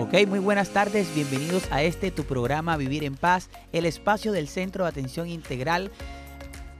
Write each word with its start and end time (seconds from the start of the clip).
Ok, 0.00 0.14
muy 0.26 0.38
buenas 0.38 0.70
tardes, 0.70 1.14
bienvenidos 1.14 1.70
a 1.70 1.82
este 1.82 2.10
tu 2.10 2.24
programa 2.24 2.78
Vivir 2.78 3.04
en 3.04 3.16
Paz, 3.16 3.50
el 3.70 3.84
espacio 3.84 4.32
del 4.32 4.48
Centro 4.48 4.84
de 4.84 4.88
Atención 4.88 5.28
Integral 5.28 5.90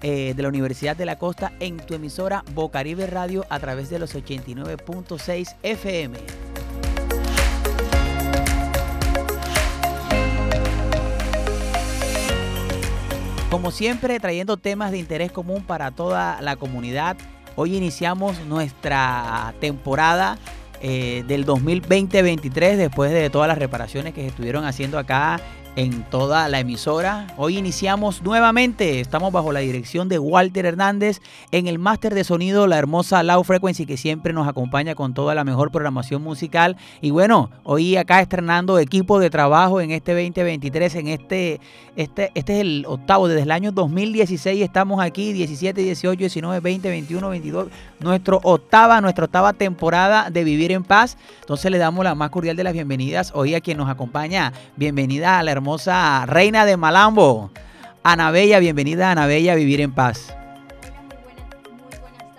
eh, 0.01 0.33
de 0.35 0.43
la 0.43 0.49
Universidad 0.49 0.97
de 0.97 1.05
la 1.05 1.19
Costa 1.19 1.53
en 1.61 1.77
tu 1.77 1.93
emisora 1.93 2.45
Bocaribe 2.55 3.07
Radio 3.07 3.45
a 3.51 3.61
través 3.61 3.91
de 3.91 3.99
los 3.99 4.15
89.6 4.15 5.55
FM. 5.63 6.19
Como 13.51 13.71
siempre, 13.71 14.19
trayendo 14.19 14.57
temas 14.57 14.93
de 14.93 14.99
interés 14.99 15.31
común 15.31 15.63
para 15.63 15.91
toda 15.91 16.41
la 16.41 16.57
comunidad. 16.57 17.19
Hoy 17.55 17.77
iniciamos 17.77 18.41
nuestra 18.47 19.53
temporada 19.61 20.39
eh, 20.81 21.25
del 21.27 21.47
2020-23 21.47 22.77
después 22.77 23.13
de 23.13 23.29
todas 23.31 23.49
las 23.49 23.59
reparaciones 23.59 24.15
que 24.15 24.23
se 24.23 24.29
estuvieron 24.29 24.65
haciendo 24.65 24.99
acá 24.99 25.41
en 25.77 26.03
toda 26.05 26.49
la 26.49 26.61
emisora. 26.61 27.29
Hoy 27.37 27.57
iniciamos 27.57 28.23
nuevamente, 28.23 29.01
estamos 29.01 29.33
bajo 29.33 29.53
la 29.53 29.61
dirección 29.61 30.09
de 30.09 30.19
Walter 30.19 30.67
Hernández 30.67 31.21
en 31.53 31.67
el 31.67 31.79
máster 31.79 32.15
de 32.15 32.25
sonido, 32.25 32.67
la 32.67 32.79
hermosa 32.79 33.23
Low 33.23 33.45
Frequency 33.45 33.87
que 33.87 33.97
siempre 33.97 34.33
nos 34.33 34.49
acompaña 34.49 34.95
con 34.95 35.15
toda 35.15 35.35
la 35.35 35.45
mejor 35.45 35.71
programación 35.71 36.23
musical. 36.23 36.77
Y 37.01 37.11
bueno, 37.11 37.51
hoy 37.63 37.97
acá 37.97 38.21
estrenando 38.21 38.79
equipo 38.79 39.19
de 39.21 39.31
trabajo 39.31 39.81
en 39.81 39.93
este 39.93 40.13
2023, 40.13 40.95
en 40.97 41.09
este, 41.09 41.61
este, 41.97 42.33
este 42.35 42.55
es 42.55 42.61
el 42.61 42.85
octavo, 42.87 43.29
desde 43.29 43.43
el 43.43 43.51
año 43.53 43.73
2016 43.73 44.63
estamos 44.63 45.01
aquí, 45.01 45.33
17, 45.33 45.81
18, 45.81 46.19
19, 46.19 46.61
20, 46.61 46.89
21, 46.89 47.29
22, 47.29 47.69
nuestro 48.01 48.41
octava, 48.43 49.01
nuestra 49.01 49.27
octava 49.27 49.53
temporada 49.53 50.31
de 50.31 50.45
Vivir 50.45 50.73
en 50.73 50.83
Paz. 50.83 51.17
Entonces 51.41 51.71
le 51.71 51.79
damos 51.79 52.05
la 52.05 52.15
más 52.15 52.31
cordial 52.31 52.57
de 52.57 52.65
las 52.65 52.73
bienvenidas 52.73 53.33
hoy 53.35 53.55
a 53.55 53.61
quien 53.61 53.79
nos 53.79 53.89
acompaña. 53.89 54.53
Bienvenida 54.77 55.39
a 55.39 55.43
la 55.43 55.53
hermosa 55.53 55.60
reina 56.27 56.65
de 56.65 56.77
Malambo, 56.77 57.51
Ana 58.03 58.31
Bella. 58.31 58.59
Bienvenida, 58.59 59.11
Ana 59.11 59.27
Bella, 59.27 59.53
a 59.53 59.57
Vivir 59.57 59.81
en 59.81 59.93
Paz. 59.93 60.35
Muy 61.71 61.99
buenas 61.99 62.35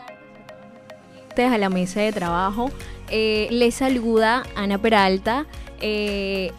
tardes 1.36 1.52
a 1.52 1.58
la 1.58 1.70
mesa 1.70 2.02
de 2.02 2.12
trabajo. 2.12 2.72
Eh, 3.10 3.48
les 3.52 3.76
saluda 3.76 4.44
Ana 4.56 4.78
Peralta. 4.78 5.46
Eh, 5.82 6.52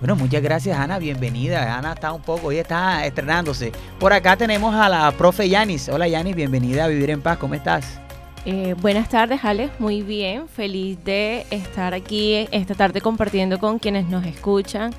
bueno, 0.00 0.16
muchas 0.16 0.42
gracias 0.42 0.78
Ana, 0.78 0.98
bienvenida. 0.98 1.78
Ana 1.78 1.94
está 1.94 2.12
un 2.12 2.22
poco, 2.22 2.48
hoy 2.48 2.58
está 2.58 3.06
estrenándose. 3.06 3.72
Por 3.98 4.12
acá 4.12 4.36
tenemos 4.36 4.74
a 4.74 4.88
la 4.88 5.10
profe 5.12 5.48
Yanis. 5.48 5.88
Hola 5.88 6.08
Yanis, 6.08 6.36
bienvenida 6.36 6.84
a 6.84 6.88
Vivir 6.88 7.10
en 7.10 7.22
Paz, 7.22 7.38
¿cómo 7.38 7.54
estás? 7.54 8.03
Eh, 8.46 8.74
buenas 8.80 9.08
tardes, 9.08 9.44
Alex. 9.44 9.72
Muy 9.80 10.02
bien. 10.02 10.48
Feliz 10.48 11.02
de 11.04 11.46
estar 11.50 11.94
aquí 11.94 12.46
esta 12.50 12.74
tarde 12.74 13.00
compartiendo 13.00 13.58
con 13.58 13.78
quienes 13.78 14.06
nos 14.08 14.26
escuchan 14.26 14.92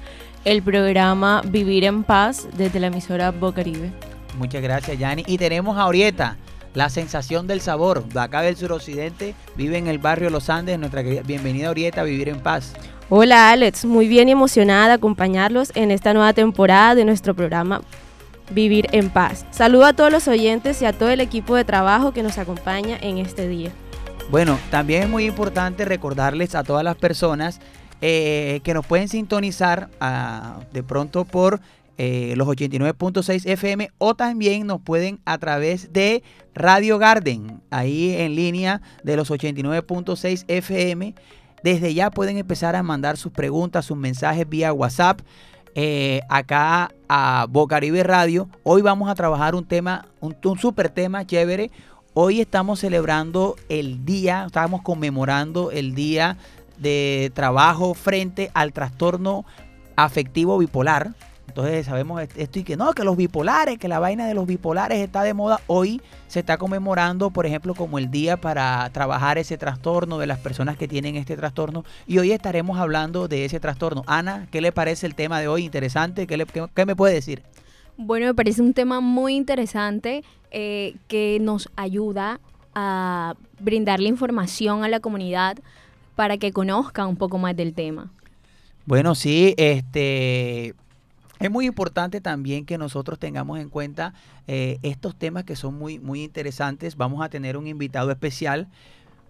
el 0.45 0.63
programa 0.63 1.41
Vivir 1.45 1.83
en 1.83 2.03
Paz 2.03 2.47
desde 2.57 2.79
la 2.79 2.87
emisora 2.87 3.31
Bocaribe. 3.31 3.91
Muchas 4.37 4.61
gracias, 4.61 4.97
Yani. 4.97 5.23
Y 5.27 5.37
tenemos 5.37 5.77
a 5.77 5.85
Orieta, 5.85 6.37
la 6.73 6.89
sensación 6.89 7.45
del 7.45 7.61
sabor. 7.61 8.03
De 8.05 8.19
acá 8.19 8.41
del 8.41 8.57
suroccidente, 8.57 9.35
vive 9.55 9.77
en 9.77 9.87
el 9.87 9.99
barrio 9.99 10.29
Los 10.29 10.49
Andes. 10.49 10.79
Nuestra 10.79 11.03
querida, 11.03 11.21
bienvenida, 11.21 11.69
Orieta, 11.69 12.01
a 12.01 12.03
Vivir 12.03 12.29
en 12.29 12.39
Paz. 12.39 12.73
Hola, 13.09 13.51
Alex. 13.51 13.85
Muy 13.85 14.07
bien 14.07 14.27
y 14.27 14.31
emocionada 14.31 14.87
de 14.87 14.93
acompañarlos 14.93 15.71
en 15.75 15.91
esta 15.91 16.13
nueva 16.13 16.33
temporada 16.33 16.95
de 16.95 17.05
nuestro 17.05 17.35
programa 17.35 17.81
vivir 18.51 18.87
en 18.91 19.09
paz. 19.09 19.45
Saludo 19.51 19.85
a 19.85 19.93
todos 19.93 20.11
los 20.11 20.27
oyentes 20.27 20.81
y 20.81 20.85
a 20.85 20.93
todo 20.93 21.09
el 21.09 21.21
equipo 21.21 21.55
de 21.55 21.63
trabajo 21.63 22.11
que 22.11 22.23
nos 22.23 22.37
acompaña 22.37 22.97
en 23.01 23.17
este 23.17 23.47
día. 23.47 23.71
Bueno, 24.29 24.57
también 24.71 25.03
es 25.03 25.09
muy 25.09 25.25
importante 25.25 25.85
recordarles 25.85 26.55
a 26.55 26.63
todas 26.63 26.83
las 26.83 26.95
personas 26.95 27.59
eh, 28.01 28.59
que 28.63 28.73
nos 28.73 28.85
pueden 28.85 29.07
sintonizar 29.07 29.89
ah, 29.99 30.59
de 30.73 30.83
pronto 30.83 31.25
por 31.25 31.61
eh, 31.97 32.33
los 32.35 32.47
89.6 32.47 33.45
FM 33.45 33.89
o 33.99 34.15
también 34.15 34.67
nos 34.67 34.81
pueden 34.81 35.19
a 35.23 35.37
través 35.37 35.93
de 35.93 36.23
Radio 36.53 36.97
Garden, 36.97 37.61
ahí 37.69 38.13
en 38.17 38.35
línea 38.35 38.81
de 39.03 39.15
los 39.15 39.31
89.6 39.31 40.43
FM. 40.47 41.15
Desde 41.63 41.93
ya 41.93 42.11
pueden 42.11 42.37
empezar 42.37 42.75
a 42.75 42.83
mandar 42.83 43.17
sus 43.17 43.31
preguntas, 43.31 43.85
sus 43.85 43.97
mensajes 43.97 44.47
vía 44.47 44.73
WhatsApp 44.73 45.21
eh, 45.75 46.21
acá 46.29 46.91
a 47.07 47.45
Bocaribe 47.49 48.01
Radio. 48.03 48.49
Hoy 48.63 48.81
vamos 48.81 49.09
a 49.09 49.15
trabajar 49.15 49.53
un 49.53 49.65
tema, 49.65 50.07
un, 50.21 50.35
un 50.43 50.57
super 50.57 50.89
tema 50.89 51.25
chévere. 51.25 51.69
Hoy 52.13 52.39
estamos 52.39 52.79
celebrando 52.79 53.57
el 53.67 54.05
día, 54.05 54.45
estamos 54.47 54.81
conmemorando 54.81 55.71
el 55.71 55.93
día 55.93 56.37
de 56.77 57.31
trabajo 57.35 57.93
frente 57.93 58.49
al 58.53 58.71
trastorno 58.71 59.45
afectivo 59.97 60.57
bipolar. 60.57 61.13
Entonces 61.55 61.85
sabemos 61.85 62.21
esto 62.35 62.59
y 62.59 62.65
que 62.65 62.75
no, 62.75 62.91
que 62.91 63.05
los 63.05 63.15
bipolares, 63.15 63.77
que 63.77 63.87
la 63.87 63.99
vaina 63.99 64.27
de 64.27 64.33
los 64.33 64.45
bipolares 64.45 64.99
está 64.99 65.23
de 65.23 65.33
moda. 65.33 65.61
Hoy 65.67 66.01
se 66.27 66.41
está 66.41 66.57
conmemorando, 66.57 67.29
por 67.31 67.45
ejemplo, 67.45 67.73
como 67.75 67.97
el 67.97 68.11
día 68.11 68.35
para 68.35 68.89
trabajar 68.89 69.37
ese 69.37 69.57
trastorno 69.57 70.17
de 70.17 70.27
las 70.27 70.37
personas 70.39 70.75
que 70.75 70.89
tienen 70.89 71.15
este 71.15 71.37
trastorno. 71.37 71.85
Y 72.07 72.17
hoy 72.17 72.33
estaremos 72.33 72.77
hablando 72.77 73.29
de 73.29 73.45
ese 73.45 73.61
trastorno. 73.61 74.03
Ana, 74.05 74.49
¿qué 74.51 74.59
le 74.59 74.73
parece 74.73 75.07
el 75.07 75.15
tema 75.15 75.39
de 75.39 75.47
hoy? 75.47 75.63
Interesante. 75.63 76.27
¿Qué, 76.27 76.35
le, 76.35 76.45
qué, 76.45 76.85
me 76.85 76.93
puede 76.93 77.13
decir? 77.13 77.41
Bueno, 77.95 78.25
me 78.25 78.33
parece 78.33 78.61
un 78.61 78.73
tema 78.73 78.99
muy 78.99 79.33
interesante 79.33 80.25
eh, 80.51 80.97
que 81.07 81.37
nos 81.39 81.69
ayuda 81.77 82.41
a 82.73 83.35
brindarle 83.61 84.09
información 84.09 84.83
a 84.83 84.89
la 84.89 84.99
comunidad 84.99 85.59
para 86.17 86.37
que 86.37 86.51
conozca 86.51 87.07
un 87.07 87.15
poco 87.15 87.37
más 87.37 87.55
del 87.55 87.73
tema. 87.73 88.11
Bueno, 88.85 89.15
sí, 89.15 89.55
este 89.57 90.75
es 91.45 91.51
muy 91.51 91.67
importante 91.67 92.21
también 92.21 92.65
que 92.65 92.77
nosotros 92.77 93.19
tengamos 93.19 93.59
en 93.59 93.69
cuenta 93.69 94.13
eh, 94.47 94.79
estos 94.81 95.15
temas 95.15 95.43
que 95.43 95.55
son 95.55 95.77
muy, 95.77 95.99
muy 95.99 96.23
interesantes. 96.23 96.97
Vamos 96.97 97.23
a 97.23 97.29
tener 97.29 97.55
un 97.55 97.67
invitado 97.67 98.09
especial, 98.11 98.67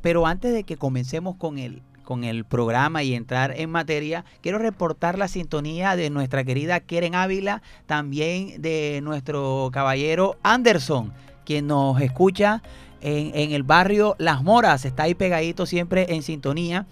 pero 0.01 0.25
antes 0.25 0.53
de 0.53 0.63
que 0.63 0.77
comencemos 0.77 1.35
con 1.35 1.57
el, 1.57 1.81
con 2.03 2.23
el 2.23 2.45
programa 2.45 3.03
y 3.03 3.15
entrar 3.15 3.53
en 3.57 3.69
materia, 3.69 4.23
quiero 4.41 4.59
reportar 4.59 5.17
la 5.17 5.27
sintonía 5.27 5.97
de 5.97 6.09
nuestra 6.09 6.45
querida 6.45 6.79
Keren 6.79 7.15
Ávila, 7.15 7.61
también 7.85 8.61
de 8.61 9.01
nuestro 9.03 9.69
caballero 9.73 10.37
Anderson, 10.41 11.11
quien 11.43 11.67
nos 11.67 11.99
escucha 11.99 12.63
en, 13.01 13.31
en 13.35 13.51
el 13.51 13.63
barrio 13.63 14.15
Las 14.19 14.41
Moras, 14.41 14.85
está 14.85 15.03
ahí 15.03 15.15
pegadito 15.15 15.65
siempre 15.65 16.13
en 16.15 16.23
sintonía. 16.23 16.87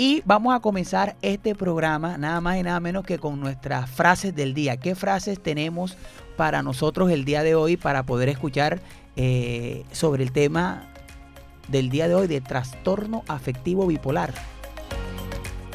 Y 0.00 0.22
vamos 0.24 0.54
a 0.54 0.60
comenzar 0.60 1.16
este 1.22 1.56
programa 1.56 2.16
nada 2.18 2.40
más 2.40 2.56
y 2.56 2.62
nada 2.62 2.78
menos 2.78 3.04
que 3.04 3.18
con 3.18 3.40
nuestras 3.40 3.90
frases 3.90 4.32
del 4.32 4.54
día. 4.54 4.76
¿Qué 4.76 4.94
frases 4.94 5.42
tenemos 5.42 5.96
para 6.36 6.62
nosotros 6.62 7.10
el 7.10 7.24
día 7.24 7.42
de 7.42 7.56
hoy 7.56 7.76
para 7.76 8.04
poder 8.04 8.28
escuchar 8.28 8.78
eh, 9.16 9.84
sobre 9.90 10.22
el 10.22 10.30
tema 10.30 10.86
del 11.66 11.90
día 11.90 12.06
de 12.06 12.14
hoy 12.14 12.28
de 12.28 12.40
trastorno 12.40 13.24
afectivo 13.26 13.88
bipolar? 13.88 14.32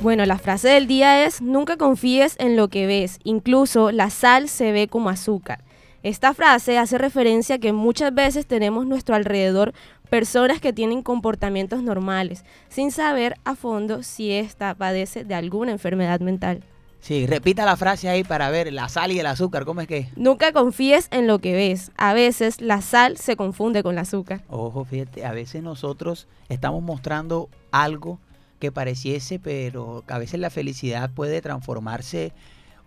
Bueno, 0.01 0.25
la 0.25 0.37
frase 0.37 0.69
del 0.69 0.87
día 0.87 1.25
es, 1.25 1.41
nunca 1.41 1.75
confíes 1.75 2.37
en 2.39 2.55
lo 2.55 2.69
que 2.69 2.87
ves, 2.87 3.19
incluso 3.25 3.91
la 3.91 4.09
sal 4.09 4.47
se 4.47 4.71
ve 4.71 4.87
como 4.87 5.09
azúcar. 5.09 5.65
Esta 6.01 6.33
frase 6.33 6.77
hace 6.77 6.97
referencia 6.97 7.55
a 7.55 7.59
que 7.59 7.71
muchas 7.73 8.13
veces 8.13 8.45
tenemos 8.45 8.85
nuestro 8.85 9.15
alrededor 9.15 9.73
personas 10.13 10.61
que 10.61 10.73
tienen 10.73 11.01
comportamientos 11.01 11.81
normales, 11.81 12.45
sin 12.69 12.91
saber 12.91 13.35
a 13.45 13.55
fondo 13.55 14.03
si 14.03 14.31
ésta 14.31 14.75
padece 14.75 15.23
de 15.23 15.33
alguna 15.33 15.71
enfermedad 15.71 16.19
mental. 16.19 16.63
Sí, 16.99 17.25
repita 17.25 17.65
la 17.65 17.77
frase 17.77 18.09
ahí 18.09 18.23
para 18.23 18.51
ver 18.51 18.71
la 18.71 18.89
sal 18.89 19.11
y 19.11 19.17
el 19.19 19.25
azúcar, 19.25 19.65
¿cómo 19.65 19.81
es 19.81 19.87
que? 19.87 20.09
Nunca 20.15 20.51
confíes 20.53 21.07
en 21.09 21.25
lo 21.25 21.39
que 21.39 21.53
ves. 21.53 21.91
A 21.97 22.13
veces 22.13 22.61
la 22.61 22.83
sal 22.83 23.17
se 23.17 23.35
confunde 23.35 23.81
con 23.81 23.93
el 23.93 23.97
azúcar. 23.97 24.43
Ojo, 24.49 24.85
fíjate, 24.85 25.25
a 25.25 25.31
veces 25.31 25.63
nosotros 25.63 26.27
estamos 26.47 26.83
mostrando 26.83 27.49
algo 27.71 28.19
que 28.59 28.71
pareciese, 28.71 29.39
pero 29.39 30.03
a 30.07 30.19
veces 30.19 30.39
la 30.39 30.51
felicidad 30.51 31.09
puede 31.09 31.41
transformarse 31.41 32.33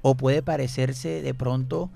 o 0.00 0.14
puede 0.14 0.42
parecerse 0.42 1.22
de 1.22 1.34
pronto 1.34 1.90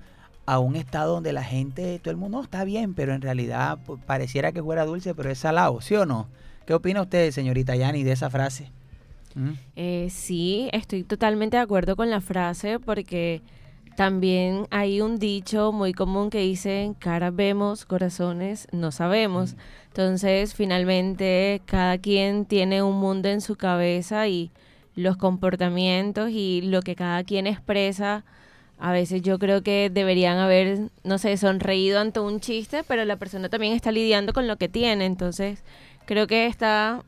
a 0.45 0.59
un 0.59 0.75
estado 0.75 1.13
donde 1.13 1.33
la 1.33 1.43
gente, 1.43 1.99
todo 1.99 2.11
el 2.11 2.17
mundo 2.17 2.41
está 2.41 2.63
bien, 2.63 2.93
pero 2.93 3.13
en 3.13 3.21
realidad 3.21 3.79
pues, 3.85 4.01
pareciera 4.05 4.51
que 4.51 4.63
fuera 4.63 4.85
dulce, 4.85 5.13
pero 5.13 5.29
es 5.29 5.39
salado, 5.39 5.81
¿sí 5.81 5.95
o 5.95 6.05
no? 6.05 6.27
¿Qué 6.65 6.73
opina 6.73 7.01
usted, 7.01 7.31
señorita 7.31 7.75
Yani, 7.75 8.03
de 8.03 8.11
esa 8.11 8.29
frase? 8.29 8.71
¿Mm? 9.35 9.51
Eh, 9.75 10.07
sí, 10.11 10.69
estoy 10.73 11.03
totalmente 11.03 11.57
de 11.57 11.63
acuerdo 11.63 11.95
con 11.95 12.09
la 12.09 12.21
frase 12.21 12.79
porque 12.79 13.41
también 13.95 14.67
hay 14.71 15.01
un 15.01 15.19
dicho 15.19 15.71
muy 15.71 15.93
común 15.93 16.29
que 16.29 16.39
dice, 16.39 16.93
caras 16.99 17.35
vemos, 17.35 17.85
corazones 17.85 18.67
no 18.71 18.91
sabemos. 18.91 19.53
Mm. 19.53 19.57
Entonces, 19.87 20.55
finalmente, 20.55 21.61
cada 21.65 21.97
quien 21.97 22.45
tiene 22.45 22.81
un 22.81 22.99
mundo 22.99 23.29
en 23.29 23.41
su 23.41 23.55
cabeza 23.55 24.27
y 24.27 24.51
los 24.95 25.17
comportamientos 25.17 26.29
y 26.31 26.61
lo 26.61 26.81
que 26.81 26.95
cada 26.95 27.23
quien 27.23 27.47
expresa 27.47 28.25
a 28.81 28.91
veces 28.91 29.21
yo 29.21 29.37
creo 29.37 29.61
que 29.61 29.91
deberían 29.93 30.39
haber, 30.39 30.89
no 31.03 31.19
sé, 31.19 31.37
sonreído 31.37 31.99
ante 31.99 32.19
un 32.19 32.39
chiste, 32.39 32.83
pero 32.83 33.05
la 33.05 33.15
persona 33.15 33.47
también 33.47 33.73
está 33.73 33.91
lidiando 33.91 34.33
con 34.33 34.47
lo 34.47 34.57
que 34.57 34.69
tiene. 34.69 35.05
Entonces, 35.05 35.63
creo 36.05 36.25
que 36.25 36.47
está 36.47 37.03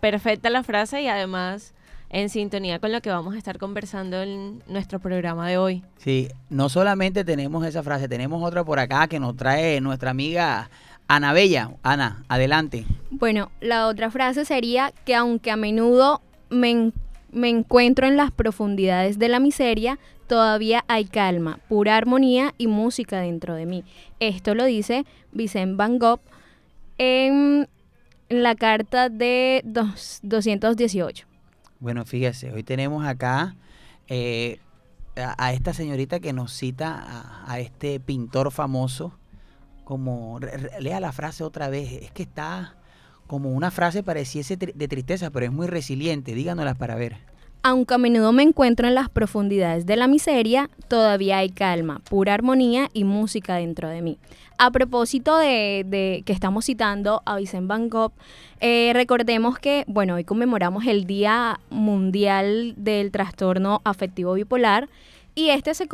perfecta 0.00 0.48
la 0.48 0.62
frase 0.62 1.02
y 1.02 1.08
además 1.08 1.74
en 2.08 2.28
sintonía 2.28 2.78
con 2.78 2.92
lo 2.92 3.00
que 3.00 3.10
vamos 3.10 3.34
a 3.34 3.38
estar 3.38 3.58
conversando 3.58 4.22
en 4.22 4.62
nuestro 4.68 5.00
programa 5.00 5.48
de 5.48 5.58
hoy. 5.58 5.82
Sí, 5.96 6.28
no 6.50 6.68
solamente 6.68 7.24
tenemos 7.24 7.66
esa 7.66 7.82
frase, 7.82 8.08
tenemos 8.08 8.40
otra 8.44 8.62
por 8.62 8.78
acá 8.78 9.08
que 9.08 9.18
nos 9.18 9.36
trae 9.36 9.80
nuestra 9.80 10.10
amiga 10.10 10.70
Ana 11.08 11.32
Bella. 11.32 11.70
Ana, 11.82 12.22
adelante. 12.28 12.86
Bueno, 13.10 13.50
la 13.60 13.88
otra 13.88 14.12
frase 14.12 14.44
sería 14.44 14.92
que 15.04 15.16
aunque 15.16 15.50
a 15.50 15.56
menudo 15.56 16.22
me, 16.48 16.92
me 17.32 17.48
encuentro 17.48 18.06
en 18.06 18.16
las 18.16 18.30
profundidades 18.30 19.18
de 19.18 19.28
la 19.28 19.40
miseria, 19.40 19.98
todavía 20.26 20.84
hay 20.88 21.04
calma, 21.04 21.58
pura 21.68 21.96
armonía 21.96 22.54
y 22.58 22.66
música 22.66 23.20
dentro 23.20 23.54
de 23.54 23.66
mí. 23.66 23.84
Esto 24.20 24.54
lo 24.54 24.64
dice 24.64 25.04
Vicente 25.32 25.76
Van 25.76 25.98
Gogh 25.98 26.20
en 26.98 27.68
la 28.28 28.54
carta 28.54 29.08
de 29.08 29.62
dos- 29.64 30.20
218. 30.22 31.26
Bueno, 31.78 32.04
fíjese, 32.04 32.52
hoy 32.52 32.62
tenemos 32.62 33.04
acá 33.06 33.54
eh, 34.08 34.58
a, 35.16 35.52
esta 35.52 35.72
señorita 35.74 36.20
que 36.20 36.32
nos 36.32 36.52
cita 36.52 37.44
a, 37.46 37.60
este 37.60 38.00
pintor 38.00 38.50
famoso, 38.50 39.12
como, 39.84 40.38
re- 40.40 40.70
lea 40.80 41.00
la 41.00 41.12
frase 41.12 41.44
otra 41.44 41.68
vez, 41.68 41.92
es 42.02 42.10
que 42.12 42.22
está 42.22 42.76
como 43.26 43.50
una 43.50 43.70
frase 43.70 44.02
pareciese 44.02 44.56
de 44.56 44.88
tristeza, 44.88 45.30
pero 45.30 45.46
es 45.46 45.52
muy 45.52 45.66
resiliente, 45.66 46.34
díganoslas 46.34 46.76
para 46.76 46.94
ver. 46.94 47.18
Aunque 47.68 47.94
a 47.94 47.98
menudo 47.98 48.30
me 48.30 48.44
encuentro 48.44 48.86
en 48.86 48.94
las 48.94 49.08
profundidades 49.08 49.86
de 49.86 49.96
la 49.96 50.06
miseria, 50.06 50.70
todavía 50.86 51.38
hay 51.38 51.48
calma, 51.48 52.00
pura 52.08 52.32
armonía 52.32 52.88
y 52.92 53.02
música 53.02 53.56
dentro 53.56 53.88
de 53.88 54.02
mí. 54.02 54.18
A 54.56 54.70
propósito 54.70 55.36
de, 55.36 56.22
que 56.24 56.32
estamos 56.32 56.66
citando 56.66 57.22
a 57.26 57.36
Vicente 57.38 57.66
Van 57.66 57.88
Gogh, 57.88 58.12
eh, 58.60 58.92
recordemos 58.94 59.58
que, 59.58 59.82
bueno, 59.88 60.14
hoy 60.14 60.22
conmemoramos 60.22 60.86
el 60.86 61.06
Día 61.06 61.58
Mundial 61.68 62.74
del 62.76 63.10
Trastorno 63.10 63.80
Afectivo 63.82 64.34
Bipolar 64.34 64.88
y 65.34 65.48
este 65.48 65.74
se, 65.74 65.88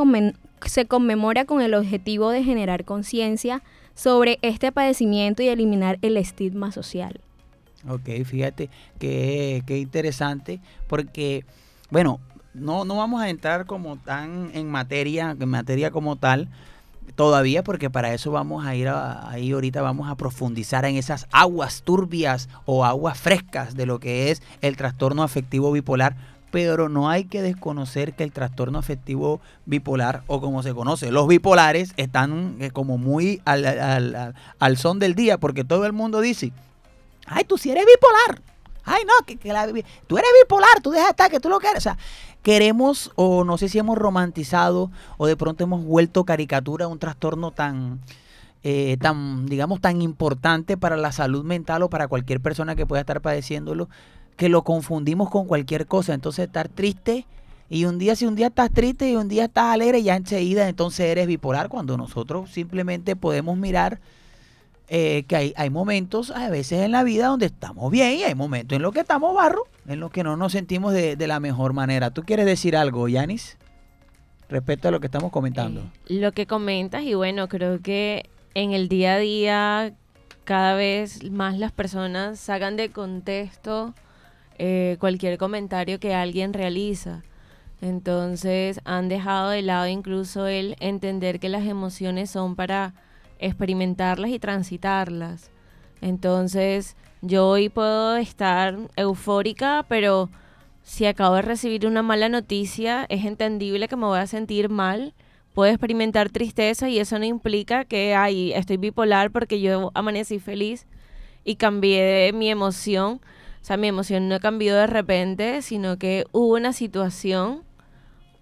se 0.66 0.84
conmemora 0.84 1.46
con 1.46 1.62
el 1.62 1.72
objetivo 1.72 2.28
de 2.28 2.44
generar 2.44 2.84
conciencia 2.84 3.62
sobre 3.94 4.38
este 4.42 4.72
padecimiento 4.72 5.42
y 5.42 5.48
eliminar 5.48 5.98
el 6.02 6.18
estigma 6.18 6.70
social. 6.70 7.18
Ok, 7.88 8.10
fíjate 8.26 8.68
que 8.98 9.64
interesante, 9.68 10.60
porque, 10.86 11.46
bueno, 11.92 12.18
no, 12.54 12.84
no 12.84 12.96
vamos 12.96 13.22
a 13.22 13.28
entrar 13.30 13.66
como 13.66 13.96
tan 13.96 14.50
en 14.54 14.68
materia, 14.70 15.36
en 15.38 15.48
materia 15.48 15.90
como 15.92 16.16
tal, 16.16 16.48
todavía, 17.14 17.62
porque 17.62 17.90
para 17.90 18.12
eso 18.14 18.30
vamos 18.30 18.64
a 18.66 18.74
ir 18.74 18.88
a- 18.88 19.28
ahí 19.30 19.52
ahorita 19.52 19.82
vamos 19.82 20.10
a 20.10 20.14
profundizar 20.16 20.84
en 20.84 20.96
esas 20.96 21.26
aguas 21.32 21.82
turbias 21.82 22.48
o 22.64 22.84
aguas 22.84 23.18
frescas 23.18 23.74
de 23.76 23.86
lo 23.86 24.00
que 24.00 24.30
es 24.30 24.42
el 24.62 24.76
trastorno 24.76 25.22
afectivo 25.22 25.70
bipolar. 25.72 26.16
Pero 26.50 26.90
no 26.90 27.08
hay 27.08 27.24
que 27.24 27.40
desconocer 27.40 28.12
que 28.12 28.24
el 28.24 28.32
trastorno 28.32 28.78
afectivo 28.78 29.40
bipolar, 29.64 30.22
o 30.26 30.38
como 30.42 30.62
se 30.62 30.74
conoce, 30.74 31.10
los 31.10 31.26
bipolares, 31.26 31.94
están 31.96 32.56
eh, 32.60 32.70
como 32.70 32.98
muy 32.98 33.40
al, 33.46 33.64
al- 34.58 34.76
son 34.76 34.98
del 34.98 35.14
día, 35.14 35.38
porque 35.38 35.64
todo 35.64 35.86
el 35.86 35.94
mundo 35.94 36.20
dice, 36.20 36.52
Ay, 37.26 37.44
tú 37.44 37.56
sí 37.56 37.70
eres 37.70 37.86
bipolar. 37.86 38.42
Ay, 38.84 39.02
no, 39.06 39.26
que, 39.26 39.36
que 39.36 39.52
la 39.52 39.66
tú 39.66 40.18
eres 40.18 40.30
bipolar, 40.42 40.80
tú 40.82 40.90
dejas 40.90 41.10
estar, 41.10 41.30
que 41.30 41.40
tú 41.40 41.48
lo 41.48 41.58
quieres. 41.58 41.78
O 41.78 41.80
sea, 41.80 41.98
queremos, 42.42 43.12
o 43.14 43.44
no 43.44 43.58
sé 43.58 43.68
si 43.68 43.78
hemos 43.78 43.98
romantizado, 43.98 44.90
o 45.16 45.26
de 45.26 45.36
pronto 45.36 45.64
hemos 45.64 45.84
vuelto 45.84 46.24
caricatura 46.24 46.88
un 46.88 46.98
trastorno 46.98 47.50
tan, 47.50 48.00
eh, 48.62 48.96
tan, 49.00 49.46
digamos, 49.46 49.80
tan 49.80 50.02
importante 50.02 50.76
para 50.76 50.96
la 50.96 51.12
salud 51.12 51.44
mental 51.44 51.82
o 51.82 51.90
para 51.90 52.08
cualquier 52.08 52.40
persona 52.40 52.74
que 52.74 52.86
pueda 52.86 53.00
estar 53.00 53.20
padeciéndolo, 53.20 53.88
que 54.36 54.48
lo 54.48 54.62
confundimos 54.62 55.30
con 55.30 55.46
cualquier 55.46 55.86
cosa. 55.86 56.14
Entonces, 56.14 56.46
estar 56.46 56.68
triste, 56.68 57.26
y 57.72 57.86
un 57.86 57.98
día, 57.98 58.16
si 58.16 58.26
un 58.26 58.34
día 58.34 58.48
estás 58.48 58.70
triste 58.70 59.10
y 59.10 59.16
un 59.16 59.28
día 59.28 59.44
estás 59.44 59.72
alegre, 59.72 60.02
ya 60.02 60.14
enseguida 60.14 60.68
entonces 60.68 61.06
eres 61.06 61.26
bipolar, 61.26 61.70
cuando 61.70 61.96
nosotros 61.96 62.50
simplemente 62.50 63.16
podemos 63.16 63.56
mirar 63.56 63.98
eh, 64.94 65.24
que 65.26 65.36
hay, 65.36 65.54
hay 65.56 65.70
momentos 65.70 66.30
a 66.30 66.50
veces 66.50 66.82
en 66.82 66.92
la 66.92 67.02
vida 67.02 67.28
donde 67.28 67.46
estamos 67.46 67.90
bien 67.90 68.12
y 68.12 68.24
hay 68.24 68.34
momentos 68.34 68.76
en 68.76 68.82
los 68.82 68.92
que 68.92 69.00
estamos 69.00 69.34
barro, 69.34 69.62
en 69.88 70.00
los 70.00 70.10
que 70.10 70.22
no 70.22 70.36
nos 70.36 70.52
sentimos 70.52 70.92
de, 70.92 71.16
la 71.26 71.40
mejor 71.40 71.72
manera. 71.72 72.10
¿Tú 72.10 72.24
quieres 72.24 72.44
decir 72.44 72.76
algo, 72.76 73.08
Yanis? 73.08 73.56
Respecto 74.50 74.88
a 74.88 74.90
lo 74.90 75.00
que 75.00 75.06
estamos 75.06 75.32
comentando. 75.32 75.80
Eh, 75.80 76.20
lo 76.20 76.32
que 76.32 76.46
comentas 76.46 77.04
y 77.04 77.14
bueno, 77.14 77.48
creo 77.48 77.80
que 77.80 78.28
en 78.52 78.72
el 78.72 78.90
día 78.90 79.14
a 79.14 79.18
día 79.18 79.94
cada 80.44 80.74
vez 80.74 81.24
más 81.30 81.58
las 81.58 81.72
personas 81.72 82.38
sacan 82.38 82.76
de 82.76 82.90
contexto 82.90 83.94
eh, 84.58 84.98
cualquier 85.00 85.38
comentario 85.38 86.00
que 86.00 86.14
alguien 86.14 86.52
realiza. 86.52 87.22
Entonces 87.80 88.78
han 88.84 89.08
dejado 89.08 89.48
de 89.48 89.62
lado 89.62 89.86
incluso 89.86 90.48
el 90.48 90.76
entender 90.80 91.40
que 91.40 91.48
las 91.48 91.64
emociones 91.64 92.28
son 92.28 92.56
para 92.56 92.92
experimentarlas 93.42 94.30
y 94.30 94.38
transitarlas. 94.38 95.50
Entonces 96.00 96.96
yo 97.20 97.48
hoy 97.48 97.68
puedo 97.68 98.16
estar 98.16 98.76
eufórica, 98.96 99.86
pero 99.88 100.30
si 100.82 101.06
acabo 101.06 101.36
de 101.36 101.42
recibir 101.42 101.86
una 101.86 102.02
mala 102.02 102.28
noticia, 102.28 103.06
es 103.08 103.24
entendible 103.24 103.88
que 103.88 103.96
me 103.96 104.06
voy 104.06 104.18
a 104.18 104.26
sentir 104.26 104.68
mal. 104.68 105.14
Puedo 105.54 105.70
experimentar 105.70 106.30
tristeza 106.30 106.88
y 106.88 106.98
eso 106.98 107.18
no 107.18 107.24
implica 107.24 107.84
que 107.84 108.14
ay, 108.14 108.52
estoy 108.52 108.78
bipolar 108.78 109.30
porque 109.30 109.60
yo 109.60 109.90
amanecí 109.94 110.38
feliz 110.38 110.86
y 111.44 111.56
cambié 111.56 112.32
mi 112.34 112.50
emoción. 112.50 113.20
O 113.60 113.64
sea, 113.64 113.76
mi 113.76 113.86
emoción 113.86 114.28
no 114.28 114.40
cambió 114.40 114.74
de 114.74 114.88
repente, 114.88 115.62
sino 115.62 115.98
que 115.98 116.24
hubo 116.32 116.54
una 116.54 116.72
situación 116.72 117.62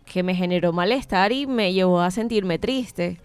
que 0.07 0.23
me 0.23 0.35
generó 0.35 0.73
malestar 0.73 1.33
y 1.33 1.47
me 1.47 1.73
llevó 1.73 2.01
a 2.01 2.11
sentirme 2.11 2.59
triste. 2.59 3.21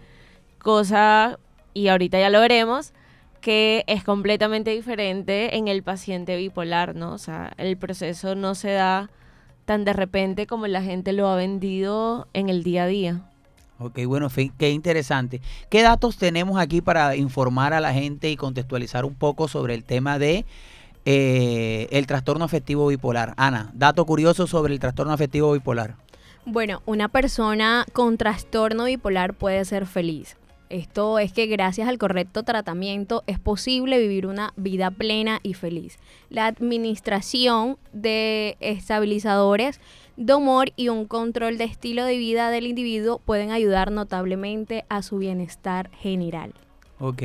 Cosa, 0.58 1.38
y 1.76 1.88
ahorita 1.88 2.18
ya 2.18 2.30
lo 2.30 2.40
veremos, 2.40 2.94
que 3.42 3.84
es 3.86 4.02
completamente 4.02 4.70
diferente 4.70 5.58
en 5.58 5.68
el 5.68 5.82
paciente 5.82 6.34
bipolar, 6.36 6.96
¿no? 6.96 7.12
O 7.12 7.18
sea, 7.18 7.52
el 7.58 7.76
proceso 7.76 8.34
no 8.34 8.54
se 8.54 8.70
da 8.70 9.10
tan 9.66 9.84
de 9.84 9.92
repente 9.92 10.46
como 10.46 10.66
la 10.68 10.80
gente 10.80 11.12
lo 11.12 11.28
ha 11.28 11.36
vendido 11.36 12.28
en 12.32 12.48
el 12.48 12.62
día 12.62 12.84
a 12.84 12.86
día. 12.86 13.20
Ok, 13.78 13.98
bueno, 14.06 14.28
qué 14.58 14.70
interesante. 14.70 15.42
¿Qué 15.68 15.82
datos 15.82 16.16
tenemos 16.16 16.58
aquí 16.58 16.80
para 16.80 17.14
informar 17.14 17.74
a 17.74 17.80
la 17.80 17.92
gente 17.92 18.30
y 18.30 18.36
contextualizar 18.36 19.04
un 19.04 19.14
poco 19.14 19.46
sobre 19.46 19.74
el 19.74 19.84
tema 19.84 20.18
de 20.18 20.46
eh, 21.04 21.88
el 21.90 22.06
trastorno 22.06 22.46
afectivo 22.46 22.86
bipolar? 22.86 23.34
Ana, 23.36 23.70
dato 23.74 24.06
curioso 24.06 24.46
sobre 24.46 24.72
el 24.72 24.80
trastorno 24.80 25.12
afectivo 25.12 25.52
bipolar. 25.52 25.96
Bueno, 26.46 26.80
una 26.86 27.08
persona 27.08 27.84
con 27.92 28.16
trastorno 28.16 28.84
bipolar 28.84 29.34
puede 29.34 29.62
ser 29.66 29.84
feliz. 29.84 30.38
Esto 30.68 31.20
es 31.20 31.32
que 31.32 31.46
gracias 31.46 31.88
al 31.88 31.98
correcto 31.98 32.42
tratamiento 32.42 33.22
es 33.26 33.38
posible 33.38 33.98
vivir 33.98 34.26
una 34.26 34.52
vida 34.56 34.90
plena 34.90 35.38
y 35.42 35.54
feliz. 35.54 35.98
La 36.28 36.46
administración 36.46 37.78
de 37.92 38.56
estabilizadores 38.60 39.80
de 40.16 40.34
humor 40.34 40.72
y 40.74 40.88
un 40.88 41.06
control 41.06 41.56
de 41.56 41.64
estilo 41.64 42.04
de 42.04 42.16
vida 42.16 42.50
del 42.50 42.66
individuo 42.66 43.20
pueden 43.24 43.52
ayudar 43.52 43.92
notablemente 43.92 44.84
a 44.88 45.02
su 45.02 45.18
bienestar 45.18 45.90
general. 45.92 46.52
Ok. 46.98 47.22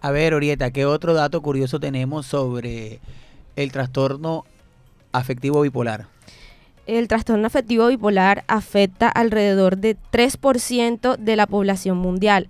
A 0.00 0.10
ver, 0.10 0.34
Orieta, 0.34 0.70
¿qué 0.70 0.84
otro 0.84 1.14
dato 1.14 1.40
curioso 1.40 1.80
tenemos 1.80 2.26
sobre 2.26 3.00
el 3.56 3.72
trastorno 3.72 4.44
afectivo 5.12 5.62
bipolar? 5.62 6.06
El 6.86 7.08
trastorno 7.08 7.46
afectivo 7.46 7.86
bipolar 7.86 8.44
afecta 8.46 9.08
alrededor 9.08 9.78
de 9.78 9.96
3% 10.12 11.16
de 11.16 11.36
la 11.36 11.46
población 11.46 11.96
mundial, 11.96 12.48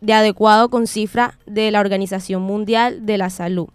de 0.00 0.12
adecuado 0.12 0.68
con 0.68 0.86
cifra 0.86 1.38
de 1.46 1.70
la 1.70 1.80
Organización 1.80 2.42
Mundial 2.42 3.06
de 3.06 3.18
la 3.18 3.30
Salud. 3.30 3.68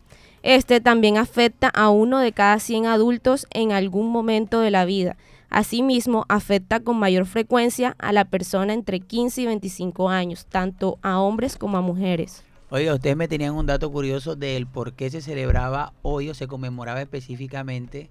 Este 0.43 0.81
también 0.81 1.17
afecta 1.17 1.67
a 1.69 1.89
uno 1.89 2.19
de 2.19 2.31
cada 2.31 2.59
100 2.59 2.88
adultos 2.88 3.45
en 3.51 3.71
algún 3.71 4.09
momento 4.11 4.59
de 4.59 4.71
la 4.71 4.85
vida. 4.85 5.17
Asimismo, 5.50 6.25
afecta 6.29 6.79
con 6.79 6.97
mayor 6.97 7.25
frecuencia 7.25 7.95
a 8.00 8.13
la 8.13 8.25
persona 8.25 8.73
entre 8.73 9.01
15 9.01 9.41
y 9.41 9.45
25 9.45 10.09
años, 10.09 10.45
tanto 10.47 10.97
a 11.01 11.19
hombres 11.19 11.57
como 11.57 11.77
a 11.77 11.81
mujeres. 11.81 12.43
Oiga, 12.69 12.95
ustedes 12.95 13.17
me 13.17 13.27
tenían 13.27 13.53
un 13.53 13.65
dato 13.65 13.91
curioso 13.91 14.35
del 14.35 14.65
por 14.65 14.93
qué 14.93 15.09
se 15.09 15.21
celebraba 15.21 15.93
hoy 16.03 16.29
o 16.29 16.33
se 16.33 16.47
conmemoraba 16.47 17.01
específicamente 17.01 18.09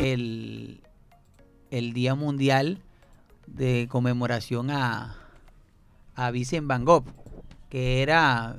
el, 0.00 0.82
el 1.70 1.94
Día 1.94 2.14
Mundial 2.14 2.82
de 3.46 3.88
conmemoración 3.90 4.70
a, 4.70 5.23
a 6.14 6.30
Vincent 6.30 6.66
Van 6.66 6.84
Gogh, 6.84 7.04
que 7.68 8.02
era, 8.02 8.56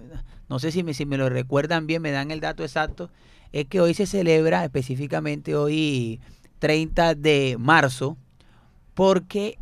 no 0.49 0.59
sé 0.59 0.71
si 0.71 0.83
me, 0.83 0.93
si 0.93 1.05
me 1.05 1.17
lo 1.17 1.29
recuerdan 1.29 1.87
bien, 1.87 2.01
me 2.01 2.11
dan 2.11 2.31
el 2.31 2.39
dato 2.39 2.63
exacto, 2.63 3.09
es 3.51 3.65
que 3.65 3.81
hoy 3.81 3.93
se 3.93 4.05
celebra 4.05 4.63
específicamente 4.63 5.55
hoy 5.55 6.19
30 6.59 7.15
de 7.15 7.55
marzo, 7.59 8.17
porque 8.93 9.57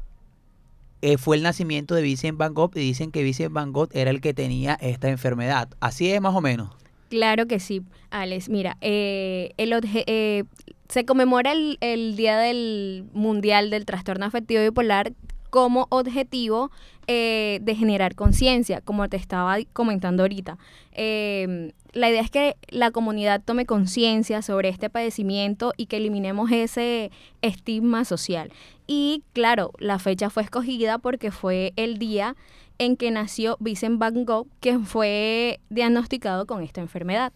eh, 1.02 1.18
fue 1.18 1.36
el 1.36 1.44
nacimiento 1.44 1.96
de 1.96 2.02
Vincent 2.02 2.38
Van 2.38 2.54
Gogh 2.54 2.72
y 2.76 2.80
dicen 2.80 3.12
que 3.12 3.24
Vincent 3.24 3.52
Van 3.52 3.74
Gogh 3.74 3.90
era 3.94 4.10
el 4.10 4.22
que 4.22 4.34
tenía 4.34 4.76
esta 4.76 5.10
enfermedad. 5.10 5.68
Así 5.80 6.10
es 6.10 6.22
más 6.22 6.34
o 6.34 6.42
menos. 6.42 6.70
Claro 7.10 7.46
que 7.46 7.60
sí, 7.60 7.82
Alex. 8.10 8.50
Mira, 8.50 8.78
eh, 8.82 9.52
el 9.58 9.74
eh, 9.84 10.46
se 10.88 11.06
conmemora 11.06 11.52
el, 11.52 11.78
el 11.82 12.16
Día 12.16 12.38
del 12.38 13.06
Mundial 13.14 13.70
del 13.70 13.86
Trastorno 13.86 14.26
Afectivo 14.26 14.64
Bipolar 14.64 15.14
como 15.54 15.86
objetivo 15.92 16.72
eh, 17.06 17.60
de 17.62 17.76
generar 17.76 18.16
conciencia, 18.16 18.82
como 18.82 19.08
te 19.08 19.18
estaba 19.18 19.58
comentando 19.72 20.24
ahorita. 20.24 20.58
Eh, 20.94 21.74
la 21.92 22.10
idea 22.10 22.24
es 22.24 22.32
que 22.32 22.56
la 22.70 22.90
comunidad 22.90 23.40
tome 23.46 23.68
conciencia 23.68 24.42
sobre 24.42 24.70
este 24.70 24.90
padecimiento 24.90 25.72
y 25.78 25.86
que 25.86 25.98
eliminemos 25.98 26.50
ese 26.52 27.12
estigma 27.44 28.04
social. 28.04 28.52
Y 28.88 29.22
claro, 29.34 29.74
la 29.78 30.00
fecha 30.00 30.32
fue 30.32 30.42
escogida 30.42 30.98
porque 30.98 31.30
fue 31.30 31.72
el 31.76 32.00
día 32.00 32.36
en 32.80 32.98
que 32.98 33.12
nació 33.12 33.56
Vincent 33.60 34.00
Van 34.00 34.26
Gogh, 34.26 34.48
que 34.60 34.80
fue 34.80 35.60
diagnosticado 35.70 36.48
con 36.48 36.64
esta 36.64 36.82
enfermedad. 36.82 37.32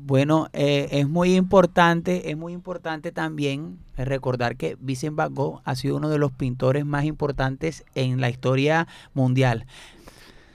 Bueno, 0.00 0.48
eh, 0.52 0.88
es 0.92 1.08
muy 1.08 1.34
importante, 1.34 2.30
es 2.30 2.36
muy 2.36 2.52
importante 2.52 3.12
también 3.12 3.78
eh, 3.96 4.04
recordar 4.04 4.56
que 4.56 4.76
Vincent 4.80 5.16
Van 5.16 5.34
Gogh 5.34 5.60
ha 5.64 5.74
sido 5.74 5.96
uno 5.96 6.08
de 6.08 6.18
los 6.18 6.32
pintores 6.32 6.86
más 6.86 7.04
importantes 7.04 7.84
en 7.94 8.20
la 8.20 8.30
historia 8.30 8.86
mundial. 9.12 9.66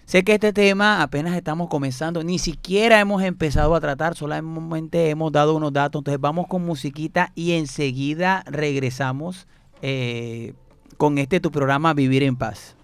Sé 0.06 0.24
que 0.24 0.34
este 0.34 0.54
tema 0.54 1.02
apenas 1.02 1.36
estamos 1.36 1.70
comenzando, 1.70 2.24
ni 2.24 2.40
siquiera 2.40 3.00
hemos 3.00 3.22
empezado 3.22 3.76
a 3.76 3.82
tratar, 3.82 4.16
solamente 4.16 5.10
hemos 5.10 5.32
dado 5.32 5.56
unos 5.56 5.74
datos, 5.74 6.00
entonces 6.00 6.22
vamos 6.22 6.48
con 6.48 6.66
musiquita 6.66 7.32
y 7.36 7.54
enseguida 7.54 8.44
regresamos 8.48 9.48
eh, 9.82 10.54
con 10.98 11.18
este 11.18 11.40
tu 11.40 11.52
programa 11.52 11.94
Vivir 11.94 12.24
en 12.24 12.38
Paz. 12.38 12.76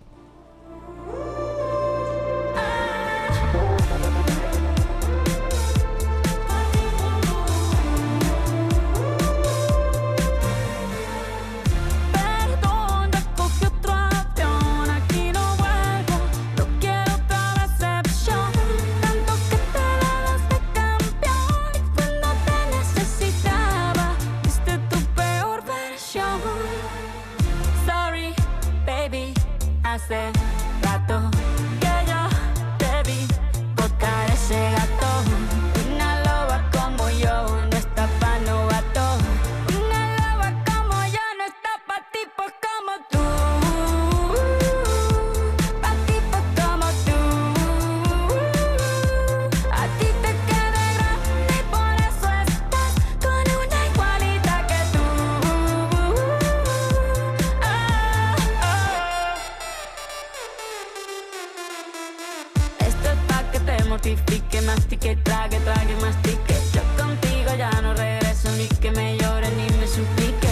Mortifique, 63.90 64.62
mastique, 64.62 65.18
trague, 65.24 65.60
trague, 65.66 65.96
mastique. 66.02 66.56
Yo 66.74 66.82
contigo 66.96 67.56
ya 67.58 67.72
no 67.82 67.94
regreso 67.96 68.50
ni 68.52 68.68
que 68.68 68.92
me 68.92 69.18
llore 69.18 69.50
ni 69.58 69.68
me 69.78 69.88
suplique. 69.88 70.50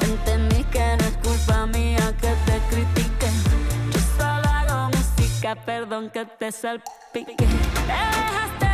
Entendí 0.00 0.64
que 0.64 0.96
no 0.98 1.04
es 1.04 1.16
culpa 1.22 1.66
mía 1.66 2.12
que 2.20 2.32
te 2.46 2.58
critique. 2.70 3.28
Yo 3.92 4.00
solo 4.18 4.48
hago 4.48 4.90
música, 4.90 5.54
perdón 5.54 6.10
que 6.10 6.26
te 6.26 6.50
salpique. 6.50 7.36
Te 7.36 7.46
dejaste 7.86 8.73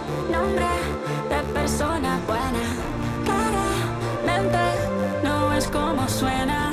Nombre 0.31 0.65
de 1.29 1.53
persona 1.53 2.19
buena. 2.25 2.65
Claramente 3.25 4.59
no 5.23 5.53
es 5.53 5.67
como 5.67 6.07
suena. 6.07 6.70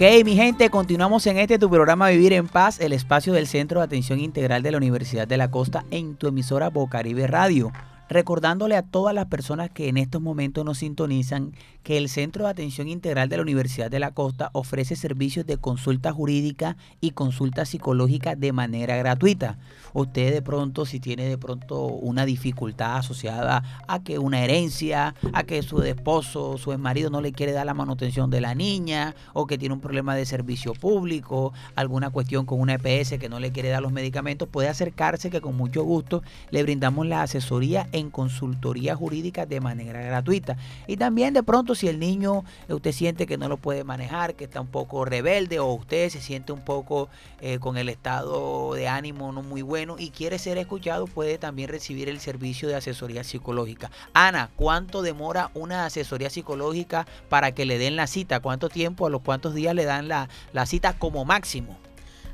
Ok, 0.00 0.24
mi 0.24 0.36
gente, 0.36 0.70
continuamos 0.70 1.26
en 1.26 1.38
este 1.38 1.58
tu 1.58 1.68
programa 1.68 2.08
Vivir 2.08 2.32
en 2.32 2.46
Paz, 2.46 2.78
el 2.78 2.92
espacio 2.92 3.32
del 3.32 3.48
Centro 3.48 3.80
de 3.80 3.86
Atención 3.86 4.20
Integral 4.20 4.62
de 4.62 4.70
la 4.70 4.76
Universidad 4.76 5.26
de 5.26 5.36
la 5.36 5.50
Costa 5.50 5.84
en 5.90 6.14
tu 6.14 6.28
emisora 6.28 6.70
Bocaribe 6.70 7.26
Radio. 7.26 7.72
Recordándole 8.08 8.76
a 8.76 8.82
todas 8.82 9.14
las 9.14 9.26
personas 9.26 9.70
que 9.70 9.88
en 9.88 9.98
estos 9.98 10.22
momentos 10.22 10.64
nos 10.64 10.78
sintonizan 10.78 11.52
que 11.82 11.98
el 11.98 12.08
Centro 12.08 12.44
de 12.44 12.50
Atención 12.50 12.88
Integral 12.88 13.28
de 13.28 13.36
la 13.36 13.42
Universidad 13.42 13.90
de 13.90 13.98
la 13.98 14.12
Costa 14.12 14.50
ofrece 14.52 14.96
servicios 14.96 15.46
de 15.46 15.58
consulta 15.58 16.12
jurídica 16.12 16.76
y 17.00 17.12
consulta 17.12 17.64
psicológica 17.64 18.34
de 18.34 18.52
manera 18.52 18.96
gratuita. 18.96 19.58
Usted 19.92 20.32
de 20.32 20.42
pronto, 20.42 20.86
si 20.86 21.00
tiene 21.00 21.28
de 21.28 21.38
pronto 21.38 21.84
una 21.84 22.26
dificultad 22.26 22.96
asociada 22.96 23.62
a 23.86 24.02
que 24.02 24.18
una 24.18 24.44
herencia, 24.44 25.14
a 25.32 25.44
que 25.44 25.62
su 25.62 25.82
esposo, 25.82 26.58
su 26.58 26.76
marido 26.78 27.10
no 27.10 27.20
le 27.20 27.32
quiere 27.32 27.52
dar 27.52 27.66
la 27.66 27.74
manutención 27.74 28.30
de 28.30 28.40
la 28.40 28.54
niña, 28.54 29.14
o 29.32 29.46
que 29.46 29.58
tiene 29.58 29.74
un 29.74 29.80
problema 29.80 30.14
de 30.14 30.26
servicio 30.26 30.74
público, 30.74 31.52
alguna 31.74 32.10
cuestión 32.10 32.46
con 32.46 32.60
una 32.60 32.74
EPS 32.74 33.18
que 33.18 33.28
no 33.28 33.40
le 33.40 33.52
quiere 33.52 33.68
dar 33.68 33.82
los 33.82 33.92
medicamentos, 33.92 34.48
puede 34.48 34.68
acercarse 34.68 35.30
que 35.30 35.40
con 35.40 35.56
mucho 35.56 35.84
gusto 35.84 36.22
le 36.50 36.62
brindamos 36.62 37.06
la 37.06 37.22
asesoría 37.22 37.88
en 37.98 38.10
consultoría 38.10 38.96
jurídica 38.96 39.46
de 39.46 39.60
manera 39.60 40.00
gratuita. 40.00 40.56
Y 40.86 40.96
también 40.96 41.34
de 41.34 41.42
pronto 41.42 41.74
si 41.74 41.88
el 41.88 41.98
niño 41.98 42.44
eh, 42.68 42.74
usted 42.74 42.92
siente 42.92 43.26
que 43.26 43.36
no 43.36 43.48
lo 43.48 43.56
puede 43.56 43.84
manejar, 43.84 44.34
que 44.34 44.44
está 44.44 44.60
un 44.60 44.68
poco 44.68 45.04
rebelde 45.04 45.58
o 45.58 45.66
usted 45.72 46.08
se 46.10 46.20
siente 46.20 46.52
un 46.52 46.60
poco 46.60 47.08
eh, 47.40 47.58
con 47.58 47.76
el 47.76 47.88
estado 47.88 48.74
de 48.74 48.88
ánimo 48.88 49.32
no 49.32 49.42
muy 49.42 49.62
bueno 49.62 49.96
y 49.98 50.10
quiere 50.10 50.38
ser 50.38 50.58
escuchado, 50.58 51.06
puede 51.06 51.38
también 51.38 51.68
recibir 51.68 52.08
el 52.08 52.20
servicio 52.20 52.68
de 52.68 52.76
asesoría 52.76 53.24
psicológica. 53.24 53.90
Ana, 54.12 54.50
¿cuánto 54.56 55.02
demora 55.02 55.50
una 55.54 55.86
asesoría 55.86 56.30
psicológica 56.30 57.06
para 57.28 57.52
que 57.52 57.66
le 57.66 57.78
den 57.78 57.96
la 57.96 58.06
cita? 58.06 58.40
¿Cuánto 58.40 58.68
tiempo, 58.68 59.06
a 59.06 59.10
los 59.10 59.22
cuántos 59.22 59.54
días 59.54 59.74
le 59.74 59.84
dan 59.84 60.08
la, 60.08 60.28
la 60.52 60.66
cita 60.66 60.98
como 60.98 61.24
máximo? 61.24 61.76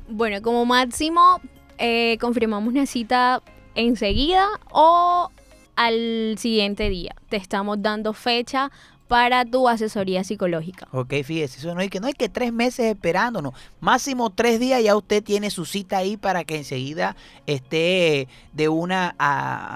Bueno, 0.07 0.41
como 0.41 0.65
máximo, 0.65 1.41
eh, 1.77 2.17
confirmamos 2.19 2.71
una 2.73 2.85
cita 2.85 3.41
enseguida 3.75 4.47
o 4.71 5.29
al 5.75 6.35
siguiente 6.37 6.89
día. 6.89 7.15
Te 7.29 7.37
estamos 7.37 7.81
dando 7.81 8.13
fecha 8.13 8.71
para 9.07 9.45
tu 9.45 9.69
asesoría 9.69 10.23
psicológica. 10.23 10.87
Ok, 10.91 11.13
fíjese, 11.23 11.59
eso 11.59 11.75
no 11.75 11.81
hay 11.81 11.89
que, 11.89 11.99
no 11.99 12.07
hay 12.07 12.13
que 12.13 12.27
tres 12.27 12.51
meses 12.51 12.87
esperando, 12.87 13.41
no. 13.41 13.53
Máximo 13.79 14.31
tres 14.31 14.59
días 14.59 14.81
ya 14.83 14.95
usted 14.95 15.23
tiene 15.23 15.51
su 15.51 15.65
cita 15.65 15.97
ahí 15.97 16.17
para 16.17 16.43
que 16.43 16.57
enseguida 16.57 17.15
esté 17.45 18.27
de 18.53 18.69
una 18.69 19.15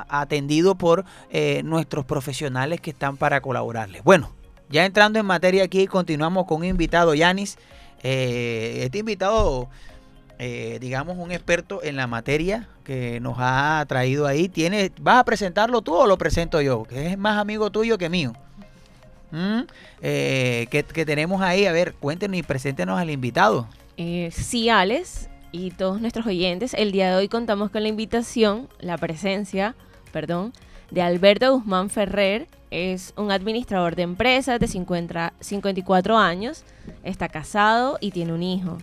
atendido 0.10 0.76
por 0.76 1.06
eh, 1.30 1.62
nuestros 1.64 2.06
profesionales 2.06 2.82
que 2.82 2.90
están 2.90 3.18
para 3.18 3.42
colaborarles. 3.42 4.04
Bueno, 4.04 4.32
ya 4.70 4.86
entrando 4.86 5.20
en 5.20 5.26
materia 5.26 5.64
aquí, 5.64 5.86
continuamos 5.88 6.46
con 6.46 6.60
un 6.60 6.66
invitado, 6.66 7.14
Yanis. 7.14 7.58
Eh, 8.02 8.82
este 8.84 9.00
invitado, 9.00 9.68
eh, 10.40 10.78
digamos, 10.80 11.18
un 11.18 11.32
experto 11.32 11.84
en 11.84 11.98
la 11.98 12.08
materia 12.08 12.70
que 12.86 13.20
nos 13.20 13.36
ha 13.40 13.86
traído 13.88 14.26
ahí. 14.26 14.48
Tiene, 14.48 14.92
¿Vas 15.02 15.20
a 15.20 15.24
presentarlo 15.26 15.82
tú 15.82 15.94
o 15.96 16.08
lo 16.08 16.18
presento 16.18 16.62
yo? 16.62 16.84
Que 16.84 17.08
es 17.08 17.18
más 17.18 17.38
amigo 17.38 17.70
tuyo 17.70 17.98
que 17.98 18.10
mío. 18.10 18.34
¿Mm? 19.32 19.62
Eh, 20.02 20.68
que, 20.72 20.84
que 20.84 21.06
tenemos 21.06 21.42
ahí, 21.42 21.66
a 21.66 21.72
ver, 21.72 21.94
cuéntenos 21.94 22.38
y 22.38 22.44
preséntenos 22.44 22.98
al 22.98 23.10
invitado. 23.10 23.68
Eh, 23.98 24.30
sí, 24.32 24.70
Alex 24.70 25.30
y 25.52 25.72
todos 25.72 26.00
nuestros 26.00 26.26
oyentes, 26.26 26.74
el 26.74 26.92
día 26.92 27.10
de 27.10 27.16
hoy 27.18 27.28
contamos 27.28 27.70
con 27.70 27.84
la 27.84 27.90
invitación, 27.90 28.70
la 28.80 28.98
presencia, 28.98 29.76
perdón, 30.12 30.54
de 30.90 31.02
Alberto 31.02 31.54
Guzmán 31.54 31.90
Ferrer. 31.90 32.48
Es 32.72 33.14
un 33.18 33.32
administrador 33.32 33.96
de 33.96 34.04
empresas 34.04 34.60
de 34.60 34.68
50 34.68 35.34
54 35.40 36.18
años, 36.18 36.64
está 37.04 37.28
casado 37.28 37.98
y 38.00 38.12
tiene 38.12 38.32
un 38.32 38.44
hijo. 38.44 38.78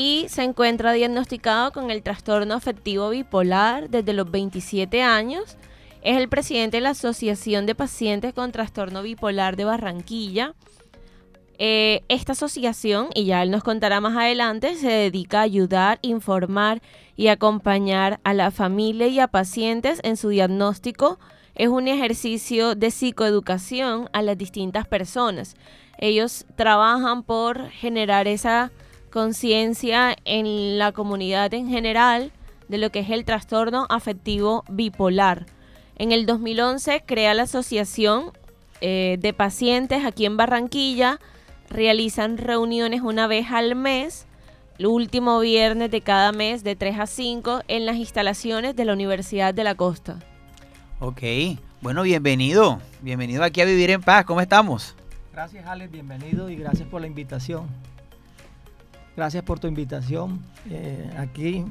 Y 0.00 0.26
se 0.28 0.44
encuentra 0.44 0.92
diagnosticado 0.92 1.72
con 1.72 1.90
el 1.90 2.04
trastorno 2.04 2.54
afectivo 2.54 3.10
bipolar 3.10 3.90
desde 3.90 4.12
los 4.12 4.30
27 4.30 5.02
años. 5.02 5.56
Es 6.02 6.18
el 6.18 6.28
presidente 6.28 6.76
de 6.76 6.82
la 6.82 6.90
Asociación 6.90 7.66
de 7.66 7.74
Pacientes 7.74 8.32
con 8.32 8.52
Trastorno 8.52 9.02
Bipolar 9.02 9.56
de 9.56 9.64
Barranquilla. 9.64 10.54
Eh, 11.58 12.04
esta 12.06 12.30
asociación, 12.30 13.08
y 13.12 13.24
ya 13.24 13.42
él 13.42 13.50
nos 13.50 13.64
contará 13.64 14.00
más 14.00 14.16
adelante, 14.16 14.76
se 14.76 14.88
dedica 14.88 15.40
a 15.40 15.42
ayudar, 15.42 15.98
informar 16.02 16.80
y 17.16 17.26
acompañar 17.26 18.20
a 18.22 18.34
la 18.34 18.52
familia 18.52 19.08
y 19.08 19.18
a 19.18 19.26
pacientes 19.26 19.98
en 20.04 20.16
su 20.16 20.28
diagnóstico. 20.28 21.18
Es 21.56 21.66
un 21.66 21.88
ejercicio 21.88 22.76
de 22.76 22.92
psicoeducación 22.92 24.08
a 24.12 24.22
las 24.22 24.38
distintas 24.38 24.86
personas. 24.86 25.56
Ellos 25.98 26.46
trabajan 26.54 27.24
por 27.24 27.68
generar 27.70 28.28
esa 28.28 28.70
conciencia 29.08 30.16
en 30.24 30.78
la 30.78 30.92
comunidad 30.92 31.52
en 31.54 31.68
general 31.68 32.32
de 32.68 32.78
lo 32.78 32.90
que 32.90 33.00
es 33.00 33.10
el 33.10 33.24
trastorno 33.24 33.86
afectivo 33.88 34.64
bipolar. 34.68 35.46
En 35.96 36.12
el 36.12 36.26
2011 36.26 37.02
crea 37.06 37.34
la 37.34 37.44
asociación 37.44 38.32
eh, 38.80 39.16
de 39.20 39.32
pacientes 39.32 40.04
aquí 40.04 40.26
en 40.26 40.36
Barranquilla, 40.36 41.18
realizan 41.68 42.38
reuniones 42.38 43.00
una 43.00 43.26
vez 43.26 43.46
al 43.50 43.74
mes, 43.74 44.26
el 44.78 44.86
último 44.86 45.40
viernes 45.40 45.90
de 45.90 46.00
cada 46.02 46.30
mes 46.30 46.62
de 46.62 46.76
3 46.76 47.00
a 47.00 47.06
5 47.06 47.62
en 47.66 47.86
las 47.86 47.96
instalaciones 47.96 48.76
de 48.76 48.84
la 48.84 48.92
Universidad 48.92 49.52
de 49.52 49.64
la 49.64 49.74
Costa. 49.74 50.20
Ok, 51.00 51.22
bueno, 51.80 52.02
bienvenido. 52.02 52.80
Bienvenido 53.02 53.42
aquí 53.42 53.60
a 53.60 53.64
Vivir 53.64 53.90
en 53.90 54.02
Paz. 54.02 54.24
¿Cómo 54.24 54.40
estamos? 54.40 54.94
Gracias 55.32 55.66
Alex, 55.66 55.90
bienvenido 55.90 56.50
y 56.50 56.56
gracias 56.56 56.88
por 56.88 57.00
la 57.00 57.06
invitación. 57.06 57.66
Gracias 59.18 59.42
por 59.42 59.58
tu 59.58 59.66
invitación. 59.66 60.38
Eh, 60.70 61.10
aquí, 61.18 61.64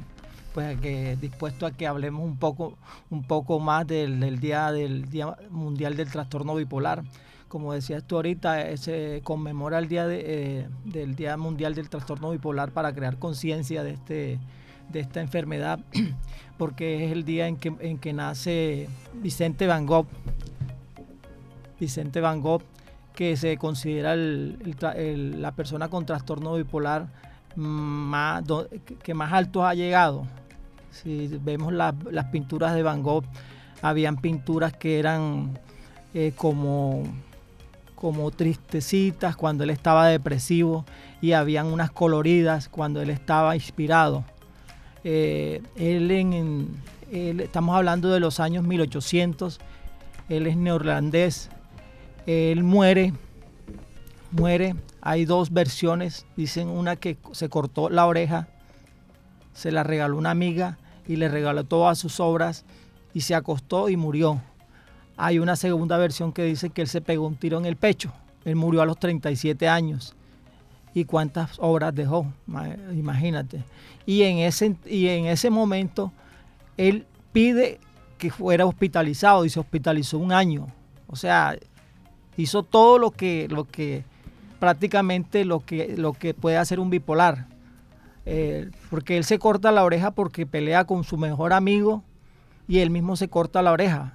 pues 0.52 0.78
dispuesto 1.18 1.64
a 1.64 1.70
que 1.70 1.86
hablemos 1.86 2.22
un 2.22 2.36
poco, 2.36 2.76
un 3.08 3.22
poco 3.22 3.58
más 3.58 3.86
del, 3.86 4.38
día 4.38 4.70
del 4.70 5.08
Día 5.08 5.34
Mundial 5.48 5.96
del 5.96 6.10
Trastorno 6.10 6.54
Bipolar. 6.56 7.04
Como 7.48 7.72
decías 7.72 8.04
tú 8.04 8.16
ahorita, 8.16 8.68
eh, 8.68 8.76
se 8.76 9.22
conmemora 9.24 9.78
el 9.78 9.88
día 9.88 10.06
de, 10.06 10.24
eh, 10.26 10.68
del 10.84 11.16
Día 11.16 11.38
Mundial 11.38 11.74
del 11.74 11.88
Trastorno 11.88 12.32
Bipolar 12.32 12.70
para 12.72 12.92
crear 12.92 13.16
conciencia 13.18 13.82
de 13.82 13.92
este 13.92 14.38
de 14.90 15.00
esta 15.00 15.22
enfermedad, 15.22 15.80
porque 16.58 17.06
es 17.06 17.12
el 17.12 17.24
día 17.24 17.46
en 17.46 17.56
que, 17.56 17.72
en 17.80 17.96
que 17.96 18.12
nace 18.12 18.90
Vicente 19.14 19.66
Van 19.66 19.86
Gogh. 19.86 20.06
Vicente 21.80 22.20
Van 22.20 22.42
Gogh, 22.42 22.60
que 23.14 23.38
se 23.38 23.56
considera 23.56 24.16
la 24.16 25.52
persona 25.52 25.88
con 25.88 26.04
trastorno 26.04 26.54
bipolar 26.54 27.08
más, 27.56 28.42
que 29.02 29.14
más 29.14 29.32
alto 29.32 29.66
ha 29.66 29.74
llegado. 29.74 30.26
Si 30.90 31.28
vemos 31.42 31.72
la- 31.72 31.94
las 32.10 32.26
pinturas 32.26 32.74
de 32.74 32.82
Van 32.82 33.02
Gogh, 33.02 33.24
habían 33.82 34.16
pinturas 34.16 34.72
que 34.72 34.98
eran 34.98 35.58
eh, 36.14 36.32
como, 36.36 37.04
como 37.94 38.30
tristecitas 38.30 39.36
cuando 39.36 39.62
él 39.64 39.70
estaba 39.70 40.08
depresivo 40.08 40.84
y 41.20 41.32
habían 41.32 41.66
unas 41.66 41.90
coloridas 41.90 42.68
cuando 42.68 43.02
él 43.02 43.10
estaba 43.10 43.54
inspirado. 43.54 44.24
Eh, 45.04 45.62
él 45.76 46.10
en- 46.10 46.68
él- 47.12 47.40
estamos 47.40 47.76
hablando 47.76 48.08
de 48.10 48.20
los 48.20 48.40
años 48.40 48.64
1800, 48.64 49.60
él 50.28 50.46
es 50.46 50.56
neerlandés, 50.56 51.50
él 52.26 52.62
muere, 52.64 53.12
muere, 54.30 54.74
hay 55.00 55.24
dos 55.24 55.50
versiones, 55.52 56.26
dicen 56.36 56.68
una 56.68 56.96
que 56.96 57.18
se 57.32 57.48
cortó 57.48 57.88
la 57.90 58.06
oreja, 58.06 58.48
se 59.52 59.70
la 59.72 59.82
regaló 59.82 60.16
una 60.16 60.30
amiga 60.30 60.78
y 61.06 61.16
le 61.16 61.28
regaló 61.28 61.64
todas 61.64 61.98
sus 61.98 62.20
obras 62.20 62.64
y 63.14 63.22
se 63.22 63.34
acostó 63.34 63.88
y 63.88 63.96
murió. 63.96 64.40
Hay 65.16 65.38
una 65.38 65.56
segunda 65.56 65.96
versión 65.98 66.32
que 66.32 66.44
dice 66.44 66.70
que 66.70 66.82
él 66.82 66.88
se 66.88 67.00
pegó 67.00 67.26
un 67.26 67.36
tiro 67.36 67.58
en 67.58 67.66
el 67.66 67.76
pecho, 67.76 68.12
él 68.44 68.56
murió 68.56 68.82
a 68.82 68.86
los 68.86 68.98
37 68.98 69.68
años. 69.68 70.14
¿Y 70.94 71.04
cuántas 71.04 71.58
obras 71.58 71.94
dejó? 71.94 72.32
Ma- 72.46 72.74
Imagínate. 72.92 73.62
Y 74.06 74.22
en 74.22 74.38
ese, 74.38 74.74
y 74.86 75.08
en 75.08 75.26
ese 75.26 75.50
momento 75.50 76.12
él 76.76 77.06
pide 77.32 77.78
que 78.16 78.30
fuera 78.30 78.64
hospitalizado 78.66 79.44
y 79.44 79.50
se 79.50 79.60
hospitalizó 79.60 80.18
un 80.18 80.32
año. 80.32 80.66
O 81.06 81.14
sea, 81.14 81.56
hizo 82.36 82.62
todo 82.62 82.98
lo 82.98 83.10
que, 83.10 83.46
lo 83.50 83.64
que 83.64 84.04
prácticamente 84.58 85.44
lo 85.44 85.60
que, 85.60 85.94
lo 85.96 86.12
que 86.12 86.34
puede 86.34 86.56
hacer 86.56 86.80
un 86.80 86.90
bipolar. 86.90 87.46
Eh, 88.26 88.70
porque 88.90 89.16
él 89.16 89.24
se 89.24 89.38
corta 89.38 89.72
la 89.72 89.84
oreja 89.84 90.10
porque 90.10 90.44
pelea 90.46 90.84
con 90.84 91.02
su 91.04 91.16
mejor 91.16 91.52
amigo 91.52 92.02
y 92.66 92.80
él 92.80 92.90
mismo 92.90 93.16
se 93.16 93.28
corta 93.28 93.62
la 93.62 93.72
oreja. 93.72 94.12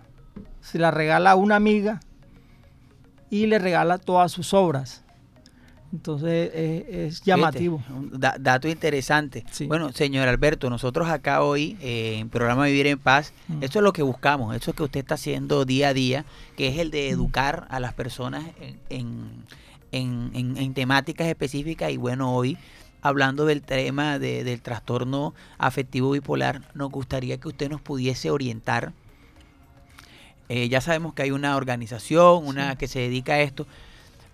Se 0.62 0.78
la 0.78 0.92
regala 0.92 1.32
a 1.32 1.36
una 1.36 1.56
amiga 1.56 2.00
y 3.30 3.48
le 3.48 3.58
regala 3.60 3.98
todas 3.98 4.32
sus 4.32 4.54
obras. 4.54 5.04
Entonces 5.92 6.50
eh, 6.54 7.06
es 7.08 7.22
llamativo. 7.22 7.78
Fíjate, 7.80 7.94
un 8.00 8.20
da- 8.20 8.36
dato 8.40 8.68
interesante. 8.68 9.44
Sí. 9.52 9.68
Bueno, 9.68 9.92
señor 9.92 10.28
Alberto, 10.28 10.70
nosotros 10.70 11.08
acá 11.08 11.42
hoy 11.44 11.78
eh, 11.82 12.18
en 12.18 12.30
programa 12.30 12.66
Vivir 12.66 12.88
en 12.88 12.98
Paz, 13.00 13.32
Mm. 13.48 13.62
eso 13.64 13.80
es 13.80 13.84
lo 13.84 13.94
que 13.94 14.02
buscamos, 14.02 14.56
eso 14.56 14.72
es 14.72 14.78
que 14.78 14.84
usted 14.84 15.00
está 15.02 15.16
haciendo 15.16 15.66
día 15.66 15.90
a 15.90 15.94
día, 15.94 16.26
que 16.58 16.68
es 16.68 16.80
el 16.80 16.90
de 16.90 17.10
educar 17.10 17.68
a 17.70 17.80
las 17.80 17.94
personas 17.94 18.44
en, 18.60 18.80
en- 18.90 19.44
en- 19.94 20.32
en- 20.34 20.58
en 20.58 20.74
temáticas 20.74 21.28
específicas 21.28 21.92
y 21.92 21.98
bueno, 21.98 22.36
hoy 22.36 22.58
hablando 23.02 23.46
del 23.46 23.62
tema 23.62 24.18
de- 24.20 24.44
del 24.44 24.62
trastorno 24.62 25.34
afectivo 25.58 26.12
bipolar, 26.12 26.62
nos 26.74 26.90
gustaría 26.92 27.38
que 27.38 27.48
usted 27.50 27.70
nos 27.70 27.82
pudiese 27.82 28.30
orientar. 28.32 28.94
Eh, 30.50 30.70
ya 30.70 30.82
sabemos 30.82 31.14
que 31.14 31.24
hay 31.24 31.32
una 31.32 31.56
organización, 31.56 32.46
una 32.46 32.72
Sí. 32.72 32.78
que 32.78 32.88
se 32.88 33.00
dedica 33.00 33.34
a 33.34 33.40
esto, 33.42 33.66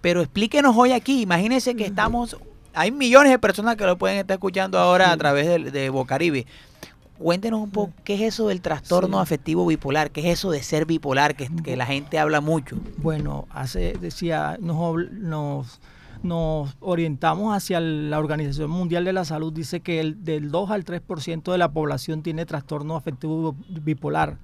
pero 0.02 0.22
explíquenos 0.22 0.76
hoy 0.76 0.92
aquí, 0.92 1.22
imagínense 1.22 1.76
que 1.76 1.86
estamos, 1.86 2.38
hay 2.74 2.92
millones 2.92 3.32
de 3.32 3.40
personas 3.40 3.76
que 3.76 3.86
lo 3.86 3.98
pueden 3.98 4.18
estar 4.18 4.36
escuchando 4.36 4.78
ahora 4.80 5.12
a 5.12 5.18
través 5.18 5.48
de, 5.48 5.72
de 5.72 5.90
Bocaribe. 5.90 6.46
Cuéntenos 7.20 7.60
un 7.62 7.70
poco, 7.70 7.92
¿qué 8.06 8.16
es 8.16 8.22
eso 8.22 8.48
del 8.48 8.62
trastorno 8.62 9.18
Sí. 9.18 9.24
afectivo 9.24 9.66
bipolar? 9.66 10.10
¿Qué 10.12 10.22
es 10.22 10.40
eso 10.40 10.52
de 10.52 10.64
ser 10.64 10.86
bipolar? 10.86 11.36
Que, 11.36 11.50
que 11.64 11.76
la 11.76 11.86
gente 11.86 12.18
habla 12.18 12.40
mucho. 12.40 12.78
Bueno, 12.98 13.46
hace, 13.52 13.94
decía, 14.00 14.58
nos, 14.62 15.12
nos, 15.12 15.82
nos 16.24 16.78
orientamos 16.80 17.54
hacia 17.56 17.82
la 17.82 18.20
Organización 18.20 18.72
Mundial 18.72 19.04
de 19.04 19.12
la 19.12 19.26
Salud, 19.26 19.52
dice 19.52 19.82
que 19.82 20.00
el, 20.00 20.24
del 20.24 20.50
2 20.50 20.72
al 20.72 20.86
3% 20.86 21.52
de 21.52 21.58
la 21.58 21.70
población 21.72 22.24
tiene 22.24 22.46
trastorno 22.46 22.96
afectivo 22.96 23.54
bipolar. 23.68 24.38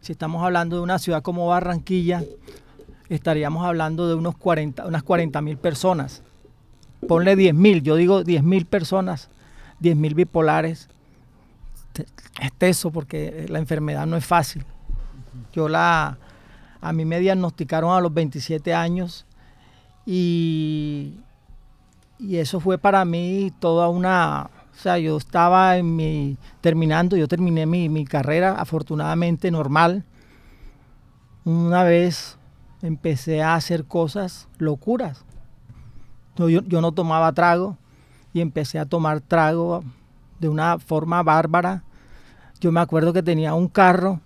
Si 0.00 0.12
estamos 0.12 0.44
hablando 0.44 0.76
de 0.76 0.82
una 0.82 0.98
ciudad 0.98 1.22
como 1.22 1.46
Barranquilla, 1.46 2.22
estaríamos 3.08 3.64
hablando 3.64 4.06
de 4.08 4.14
unos 4.14 4.36
40, 4.36 4.86
unas 4.86 5.02
40 5.02 5.40
mil 5.40 5.56
personas. 5.56 6.22
Ponle 7.08 7.34
10 7.34 7.54
mil, 7.54 7.82
yo 7.82 7.96
digo 7.96 8.24
10 8.24 8.42
mil 8.42 8.66
personas, 8.66 9.30
10 9.80 9.96
mil 9.96 10.14
bipolares. 10.14 10.88
Teso 12.58 12.90
porque 12.90 13.46
la 13.48 13.58
enfermedad 13.58 14.06
no 14.06 14.16
es 14.16 14.24
fácil. 14.26 14.64
Yo 15.52 15.68
la, 15.68 16.18
a 16.80 16.92
mí 16.92 17.04
me 17.04 17.20
diagnosticaron 17.20 17.92
a 17.96 18.00
los 18.00 18.12
27 18.12 18.74
años 18.74 19.26
y, 20.06 21.14
y 22.18 22.36
eso 22.36 22.60
fue 22.60 22.78
para 22.78 23.04
mí 23.04 23.52
toda 23.60 23.88
una, 23.88 24.50
o 24.72 24.76
sea, 24.78 24.98
yo 24.98 25.16
estaba 25.16 25.76
en 25.76 25.94
mi, 25.96 26.36
terminando, 26.60 27.16
yo 27.16 27.28
terminé 27.28 27.66
mi, 27.66 27.88
mi 27.88 28.04
carrera 28.04 28.54
afortunadamente 28.58 29.50
normal. 29.50 30.04
Una 31.44 31.82
vez 31.84 32.38
empecé 32.82 33.42
a 33.42 33.54
hacer 33.54 33.84
cosas 33.84 34.48
locuras. 34.58 35.24
Yo- 36.36 36.48
yo 36.48 36.80
no 36.80 36.92
tomaba 36.92 37.32
trago 37.32 37.76
y 38.32 38.40
empecé 38.40 38.78
a 38.78 38.86
tomar 38.86 39.20
trago 39.20 39.84
de 40.40 40.48
una 40.48 40.78
forma 40.78 41.22
bárbara. 41.22 41.84
Yo 42.60 42.72
me 42.72 42.80
acuerdo 42.80 43.12
que 43.12 43.22
tenía 43.22 43.54
un 43.54 43.68
carro 43.68 44.20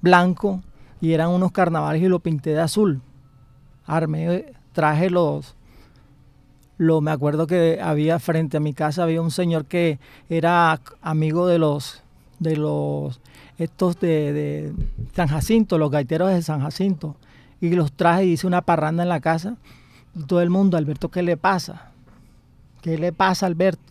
blanco 0.00 0.62
y 1.00 1.12
eran 1.12 1.30
unos 1.30 1.52
carnavales 1.52 2.02
y 2.02 2.08
lo 2.08 2.20
pinté 2.20 2.50
de 2.50 2.60
azul. 2.60 3.00
Armé, 3.86 4.52
traje 4.72 5.10
los, 5.10 5.56
lo, 6.76 7.00
me 7.00 7.10
acuerdo 7.10 7.46
que 7.46 7.80
había 7.82 8.18
frente 8.18 8.56
a 8.56 8.60
mi 8.60 8.72
casa 8.72 9.02
había 9.02 9.20
un 9.20 9.30
señor 9.30 9.64
que 9.64 9.98
era 10.28 10.80
amigo 11.02 11.46
de 11.46 11.58
los 11.58 12.02
de 12.38 12.56
los 12.56 13.20
estos 13.58 13.98
de, 13.98 14.32
de 14.32 14.72
San 15.14 15.26
Jacinto, 15.26 15.78
los 15.78 15.90
gaiteros 15.90 16.30
de 16.30 16.40
San 16.42 16.60
Jacinto, 16.60 17.16
y 17.60 17.70
los 17.70 17.92
traje 17.92 18.26
y 18.26 18.32
hice 18.32 18.46
una 18.46 18.62
parranda 18.62 19.02
en 19.02 19.08
la 19.08 19.18
casa. 19.18 19.56
Y 20.14 20.22
todo 20.22 20.40
el 20.40 20.50
mundo, 20.50 20.76
Alberto, 20.76 21.10
¿qué 21.10 21.22
le 21.22 21.36
pasa? 21.36 21.90
¿Qué 22.80 22.96
le 22.96 23.12
pasa, 23.12 23.46
Alberto? 23.46 23.87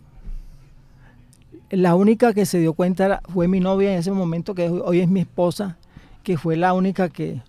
La 1.70 1.94
única 1.94 2.32
que 2.32 2.46
se 2.46 2.58
dio 2.58 2.72
cuenta 2.72 3.20
fue 3.28 3.46
mi 3.48 3.60
novia 3.60 3.92
en 3.92 3.98
ese 3.98 4.10
momento, 4.10 4.54
que 4.54 4.68
hoy 4.68 5.00
es 5.00 5.08
mi 5.08 5.20
esposa, 5.20 5.76
que 6.22 6.38
fue 6.38 6.56
la 6.56 6.72
única 6.72 7.08
que, 7.08 7.42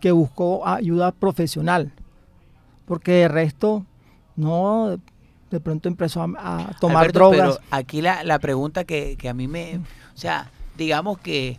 que 0.00 0.12
buscó 0.12 0.66
ayuda 0.66 1.12
profesional. 1.12 1.92
Porque 2.86 3.12
de 3.12 3.28
resto, 3.28 3.84
no, 4.36 4.98
de 5.50 5.60
pronto 5.60 5.88
empezó 5.88 6.22
a, 6.22 6.26
a 6.38 6.76
tomar 6.80 7.04
Alberto, 7.04 7.18
drogas. 7.18 7.58
Pero 7.58 7.66
aquí 7.70 8.00
la, 8.00 8.24
la 8.24 8.38
pregunta 8.38 8.84
que, 8.84 9.16
que 9.18 9.28
a 9.28 9.34
mí 9.34 9.46
me... 9.46 9.76
O 9.78 10.16
sea, 10.16 10.50
digamos 10.76 11.18
que... 11.18 11.58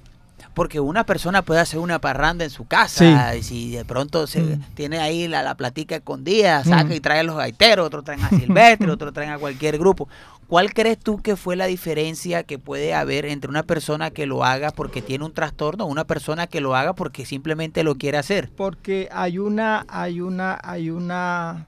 Porque 0.54 0.80
una 0.82 1.06
persona 1.06 1.42
puede 1.44 1.62
hacer 1.62 1.80
una 1.80 2.00
parranda 2.00 2.44
en 2.44 2.50
su 2.50 2.66
casa, 2.66 3.36
y 3.36 3.44
si 3.44 3.72
de 3.72 3.86
pronto 3.86 4.28
se 4.28 4.42
Mm. 4.42 4.62
tiene 4.76 5.00
ahí 5.00 5.28
la, 5.30 5.44
la 5.44 5.56
platica 5.56 5.96
escondida, 5.96 6.64
saca 6.66 6.84
Mm. 6.86 6.92
y 6.94 7.00
trae 7.00 7.20
a 7.20 7.24
los 7.24 7.38
gaiteros, 7.38 7.88
otros 7.88 8.04
traen 8.04 8.22
a 8.22 8.30
Silvestre, 8.30 8.92
otros 8.92 9.14
traen 9.14 9.30
a 9.32 9.38
cualquier 9.40 9.78
grupo. 9.78 10.10
¿Cuál 10.48 10.74
crees 10.74 11.00
tú 11.00 11.22
que 11.22 11.38
fue 11.38 11.56
la 11.56 11.66
diferencia 11.68 12.44
que 12.44 12.60
puede 12.60 12.94
haber 12.94 13.26
entre 13.26 13.50
una 13.50 13.64
persona 13.64 14.12
que 14.12 14.26
lo 14.26 14.44
haga 14.44 14.72
porque 14.72 15.02
tiene 15.02 15.24
un 15.24 15.32
trastorno 15.34 15.86
o 15.86 15.88
una 15.88 16.04
persona 16.04 16.46
que 16.48 16.60
lo 16.60 16.76
haga 16.76 16.92
porque 16.92 17.26
simplemente 17.26 17.86
lo 17.86 17.96
quiere 17.96 18.18
hacer? 18.18 18.50
Porque 18.58 19.08
hay 19.14 19.38
una, 19.38 19.86
hay 19.88 20.20
una, 20.20 20.60
hay 20.62 20.90
una, 20.90 21.68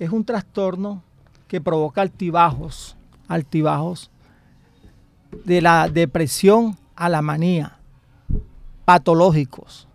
es 0.00 0.10
un 0.10 0.24
trastorno 0.24 1.04
que 1.46 1.60
provoca 1.60 2.00
altibajos, 2.00 2.96
altibajos 3.28 4.10
de 5.44 5.60
la 5.60 5.88
depresión 5.88 6.76
a 6.96 7.08
la 7.08 7.22
manía, 7.22 7.76
patológicos, 8.94 9.86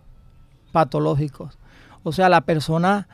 patológicos. 0.72 1.58
O 2.02 2.12
sea, 2.12 2.30
la 2.30 2.40
persona, 2.40 3.06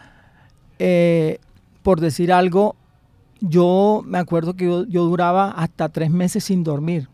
eh, 0.78 1.38
por 1.82 1.98
decir 1.98 2.32
algo, 2.32 2.76
yo 3.40 4.02
me 4.06 4.18
acuerdo 4.18 4.54
que 4.54 4.66
yo, 4.66 4.84
duraba 5.04 5.50
hasta 5.50 5.88
tres 5.88 6.08
meses 6.12 6.44
sin 6.44 6.62
dormir. 6.62 7.08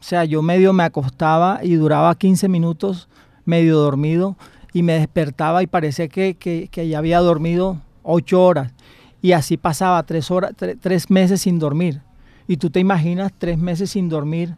O 0.00 0.02
sea, 0.02 0.24
yo 0.24 0.40
medio 0.40 0.72
me 0.72 0.84
acostaba 0.84 1.60
y 1.62 1.74
duraba 1.74 2.14
15 2.14 2.48
minutos 2.48 3.10
medio 3.44 3.76
dormido 3.76 4.36
y 4.72 4.82
me 4.82 4.94
despertaba 4.94 5.62
y 5.62 5.66
parecía 5.66 6.08
que, 6.08 6.36
que- 6.36 6.88
ya 6.88 6.96
había 6.96 7.18
dormido 7.20 7.76
ocho 8.02 8.42
horas. 8.42 8.72
Y 9.20 9.32
así 9.32 9.58
pasaba 9.58 10.02
tres, 10.04 10.30
horas, 10.30 10.52
tre- 10.56 10.78
tres 10.80 11.10
meses 11.10 11.42
sin 11.42 11.58
dormir. 11.58 12.00
Y 12.48 12.56
tú 12.56 12.70
te 12.70 12.80
imaginas 12.80 13.32
tres 13.36 13.58
meses 13.58 13.90
sin 13.90 14.08
dormir, 14.08 14.56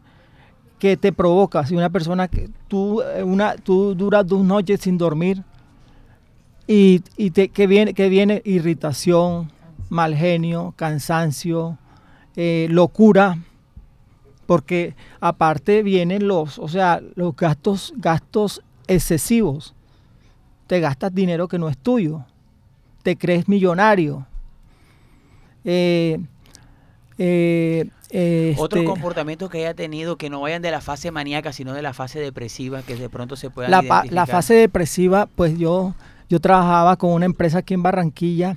¿qué 0.83 0.97
te 0.97 1.13
provoca? 1.13 1.65
Si 1.65 1.77
una 1.77 1.91
persona 1.91 2.27
que 2.27 2.51
tú, 2.67 3.03
eh, 3.03 3.23
una, 3.23 3.55
tú 3.55 3.95
duras 3.95 4.27
dos 4.27 4.45
noches 4.45 4.81
sin 4.81 4.99
dormir 4.99 5.45
y, 6.67 7.05
y 7.17 7.31
te, 7.31 7.51
que, 7.51 7.69
viene, 7.69 7.95
que 7.95 8.09
viene 8.09 8.43
irritación, 8.45 9.53
mal 9.91 10.17
genio, 10.17 10.75
cansancio, 10.75 11.79
eh, 12.35 12.67
locura, 12.69 13.39
porque 14.47 14.97
aparte 15.21 15.85
vienen 15.85 16.27
los, 16.27 16.59
o 16.59 16.67
sea, 16.67 17.01
los 17.15 17.37
gastos, 17.37 17.95
gastos 17.99 18.61
excesivos. 18.89 19.77
Te 20.67 20.81
gastas 20.81 21.15
dinero 21.15 21.47
que 21.47 21.61
no 21.61 21.69
es 21.69 21.79
tuyo. 21.79 22.25
Te 23.05 23.17
crees 23.17 23.49
millonario. 23.49 24.27
Eh, 25.65 26.19
eh, 27.19 27.89
este, 28.13 28.85
comportamiento 28.85 29.49
que 29.49 29.59
haya 29.59 29.75
tenido 29.75 30.17
que 30.17 30.29
no 30.31 30.41
vayan 30.43 30.61
de 30.63 30.71
la 30.71 30.81
fase 30.81 31.11
maníaca, 31.11 31.53
sino 31.53 31.73
de 31.73 31.83
la 31.83 31.95
fase 31.95 32.21
depresiva, 32.21 32.83
que 32.83 32.95
de 32.97 33.09
pronto 33.09 33.37
se 33.37 33.49
puedan 33.51 33.71
la, 33.71 33.79
pa- 33.83 33.89
la 34.01 34.05
identificar. 34.05 34.27
fase 34.29 34.55
depresiva, 34.55 35.27
pues 35.35 35.57
yo, 35.59 35.95
yo 36.29 36.39
trabajaba 36.41 36.97
con 36.97 37.11
una 37.13 37.25
empresa 37.27 37.59
aquí 37.59 37.75
en 37.75 37.83
Barranquilla 37.83 38.57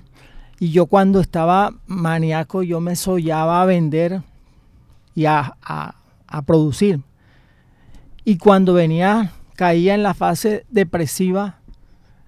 y 0.60 0.72
yo 0.72 0.86
cuando 0.88 1.20
estaba 1.22 1.72
maníaco 1.88 2.64
yo 2.64 2.80
me 2.82 2.96
soñaba 2.96 3.62
a 3.62 3.66
vender 3.66 4.22
y 5.14 5.26
a, 5.26 5.56
a- 5.62 5.96
a 6.28 6.42
producir. 6.42 7.00
Y 8.26 8.38
cuando 8.38 8.74
venía, 8.74 9.32
caía 9.56 9.94
en 9.94 10.04
la 10.04 10.14
fase 10.14 10.66
depresiva, 10.70 11.60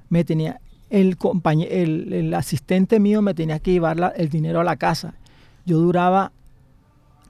me 0.09 0.23
tenía, 0.23 0.61
el, 0.89 1.17
compañe- 1.17 1.67
el, 1.69 2.13
el 2.13 2.33
asistente 2.33 2.99
mío 2.99 3.21
me 3.21 3.33
tenía 3.33 3.59
que 3.59 3.71
llevar 3.71 3.99
la- 3.99 4.09
el 4.09 4.29
dinero 4.29 4.61
a 4.61 4.63
la 4.63 4.77
casa. 4.77 5.15
Yo 5.65 5.79
duraba 5.79 6.31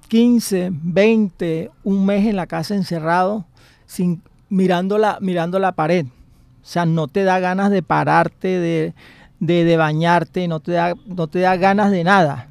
15, 0.07 0.69
20, 0.71 1.71
un 1.83 2.05
mes 2.05 2.25
en 2.25 2.35
la 2.35 2.47
casa 2.47 2.75
encerrado, 2.75 3.45
sin, 3.85 4.21
mirando, 4.49 4.97
la, 4.97 5.17
mirando 5.21 5.59
la 5.59 5.73
pared. 5.73 6.05
O 6.05 6.69
sea, 6.69 6.85
no 6.85 7.07
te 7.07 7.23
da 7.23 7.39
ganas 7.39 7.71
de 7.71 7.81
pararte, 7.81 8.47
de, 8.47 8.93
de, 9.39 9.63
de 9.63 9.77
bañarte, 9.77 10.47
no 10.47 10.59
te, 10.59 10.73
da, 10.73 10.95
no 11.05 11.27
te 11.27 11.39
da 11.39 11.55
ganas 11.55 11.91
de 11.91 12.03
nada. 12.03 12.49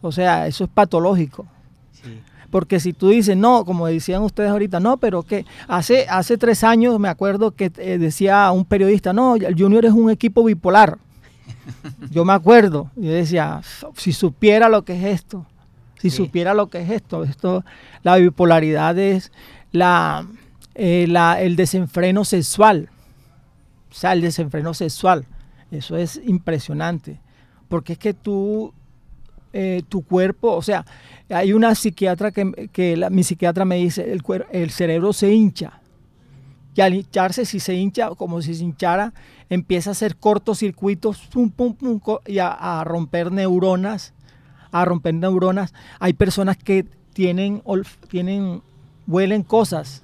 O 0.00 0.12
sea, 0.12 0.46
eso 0.46 0.64
es 0.64 0.70
patológico. 0.70 1.46
Sí. 1.92 2.20
Porque 2.50 2.80
si 2.80 2.92
tú 2.92 3.08
dices, 3.08 3.36
no, 3.36 3.64
como 3.64 3.86
decían 3.86 4.22
ustedes 4.22 4.50
ahorita, 4.50 4.78
no, 4.78 4.98
pero 4.98 5.22
que 5.22 5.46
hace, 5.68 6.06
hace 6.08 6.36
tres 6.36 6.64
años 6.64 6.98
me 6.98 7.08
acuerdo 7.08 7.52
que 7.52 7.72
eh, 7.78 7.98
decía 7.98 8.50
un 8.50 8.64
periodista, 8.64 9.12
no, 9.12 9.36
el 9.36 9.58
Junior 9.58 9.86
es 9.86 9.92
un 9.92 10.10
equipo 10.10 10.44
bipolar. 10.44 10.98
Yo 12.10 12.24
me 12.24 12.32
acuerdo, 12.32 12.90
yo 12.96 13.10
decía, 13.10 13.60
si 13.96 14.12
supiera 14.12 14.68
lo 14.68 14.84
que 14.84 14.94
es 14.94 15.20
esto, 15.20 15.46
si 16.02 16.10
Sí. 16.10 16.16
supiera 16.16 16.52
lo 16.52 16.68
que 16.68 16.80
es 16.82 16.90
esto, 16.90 17.24
esto, 17.24 17.64
la 18.02 18.16
bipolaridad 18.16 18.98
es 18.98 19.32
la, 19.70 20.26
eh, 20.74 21.06
la- 21.08 21.40
el 21.40 21.56
desenfreno 21.56 22.24
sexual, 22.24 22.90
o 23.90 23.94
sea, 23.94 24.12
el 24.12 24.20
desenfreno 24.20 24.74
sexual, 24.74 25.24
eso 25.70 25.96
es 25.96 26.20
impresionante, 26.26 27.20
porque 27.68 27.94
es 27.94 27.98
que 27.98 28.14
tú, 28.14 28.72
eh, 29.52 29.82
tu 29.88 30.02
cuerpo, 30.02 30.52
o 30.52 30.62
sea, 30.62 30.84
hay 31.30 31.52
una 31.52 31.74
psiquiatra 31.74 32.30
que, 32.32 32.68
que 32.72 32.96
la- 32.96 33.10
mi 33.10 33.22
psiquiatra 33.22 33.64
me 33.64 33.76
dice, 33.76 34.12
el, 34.12 34.70
cerebro 34.70 35.12
se 35.12 35.32
hincha, 35.32 35.78
y 36.74 36.80
al 36.80 36.94
hincharse, 36.94 37.44
si 37.44 37.60
se 37.60 37.74
hincha, 37.74 38.08
como 38.16 38.40
si 38.42 38.54
se 38.54 38.64
hinchara, 38.64 39.12
empieza 39.50 39.90
a 39.90 39.92
hacer 39.92 40.16
cortocircuitos 40.16 41.18
pum, 41.30 41.50
pum, 41.50 41.74
pum, 41.74 41.98
co- 41.98 42.22
y 42.26 42.38
a, 42.38 42.48
a 42.80 42.82
romper 42.84 43.30
neuronas, 43.30 44.14
a 44.72 44.84
romper 44.84 45.14
neuronas. 45.14 45.72
Hay 46.00 46.14
personas 46.14 46.56
que 46.56 46.84
tienen, 47.12 47.62
tienen 48.08 48.62
huelen 49.06 49.42
cosas, 49.42 50.02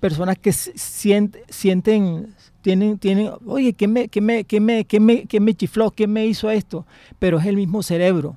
personas 0.00 0.36
que 0.38 0.52
si- 0.52 0.72
sienten, 0.76 1.42
sienten 1.48 2.34
tienen, 2.62 2.98
tienen, 2.98 3.30
oye, 3.46 3.74
¿quién 3.74 3.92
me, 3.92 4.08
quién 4.08 4.24
me, 4.24 4.44
quién 4.44 4.64
me, 4.64 4.84
quién 4.86 5.04
me, 5.04 5.26
quién 5.26 5.44
me 5.44 5.54
chifló? 5.54 5.90
¿Quién 5.90 6.10
me 6.12 6.24
hizo 6.26 6.50
esto? 6.50 6.86
Pero 7.18 7.38
es 7.38 7.44
el 7.46 7.56
mismo 7.56 7.82
cerebro, 7.82 8.36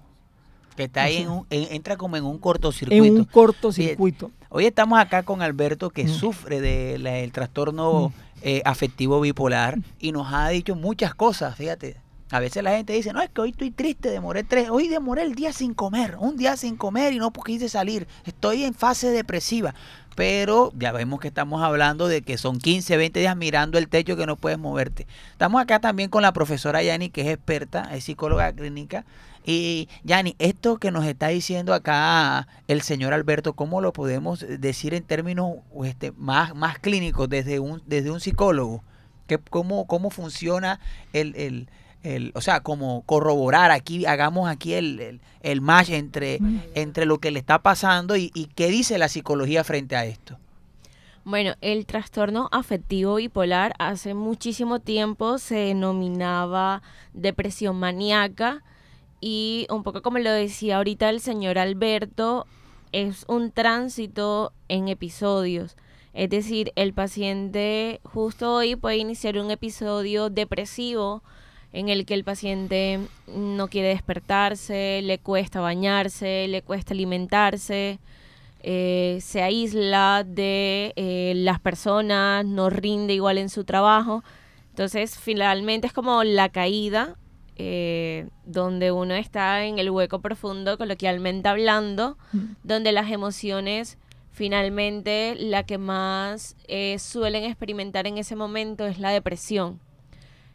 Que 0.75 0.83
está 0.83 1.03
ahí, 1.03 1.17
en 1.17 1.29
un- 1.29 1.45
en- 1.49 1.73
entra 1.73 1.95
como 1.95 2.17
en 2.17 2.25
un 2.25 2.33
en 2.33 2.37
cortocircuito. 2.39 3.13
un 3.13 3.23
cortocircuito. 3.23 4.31
Hoy 4.49 4.65
estamos 4.65 4.99
acá 4.99 5.23
con 5.23 5.41
Alberto 5.41 5.89
que 5.91 6.05
Mm. 6.05 6.09
sufre 6.09 6.59
del 6.61 7.31
trastorno 7.31 8.11
eh, 8.43 8.61
afectivo 8.65 9.19
bipolar 9.21 9.79
y 9.99 10.11
nos 10.11 10.31
ha 10.31 10.49
dicho 10.49 10.75
muchas 10.75 11.15
cosas, 11.15 11.55
fíjate. 11.55 11.97
A 12.29 12.39
veces 12.41 12.61
la 12.61 12.71
gente 12.71 12.93
dice, 12.93 13.13
no, 13.13 13.21
es 13.21 13.29
que 13.29 13.39
hoy 13.39 13.49
estoy 13.51 13.71
triste, 13.71 14.09
demoré 14.09 14.43
tres, 14.43 14.69
hoy 14.69 14.89
demoré 14.89 15.23
el 15.23 15.33
día 15.33 15.53
sin 15.53 15.73
comer, 15.73 16.17
un 16.19 16.35
día 16.35 16.57
sin 16.57 16.75
comer 16.75 17.13
y 17.13 17.19
no 17.19 17.31
quise 17.31 17.69
salir, 17.69 18.05
estoy 18.25 18.65
en 18.65 18.73
fase 18.73 19.11
depresiva. 19.11 19.73
pero 20.15 20.73
ya 20.77 20.91
vemos 20.91 21.19
que 21.19 21.27
estamos 21.29 21.61
hablando 21.61 22.07
de 22.07 22.23
que 22.23 22.37
son 22.37 22.57
15, 22.57 22.97
20 22.97 23.19
días 23.19 23.37
mirando 23.37 23.77
el 23.77 23.87
techo 23.87 24.17
que 24.17 24.25
no 24.25 24.35
puedes 24.35 24.57
moverte. 24.57 25.07
Estamos 25.31 25.61
acá 25.61 25.79
también 25.79 26.09
con 26.09 26.23
la 26.23 26.33
profesora 26.33 26.81
Yani, 26.81 27.09
que 27.09 27.21
es 27.21 27.27
experta, 27.27 27.95
es 27.95 28.05
psicóloga 28.05 28.51
clínica. 28.51 29.05
Y 29.45 29.87
Yani, 30.03 30.35
esto 30.39 30.77
que 30.77 30.91
nos 30.91 31.05
está 31.05 31.27
diciendo 31.29 31.73
acá 31.73 32.47
el 32.67 32.81
señor 32.81 33.13
Alberto, 33.13 33.53
¿cómo 33.53 33.79
lo 33.79 33.93
podemos 33.93 34.43
decir 34.59 34.93
en 34.95 35.03
términos 35.03 35.57
este, 35.85 36.11
más, 36.13 36.55
más 36.55 36.79
clínicos 36.79 37.29
desde 37.29 37.59
un, 37.59 37.81
desde 37.85 38.11
un 38.11 38.19
psicólogo? 38.19 38.83
¿Qué, 39.27 39.37
cómo, 39.37 39.85
¿Cómo 39.85 40.09
funciona 40.09 40.79
el, 41.13 41.35
el, 41.35 41.69
el, 42.15 42.31
o 42.35 42.41
sea, 42.41 42.61
como 42.61 43.01
corroborar 43.03 43.71
aquí, 43.71 44.05
hagamos 44.05 44.49
aquí 44.49 44.73
el, 44.73 44.99
el, 44.99 45.21
el 45.41 45.61
match 45.61 45.89
entre, 45.89 46.39
entre 46.73 47.05
lo 47.05 47.19
que 47.19 47.31
le 47.31 47.39
está 47.39 47.59
pasando 47.59 48.15
y, 48.15 48.31
y 48.33 48.45
qué 48.45 48.67
dice 48.67 48.97
la 48.97 49.09
psicología 49.09 49.63
frente 49.63 49.95
a 49.95 50.05
esto? 50.05 50.37
Bueno, 51.25 51.55
el 51.59 51.85
trastorno 51.85 52.47
afectivo 52.53 53.15
bipolar 53.15 53.73
hace 53.79 54.13
muchísimo 54.13 54.79
tiempo 54.79 55.37
se 55.39 55.55
denominaba 55.55 56.81
depresión 57.13 57.75
maníaca 57.75 58.63
y 59.19 59.67
un 59.69 59.83
poco 59.83 60.01
como 60.01 60.19
lo 60.19 60.31
decía 60.31 60.77
ahorita 60.77 61.09
el 61.09 61.19
señor 61.19 61.57
Alberto, 61.57 62.45
es 62.93 63.25
un 63.27 63.51
tránsito 63.51 64.53
en 64.69 64.87
episodios. 64.87 65.75
Es 66.13 66.29
decir, 66.29 66.71
el 66.75 66.93
paciente 66.93 67.99
justo 68.03 68.53
hoy 68.53 68.75
puede 68.75 68.97
iniciar 68.97 69.37
un 69.37 69.51
episodio 69.51 70.29
depresivo 70.29 71.23
en 71.73 71.89
el 71.89 72.05
que 72.05 72.13
el 72.13 72.23
paciente 72.23 72.99
no 73.27 73.67
quiere 73.67 73.89
despertarse, 73.89 75.01
le 75.03 75.19
cuesta 75.19 75.59
bañarse, 75.59 76.47
le 76.47 76.61
cuesta 76.61 76.93
alimentarse, 76.93 77.99
eh, 78.61 79.19
se 79.21 79.41
aísla 79.41 80.23
de 80.25 80.93
eh, 80.95 81.33
las 81.35 81.59
personas, 81.59 82.45
no 82.45 82.69
rinde 82.69 83.13
igual 83.13 83.37
en 83.37 83.49
su 83.49 83.63
trabajo. 83.63 84.23
Entonces, 84.69 85.17
finalmente 85.17 85.87
es 85.87 85.93
como 85.93 86.23
la 86.23 86.49
caída, 86.49 87.15
eh, 87.55 88.27
donde 88.45 88.91
uno 88.91 89.15
está 89.15 89.65
en 89.65 89.79
el 89.79 89.89
hueco 89.89 90.21
profundo, 90.21 90.77
coloquialmente 90.77 91.49
hablando, 91.49 92.17
donde 92.63 92.91
las 92.91 93.11
emociones, 93.11 93.97
finalmente, 94.31 95.35
la 95.39 95.63
que 95.63 95.77
más 95.77 96.55
suelen 96.99 97.43
experimentar 97.43 98.05
en 98.05 98.17
ese 98.17 98.35
momento 98.35 98.85
es 98.85 98.99
la 98.99 99.09
depresión. 99.09 99.79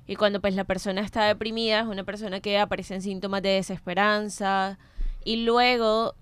Y 0.07 0.17
cuando 0.17 0.41
pues 0.41 0.55
la 0.55 0.65
persona 0.65 1.01
está 1.01 1.25
deprimida, 1.25 1.81
es 1.81 1.87
una 1.87 2.05
persona 2.05 2.41
que 2.41 2.59
aparecen 2.59 3.03
síntomas 3.03 3.43
de 3.43 3.51
desesperanza 3.51 4.79
y 5.25 5.45
luego, 5.45 6.15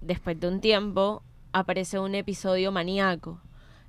después 0.00 0.38
de 0.38 0.48
un 0.48 0.60
tiempo, 0.60 1.22
aparece 1.52 1.98
un 1.98 2.14
episodio 2.14 2.72
maníaco. 2.72 3.40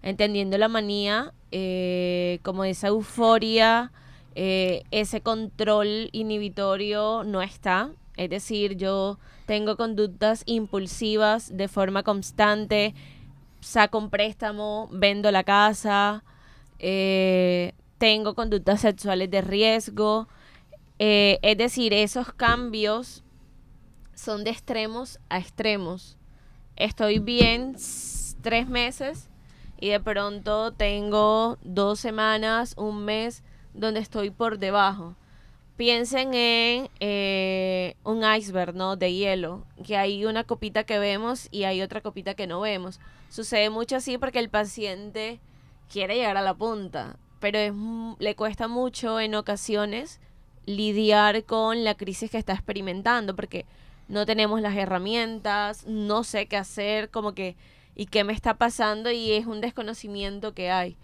Entendiendo 0.01 0.57
la 0.57 0.67
manía 0.67 1.33
eh, 1.51 2.39
como 2.43 2.63
esa 2.63 2.87
euforia, 2.87 3.91
eh, 4.35 4.83
ese 4.91 5.21
control 5.21 6.09
inhibitorio 6.11 7.23
no 7.23 7.41
está. 7.41 7.91
Es 8.15 8.29
decir, 8.29 8.75
yo 8.75 9.17
tengo 9.45 9.75
conductas 9.75 10.43
impulsivas 10.45 11.55
de 11.55 11.67
forma 11.67 12.03
constante, 12.03 12.93
saco 13.59 13.97
un 13.97 14.09
préstamo, 14.09 14.89
vendo 14.91 15.31
la 15.31 15.43
casa, 15.43 16.23
eh, 16.79 17.73
tengo 18.03 18.35
conductas 18.35 18.81
sexuales 18.81 19.31
de 19.31 19.39
riesgo. 19.39 20.27
Eh, 20.99 21.39
es 21.41 21.57
decir, 21.57 21.93
esos 21.93 22.33
cambios 22.33 23.23
son 24.13 24.43
de 24.43 24.49
extremos 24.49 25.21
a 25.29 25.39
extremos. 25.39 26.17
Estoy 26.75 27.19
bien 27.19 27.77
tres 28.41 28.67
meses 28.67 29.29
y 29.79 29.87
de 29.87 30.01
pronto 30.01 30.73
tengo 30.73 31.57
dos 31.63 32.01
semanas, 32.01 32.73
un 32.75 33.05
mes 33.05 33.41
donde 33.73 34.01
estoy 34.01 34.31
por 34.31 34.59
debajo. 34.59 35.15
Piensen 35.77 36.33
en 36.33 36.89
eh, 36.99 37.95
un 38.03 38.21
iceberg, 38.25 38.75
¿no? 38.75 38.97
De 38.97 39.13
hielo, 39.13 39.63
que 39.81 39.95
hay 39.95 40.25
una 40.25 40.43
copita 40.43 40.83
que 40.83 40.99
vemos 40.99 41.47
y 41.51 41.63
hay 41.63 41.81
otra 41.81 42.01
copita 42.01 42.33
que 42.33 42.47
no 42.47 42.59
vemos. 42.59 42.99
Sucede 43.29 43.69
mucho 43.69 43.95
así 43.95 44.17
porque 44.17 44.39
el 44.39 44.49
paciente 44.49 45.39
quiere 45.89 46.15
llegar 46.15 46.35
a 46.35 46.41
la 46.41 46.53
punta 46.53 47.17
pero 47.43 47.57
es, 47.57 47.73
le 48.19 48.35
cuesta 48.37 48.69
mucho 48.69 49.19
en 49.19 49.35
ocasiones 49.35 50.21
lidiar 50.65 51.43
con 51.43 51.83
la 51.83 51.93
crisis 51.95 52.31
que 52.31 52.37
está 52.37 52.53
experimentando, 52.53 53.35
porque 53.35 53.65
no 54.07 54.25
tenemos 54.25 54.61
las 54.61 54.77
herramientas, 54.77 55.85
no 55.85 56.23
sé 56.23 56.45
qué 56.45 56.55
hacer, 56.55 57.09
como 57.09 57.33
que, 57.33 57.57
y 57.97 58.05
qué 58.05 58.23
me 58.23 58.31
está 58.31 58.53
pasando, 58.53 59.11
y 59.11 59.33
es 59.33 59.45
un 59.45 59.59
desconocimiento 59.59 60.53
que 60.53 60.71
hay. 60.71 60.95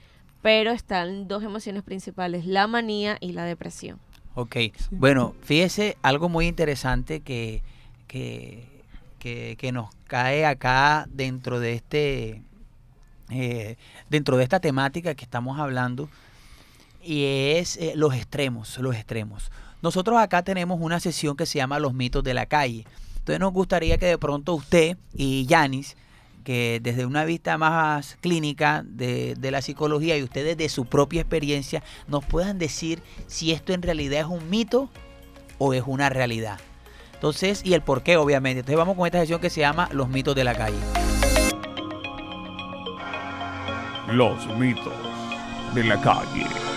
Pero 0.41 0.71
están 0.71 1.27
dos 1.27 1.43
emociones 1.43 1.83
principales, 1.83 2.45
la 2.45 2.67
manía 2.67 3.17
y 3.19 3.33
la 3.33 3.43
depresión. 3.43 3.99
Ok, 4.33 4.55
bueno, 4.91 5.35
fíjese 5.41 5.97
algo 6.03 6.29
muy 6.29 6.47
interesante 6.47 7.19
que, 7.19 7.63
que, 8.07 8.65
que, 9.19 9.71
nos 9.73 9.89
cae 10.07 10.45
acá 10.45 11.05
dentro 11.09 11.59
de 11.59 11.73
este, 11.73 12.43
eh, 13.29 13.75
dentro 14.09 14.37
de 14.37 14.43
esta 14.43 14.61
temática 14.61 15.15
que 15.15 15.25
estamos 15.25 15.59
hablando 15.59 16.07
y 17.03 17.23
es 17.55 17.77
eh, 17.77 17.93
los 17.95 18.13
extremos, 18.13 18.77
los 18.79 18.95
extremos. 18.95 19.51
Nosotros 19.81 20.17
acá 20.19 20.43
tenemos 20.43 20.79
una 20.81 20.99
sesión 20.99 21.37
que 21.37 21.45
se 21.45 21.57
llama 21.57 21.79
Los 21.79 21.93
mitos 21.93 22.23
de 22.23 22.33
la 22.33 22.45
calle. 22.45 22.85
Entonces 23.19 23.39
nos 23.39 23.53
gustaría 23.53 23.97
que 23.97 24.07
de 24.07 24.17
pronto 24.17 24.55
usted 24.55 24.97
y 25.13 25.45
Yanis, 25.45 25.95
que 26.43 26.79
desde 26.81 27.05
una 27.05 27.25
vista 27.25 27.57
más 27.57 28.17
clínica 28.21 28.83
de, 28.85 29.35
de, 29.35 29.51
la 29.51 29.61
psicología 29.61 30.17
y 30.17 30.23
ustedes 30.23 30.57
de 30.57 30.67
su 30.67 30.85
propia 30.85 31.21
experiencia, 31.21 31.83
nos 32.07 32.25
puedan 32.25 32.57
decir 32.57 33.01
si 33.27 33.51
esto 33.51 33.73
en 33.73 33.81
realidad 33.81 34.21
es 34.21 34.25
un 34.25 34.49
mito 34.49 34.89
o 35.57 35.73
es 35.73 35.83
una 35.85 36.09
realidad. 36.09 36.59
Entonces, 37.19 37.61
y 37.65 37.73
el 37.73 37.81
por 37.81 38.01
qué, 38.01 38.15
obviamente. 38.15 38.61
Entonces 38.61 38.77
vamos 38.77 38.95
con 38.95 39.05
esta 39.05 39.19
sesión 39.19 39.41
que 39.41 39.49
se 39.49 39.59
llama 39.59 39.89
Los 39.91 40.07
mitos 40.07 40.35
de 40.35 40.43
la 40.45 40.55
calle. 40.55 40.77
Los 44.07 44.47
mitos 44.57 44.93
de 45.75 45.83
la 45.83 46.01
calle. 46.01 46.68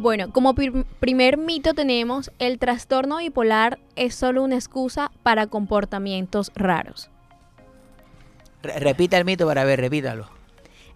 Bueno, 0.00 0.32
como 0.32 0.54
primer 0.54 1.36
mito 1.36 1.74
tenemos, 1.74 2.32
el 2.38 2.58
trastorno 2.58 3.18
bipolar 3.18 3.78
es 3.96 4.14
solo 4.14 4.42
una 4.42 4.54
excusa 4.54 5.10
para 5.22 5.46
comportamientos 5.46 6.50
raros. 6.54 7.10
repita 8.62 9.18
el 9.18 9.26
mito 9.26 9.46
para 9.46 9.64
ver, 9.64 9.78
repítalo. 9.78 10.26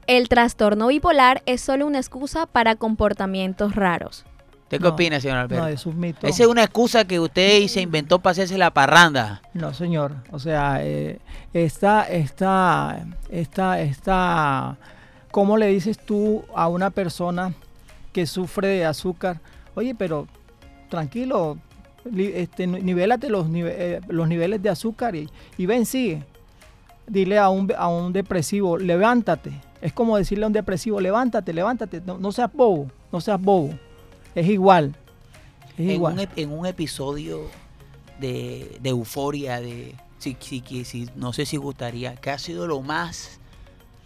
El 0.07 0.31
trastorno 0.31 0.87
bipolar 0.87 1.43
es 1.45 1.61
solo 1.61 1.87
una 1.87 1.99
excusa 1.99 2.47
para 2.47 2.77
comportamientos 2.77 3.75
raros. 3.75 4.25
¿Usted 4.63 4.81
qué 4.81 4.89
opina, 4.89 5.21
señor 5.21 5.37
Alberto? 5.37 5.65
No, 5.65 5.69
es 5.69 5.85
un 5.85 6.01
mito. 6.01 6.27
Esa 6.27 6.45
es 6.45 6.49
una 6.49 6.65
excusa 6.65 7.05
que 7.05 7.21
usted 7.21 7.67
se 7.69 7.83
inventó 7.83 8.21
para 8.21 8.33
hacerse 8.33 8.57
la 8.57 8.71
parranda. 8.71 9.43
No, 9.53 9.75
señor. 9.75 10.15
O 10.31 10.39
sea, 10.39 10.79
eh, 10.81 11.19
esta, 11.53 12.05
esta, 12.05 13.05
esta, 13.29 13.81
esta, 13.83 14.79
¿cómo 15.31 15.59
le 15.59 15.67
dices 15.67 15.99
tú 15.99 16.43
a 16.55 16.69
una 16.69 16.89
persona 16.89 17.53
que 18.15 18.27
sufre 18.27 18.69
de 18.69 18.87
azúcar, 18.87 19.41
oye, 19.75 19.95
pero 19.95 20.27
tranquilo, 20.89 21.59
este, 22.17 22.67
nivélate 22.67 23.29
los, 23.29 23.47
eh, 23.53 24.01
los 24.09 24.29
niveles 24.29 24.63
de 24.63 24.71
azúcar 24.71 25.15
y, 25.17 25.67
ven, 25.67 25.85
sigue. 25.85 26.23
Dile 27.07 27.39
a 27.39 27.51
un, 27.51 27.71
a 27.77 27.89
un 27.89 28.15
depresivo, 28.15 28.79
levántate. 28.79 29.53
Es 29.83 29.93
como 29.93 30.17
decirle 30.17 30.45
a 30.45 30.47
un 30.47 30.53
depresivo, 30.55 31.01
levántate, 31.01 31.53
levántate. 31.53 32.01
No, 32.01 32.33
seas 32.33 32.51
bobo, 32.51 32.87
no 33.13 33.21
seas 33.21 33.39
bobo. 33.39 33.75
Es 34.35 34.49
igual. 34.49 34.95
Es 35.73 35.81
en, 35.81 35.91
igual. 35.91 36.15
Un, 36.15 36.29
en 36.37 36.53
un 36.53 36.67
episodio 36.67 37.43
de, 38.21 38.79
de 38.81 38.89
euforia, 38.91 39.61
de 39.61 39.95
si, 40.19 40.63
si, 40.85 41.11
no 41.17 41.33
sé 41.33 41.45
si 41.45 41.57
gustaría, 41.57 42.15
¿qué 42.17 42.31
ha 42.31 42.39
sido 42.39 42.67
lo 42.67 42.81
más, 42.81 43.39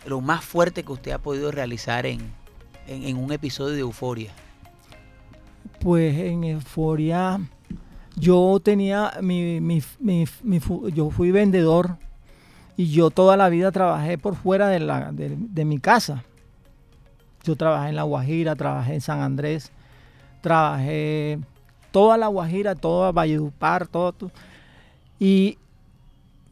lo 0.06 0.20
más 0.20 0.44
fuerte 0.44 0.82
que 0.82 0.92
usted 0.92 1.12
ha 1.12 1.18
podido 1.18 1.52
realizar 1.52 2.06
en, 2.06 2.32
en, 2.88 3.16
un 3.16 3.32
episodio 3.32 3.74
de 3.74 3.80
euforia? 3.80 4.32
Pues 5.80 6.16
en 6.18 6.44
euforia 6.44 7.40
yo 8.16 8.58
tenía 8.62 9.12
mi, 9.22 9.60
mi, 9.60 9.82
mi, 10.00 10.60
yo 10.92 11.10
fui 11.10 11.30
vendedor 11.30 11.96
y 12.76 12.90
yo 12.90 13.10
toda 13.10 13.36
la 13.36 13.48
vida 13.48 13.70
trabajé 13.70 14.18
por 14.18 14.34
fuera 14.34 14.68
de, 14.68 14.80
la, 14.80 15.10
de, 15.12 15.64
mi 15.64 15.78
casa. 15.78 16.24
Yo 17.44 17.56
trabajé 17.56 17.90
en 17.90 17.96
La 17.96 18.04
Guajira, 18.04 18.56
trabajé 18.56 18.94
en 18.94 19.00
San 19.00 19.20
Andrés, 19.20 19.72
trabajé 20.40 21.38
toda 21.90 22.16
La 22.16 22.28
Guajira, 22.28 22.74
toda 22.74 23.12
Valledupar, 23.12 23.86
todo, 23.86 24.12
todo. 24.12 24.30
Y 25.18 25.58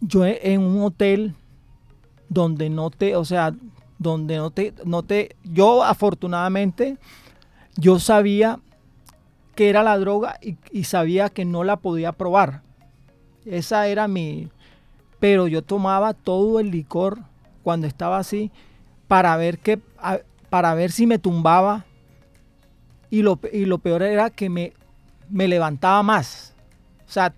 yo 0.00 0.24
en 0.24 0.62
un 0.62 0.82
hotel 0.82 1.34
donde 2.28 2.70
no 2.70 2.90
te, 2.90 3.14
o 3.16 3.24
sea, 3.24 3.54
donde 3.98 4.36
no 4.36 4.50
te, 4.50 4.74
no 4.84 5.02
te, 5.02 5.36
yo 5.44 5.82
afortunadamente, 5.82 6.98
yo 7.76 7.98
sabía 7.98 8.60
que 9.54 9.70
era 9.70 9.82
la 9.82 9.98
droga 9.98 10.38
y, 10.70 10.84
sabía 10.84 11.30
que 11.30 11.44
no 11.44 11.64
la 11.64 11.76
podía 11.76 12.12
probar. 12.12 12.62
Esa 13.46 13.86
era 13.88 14.06
mi, 14.06 14.48
pero 15.18 15.48
yo 15.48 15.62
tomaba 15.62 16.14
todo 16.14 16.60
el 16.60 16.70
licor 16.70 17.18
cuando 17.62 17.86
estaba 17.86 18.18
así 18.18 18.50
para 19.08 19.36
ver 19.36 19.58
que 19.58 19.80
para 20.50 20.74
ver 20.74 20.92
si 20.92 21.06
me 21.06 21.18
tumbaba 21.18 21.84
y 23.10 23.22
lo, 23.22 23.40
y 23.52 23.64
lo 23.64 23.78
peor 23.78 24.02
era 24.02 24.30
que 24.30 24.50
me, 24.50 24.72
me 25.30 25.48
levantaba 25.48 26.02
más. 26.02 26.54
O 27.08 27.10
sea, 27.10 27.32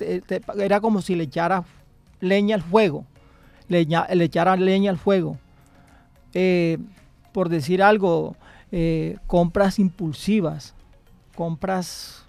era 0.59 0.81
como 0.81 1.03
si 1.03 1.15
le 1.15 1.25
echara 1.25 1.65
leña 2.21 2.57
al 2.57 2.63
fuego, 2.63 3.05
le 3.69 3.81
echara 4.25 4.57
leña 4.57 4.91
al 4.91 4.99
fuego. 4.99 5.39
Eh, 6.35 6.79
por 7.33 7.49
decir 7.49 7.83
algo, 7.83 8.37
eh, 8.73 9.17
compras 9.27 9.79
impulsivas, 9.79 10.75
compras, 11.35 12.25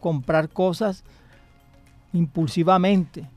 comprar 0.00 0.48
cosas 0.48 1.04
impulsivamente. 2.12 3.28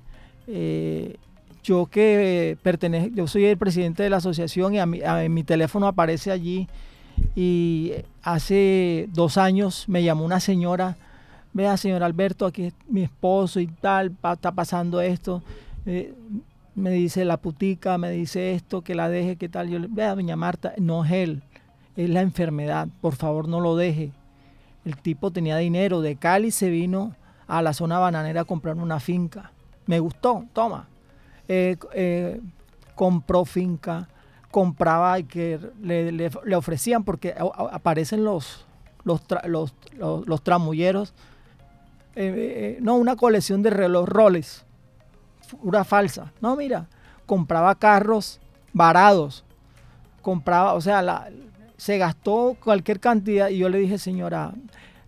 Eh, 0.47 1.17
yo 1.63 1.88
que 1.88 2.58
pertenezco, 2.63 3.15
yo 3.15 3.27
soy 3.27 3.45
el 3.45 3.58
presidente 3.58 4.03
de 4.03 4.10
la 4.10 4.17
asociación 4.17 4.75
y 4.75 4.80
a 4.80 4.86
mi, 4.86 5.01
mi 5.30 5.43
teléfono 5.43 5.88
aparece 5.88 6.32
allí 6.32 6.67
y 7.36 7.91
hace 8.23 9.10
dos 9.12 9.38
años 9.38 9.86
me 9.89 10.03
llamó 10.03 10.23
una 10.23 10.39
señora, 10.39 10.97
vea 11.51 11.75
señor 11.75 12.03
Alberto, 12.03 12.45
aquí 12.45 12.65
es 12.65 12.73
mi 12.88 13.03
esposo 13.03 13.60
y 13.60 13.67
tal, 13.67 14.15
está 14.34 14.51
pasando 14.51 15.01
esto, 15.01 15.41
me 16.77 16.91
dice 16.91 17.25
la 17.25 17.37
putica, 17.37 17.97
me 17.97 18.11
dice 18.11 18.53
esto, 18.53 18.83
que 18.83 18.93
la 18.95 19.09
deje, 19.09 19.35
que 19.35 19.49
tal, 19.49 19.67
yo 19.67 19.79
le, 19.79 19.87
vea 19.89 20.13
doña 20.13 20.35
Marta, 20.35 20.73
no 20.77 21.03
es 21.03 21.11
él, 21.11 21.43
es 21.95 22.07
la 22.09 22.21
enfermedad, 22.21 22.87
por 23.01 23.15
favor 23.15 23.47
no 23.47 23.59
lo 23.59 23.75
deje. 23.75 24.11
El 24.85 24.95
tipo 24.95 25.31
tenía 25.31 25.57
dinero, 25.57 26.01
de 26.01 26.15
Cali 26.17 26.51
se 26.51 26.69
vino 26.69 27.15
a 27.47 27.61
la 27.63 27.73
zona 27.73 27.97
bananera 27.97 28.41
a 28.41 28.45
comprar 28.45 28.75
una 28.77 28.99
finca. 28.99 29.51
Me 29.87 29.99
gustó, 29.99 30.45
toma. 30.53 30.87
Eh, 31.47 31.77
eh, 31.93 32.39
compró 32.93 33.43
finca, 33.43 34.07
compraba 34.51 35.17
y 35.17 35.23
que 35.23 35.59
le, 35.81 36.11
le- 36.11 36.55
ofrecían, 36.55 37.03
porque 37.03 37.33
aparecen 37.71 38.23
los, 38.23 38.65
los, 39.03 39.21
los, 39.45 39.73
los, 39.97 40.43
tramulleros. 40.43 41.13
eh, 42.15 42.77
no, 42.81 42.95
una 42.97 43.15
colección 43.15 43.63
de 43.63 43.71
reloj 43.71 44.07
roles, 44.07 44.65
una 45.62 45.83
falsa. 45.83 46.31
No, 46.41 46.55
mira, 46.55 46.88
compraba 47.25 47.75
carros 47.75 48.39
varados, 48.73 49.43
compraba, 50.21 50.73
o 50.73 50.81
sea, 50.81 51.29
se 51.77 51.97
gastó 51.97 52.55
cualquier 52.63 52.99
cantidad 52.99 53.49
y 53.49 53.60
yo 53.60 53.69
le 53.69 53.79
dije, 53.79 53.97
señora, 53.97 54.53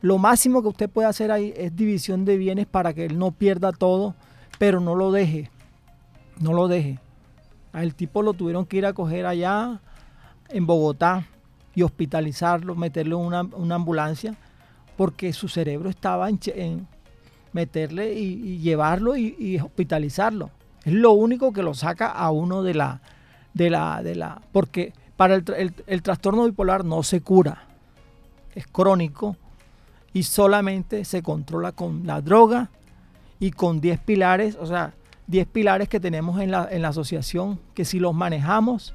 lo 0.02 0.18
máximo 0.18 0.62
que 0.62 0.70
usted 0.70 0.90
puede 0.90 1.08
hacer 1.08 1.32
ahí 1.32 1.54
es 1.58 1.76
división 1.76 2.26
de 2.26 2.38
bienes 2.38 2.66
para 2.68 2.94
que 2.94 3.06
él 3.06 3.20
no 3.20 3.32
pierda 3.32 3.72
todo, 3.72 4.16
pero 4.58 4.80
no 4.80 4.96
lo 4.96 5.12
deje, 5.12 5.52
no 6.40 6.54
lo 6.54 6.68
deje. 6.68 7.00
Al 7.74 7.96
tipo 7.96 8.22
lo 8.22 8.34
tuvieron 8.34 8.66
que 8.66 8.78
ir 8.78 8.86
a 8.86 8.94
coger 8.94 9.26
allá 9.26 9.80
en 10.50 10.66
Bogotá 10.66 11.26
y 11.76 11.84
hospitalizarlo, 11.84 12.76
meterle 12.76 13.16
en 13.16 13.22
una, 13.22 13.42
una 13.42 13.76
ambulancia, 13.76 14.36
porque 14.98 15.34
su 15.34 15.48
cerebro 15.48 15.90
estaba 15.90 16.30
en, 16.30 16.40
en 16.56 16.88
meterle 17.54 18.14
y, 18.14 18.34
y 18.34 18.58
llevarlo 18.60 19.16
y, 19.16 19.36
y 19.40 19.58
hospitalizarlo. 19.60 20.52
Es 20.84 20.94
lo 20.94 21.12
único 21.12 21.52
que 21.54 21.64
lo 21.64 21.74
saca 21.74 22.08
a 22.12 22.32
uno 22.32 22.64
de 22.64 22.74
la, 22.74 23.02
de 23.54 23.70
la, 23.70 24.02
de 24.04 24.16
la, 24.16 24.42
porque 24.52 24.94
para 25.18 25.36
el, 25.36 25.44
el- 25.58 25.74
el 25.88 26.02
trastorno 26.02 26.46
bipolar 26.46 26.86
no 26.86 27.04
se 27.04 27.22
cura, 27.22 27.64
es 28.56 28.66
crónico 28.68 29.36
y 30.14 30.24
solamente 30.24 31.04
se 31.06 31.22
controla 31.22 31.72
con 31.72 32.06
la 32.08 32.22
droga 32.22 32.70
y 33.40 33.52
con 33.52 33.80
10 33.82 34.00
pilares, 34.00 34.56
o 34.60 34.66
sea, 34.66 34.94
10 35.28 35.48
pilares 35.48 35.88
que 35.90 36.00
tenemos 36.00 36.40
en 36.42 36.52
la, 36.52 36.68
en 36.72 36.82
la 36.82 36.88
asociación, 36.90 37.60
que 37.74 37.86
si 37.86 38.00
los 38.00 38.14
manejamos, 38.16 38.94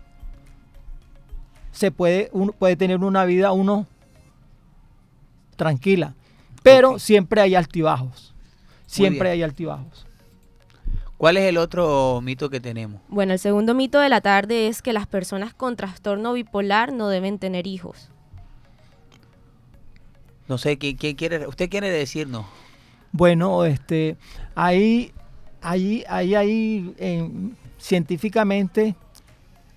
se 1.71 1.91
puede, 1.91 2.31
uno, 2.33 2.53
puede 2.53 2.77
tener 2.77 2.99
una 2.99 3.25
vida 3.25 3.53
uno 3.53 3.87
tranquila. 5.57 6.15
Pero 6.63 6.99
siempre 6.99 7.41
hay 7.41 7.55
altibajos. 7.55 8.34
Siempre 8.95 9.31
hay 9.31 9.43
altibajos. 9.43 10.07
¿Cuál 11.17 11.37
es 11.37 11.45
el 11.45 11.57
otro 11.59 12.21
mito 12.23 12.51
que 12.51 12.61
tenemos? 12.61 13.01
Bueno, 13.09 13.33
el 13.33 13.39
segundo 13.39 13.75
mito 13.75 14.01
de 14.01 14.09
la 14.09 14.21
tarde 14.21 14.69
es 14.69 14.83
que 14.83 14.93
las 14.93 15.07
personas 15.07 15.55
con 15.55 15.77
trastorno 15.77 16.33
bipolar 16.33 16.93
no 16.93 17.09
deben 17.09 17.39
tener 17.39 17.67
hijos. 17.67 18.11
No 20.49 20.59
sé, 20.59 20.77
¿qué, 20.77 20.97
qué 20.97 21.15
quiere, 21.17 21.47
¿usted 21.47 21.71
quiere 21.71 21.91
decirnos? 21.91 22.45
Bueno, 23.13 23.65
este, 23.65 24.17
ahí, 24.55 25.13
ahí, 25.63 26.05
ahí, 26.09 26.35
ahí, 26.35 26.95
en- 26.99 27.57
científicamente 27.79 28.95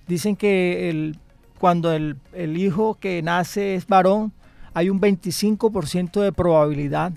dicen 0.06 0.36
que 0.36 0.90
el, 0.90 1.18
cuando 1.58 1.92
el, 1.92 2.16
el 2.32 2.58
hijo 2.58 2.94
que 2.96 3.22
nace 3.22 3.74
es 3.76 3.86
varón, 3.86 4.32
hay 4.74 4.90
un 4.90 5.00
25% 5.00 6.20
de 6.20 6.32
probabilidad 6.32 7.12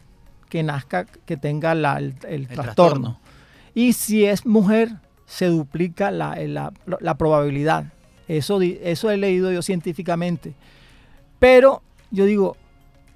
que 0.51 0.63
nazca, 0.63 1.05
que 1.05 1.37
tenga 1.37 1.73
la- 1.73 1.97
el, 1.97 2.13
el 2.27 2.45
trastorno. 2.47 2.63
trastorno. 2.63 3.19
Y 3.73 3.93
si 3.93 4.25
es 4.25 4.45
mujer, 4.45 4.89
se 5.25 5.45
duplica 5.45 6.11
la, 6.11 6.35
la- 6.45 6.73
la 6.99 7.15
probabilidad. 7.15 7.85
Eso, 8.27 8.61
eso 8.61 9.09
he 9.09 9.15
leído 9.15 9.49
yo 9.53 9.61
científicamente. 9.61 10.53
Pero 11.39 11.81
yo 12.11 12.25
digo, 12.25 12.57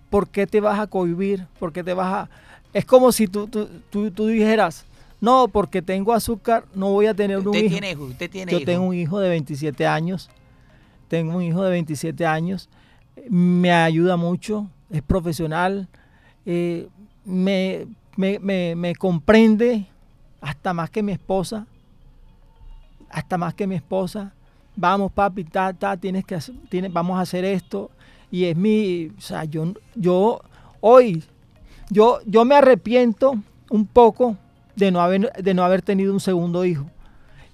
¿por 0.09 0.29
qué 0.29 0.47
te 0.47 0.61
vas 0.61 0.79
a 0.79 0.87
cohibir? 0.87 1.45
¿Por 1.59 1.73
qué 1.73 1.83
te 1.83 1.93
vas 1.93 2.07
a...? 2.13 2.29
Es 2.73 2.85
como 2.85 3.11
si 3.11 3.27
tú, 3.27 3.47
tú, 3.47 3.67
tú, 3.89 4.11
tú 4.11 4.27
dijeras, 4.27 4.85
no, 5.19 5.49
porque 5.49 5.81
tengo 5.81 6.13
azúcar, 6.13 6.63
no 6.73 6.91
voy 6.91 7.07
a 7.07 7.13
tener 7.13 7.37
un 7.39 7.47
¿Usted 7.47 7.59
hijo. 7.63 7.69
tiene 7.71 7.91
hijo? 7.91 8.03
¿Usted 8.05 8.29
tiene 8.29 8.51
Yo 8.51 8.59
hijo? 8.59 8.65
tengo 8.65 8.85
un 8.85 8.95
hijo 8.95 9.19
de 9.19 9.27
27 9.29 9.85
años. 9.85 10.29
Tengo 11.09 11.35
un 11.35 11.43
hijo 11.43 11.63
de 11.63 11.69
27 11.71 12.25
años. 12.25 12.69
Me 13.29 13.71
ayuda 13.73 14.15
mucho, 14.17 14.69
es 14.89 15.01
profesional, 15.01 15.87
eh, 16.45 16.87
me, 17.25 17.87
me- 18.15 18.39
me- 18.39 18.75
me 18.75 18.95
comprende 18.95 19.87
hasta 20.41 20.73
más 20.73 20.89
que 20.89 21.03
mi 21.03 21.11
esposa. 21.11 21.65
Hasta 23.09 23.37
más 23.37 23.53
que 23.53 23.67
mi 23.67 23.75
esposa. 23.75 24.33
Vamos, 24.75 25.11
papi, 25.11 25.43
ta, 25.45 25.73
ta, 25.73 25.95
tienes 25.97 26.25
que 26.25 26.37
tienes, 26.69 26.91
vamos 26.91 27.17
a 27.17 27.21
hacer 27.21 27.45
esto. 27.45 27.91
Y 28.31 28.45
es 28.45 28.57
mi, 28.57 29.07
o 29.17 29.21
sea, 29.21 29.45
yo, 29.45 29.73
yo 29.95 30.41
hoy, 30.81 31.23
yo, 31.89 32.19
yo 32.25 32.43
me 32.43 32.55
arrepiento 32.55 33.35
un 33.69 33.85
poco 33.85 34.35
de 34.75 34.91
no 34.91 34.99
haber, 35.01 35.31
de 35.31 35.53
no 35.53 35.63
haber 35.63 35.81
tenido 35.81 36.11
un 36.13 36.19
segundo 36.19 36.65
hijo. 36.65 36.85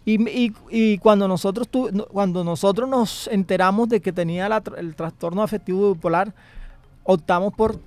Y, 0.04 0.20
y- 0.30 0.54
y 0.72 0.98
cuando, 0.98 1.28
nosotros 1.28 1.68
tu- 1.68 1.90
cuando 2.12 2.44
nosotros 2.44 2.90
nos 2.90 3.28
enteramos 3.28 3.88
de 3.90 4.02
que 4.02 4.12
tenía 4.12 4.48
el 4.78 4.96
trastorno 4.96 5.44
afectivo 5.44 5.94
bipolar, 5.94 6.34
optamos 7.04 7.54
por 7.54 7.80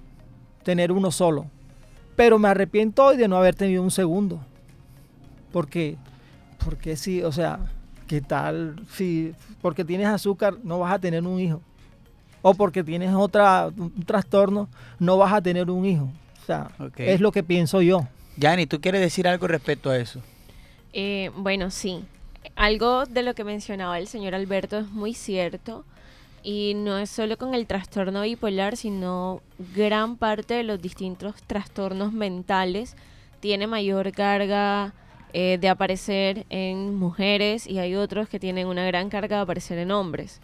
tener 0.62 0.92
uno 0.92 1.10
solo. 1.10 1.46
Pero 2.16 2.38
me 2.38 2.48
arrepiento 2.48 3.04
hoy 3.04 3.16
de 3.16 3.28
no 3.28 3.36
haber 3.36 3.54
tenido 3.54 3.82
un 3.82 3.90
segundo. 3.90 4.40
Porque, 5.52 5.96
porque 6.64 6.96
sí, 6.96 7.22
o 7.22 7.32
sea, 7.32 7.60
¿qué 8.06 8.20
tal? 8.20 8.76
Si, 8.90 9.32
porque 9.60 9.84
tienes 9.84 10.08
azúcar, 10.08 10.56
no 10.62 10.78
vas 10.78 10.92
a 10.92 10.98
tener 10.98 11.22
un 11.22 11.40
hijo. 11.40 11.60
O 12.42 12.54
porque 12.54 12.84
tienes 12.84 13.14
otra, 13.14 13.68
un 13.76 14.04
trastorno, 14.04 14.68
no 14.98 15.16
vas 15.16 15.32
a 15.32 15.40
tener 15.40 15.70
un 15.70 15.84
hijo. 15.84 16.10
O 16.42 16.46
sea, 16.46 16.70
es 16.96 17.20
lo 17.20 17.32
que 17.32 17.42
pienso 17.42 17.80
yo. 17.80 18.06
Yanni, 18.36 18.66
¿tú 18.66 18.80
quieres 18.80 19.00
decir 19.00 19.26
algo 19.26 19.46
respecto 19.46 19.90
a 19.90 19.96
eso? 19.96 20.20
Eh, 20.92 21.30
bueno, 21.36 21.70
sí. 21.70 22.04
Algo 22.56 23.06
de 23.06 23.22
lo 23.22 23.34
que 23.34 23.44
mencionaba 23.44 23.98
el 23.98 24.08
señor 24.08 24.34
Alberto 24.34 24.78
es 24.78 24.88
muy 24.90 25.14
cierto. 25.14 25.84
Y 26.44 26.74
no 26.76 26.98
es 26.98 27.10
solo 27.10 27.36
con 27.36 27.54
el 27.54 27.66
trastorno 27.66 28.22
bipolar, 28.22 28.76
sino 28.76 29.40
gran 29.74 30.16
parte 30.16 30.54
de 30.54 30.62
los 30.62 30.80
distintos 30.80 31.42
trastornos 31.42 32.12
mentales 32.12 32.96
tiene 33.40 33.66
mayor 33.66 34.12
carga 34.12 34.94
eh, 35.32 35.58
de 35.60 35.68
aparecer 35.68 36.46
en 36.50 36.94
mujeres 36.94 37.66
y 37.66 37.78
hay 37.78 37.96
otros 37.96 38.28
que 38.28 38.38
tienen 38.38 38.66
una 38.66 38.86
gran 38.86 39.08
carga 39.08 39.36
de 39.36 39.42
aparecer 39.42 39.78
en 39.78 39.90
hombres. 39.90 40.40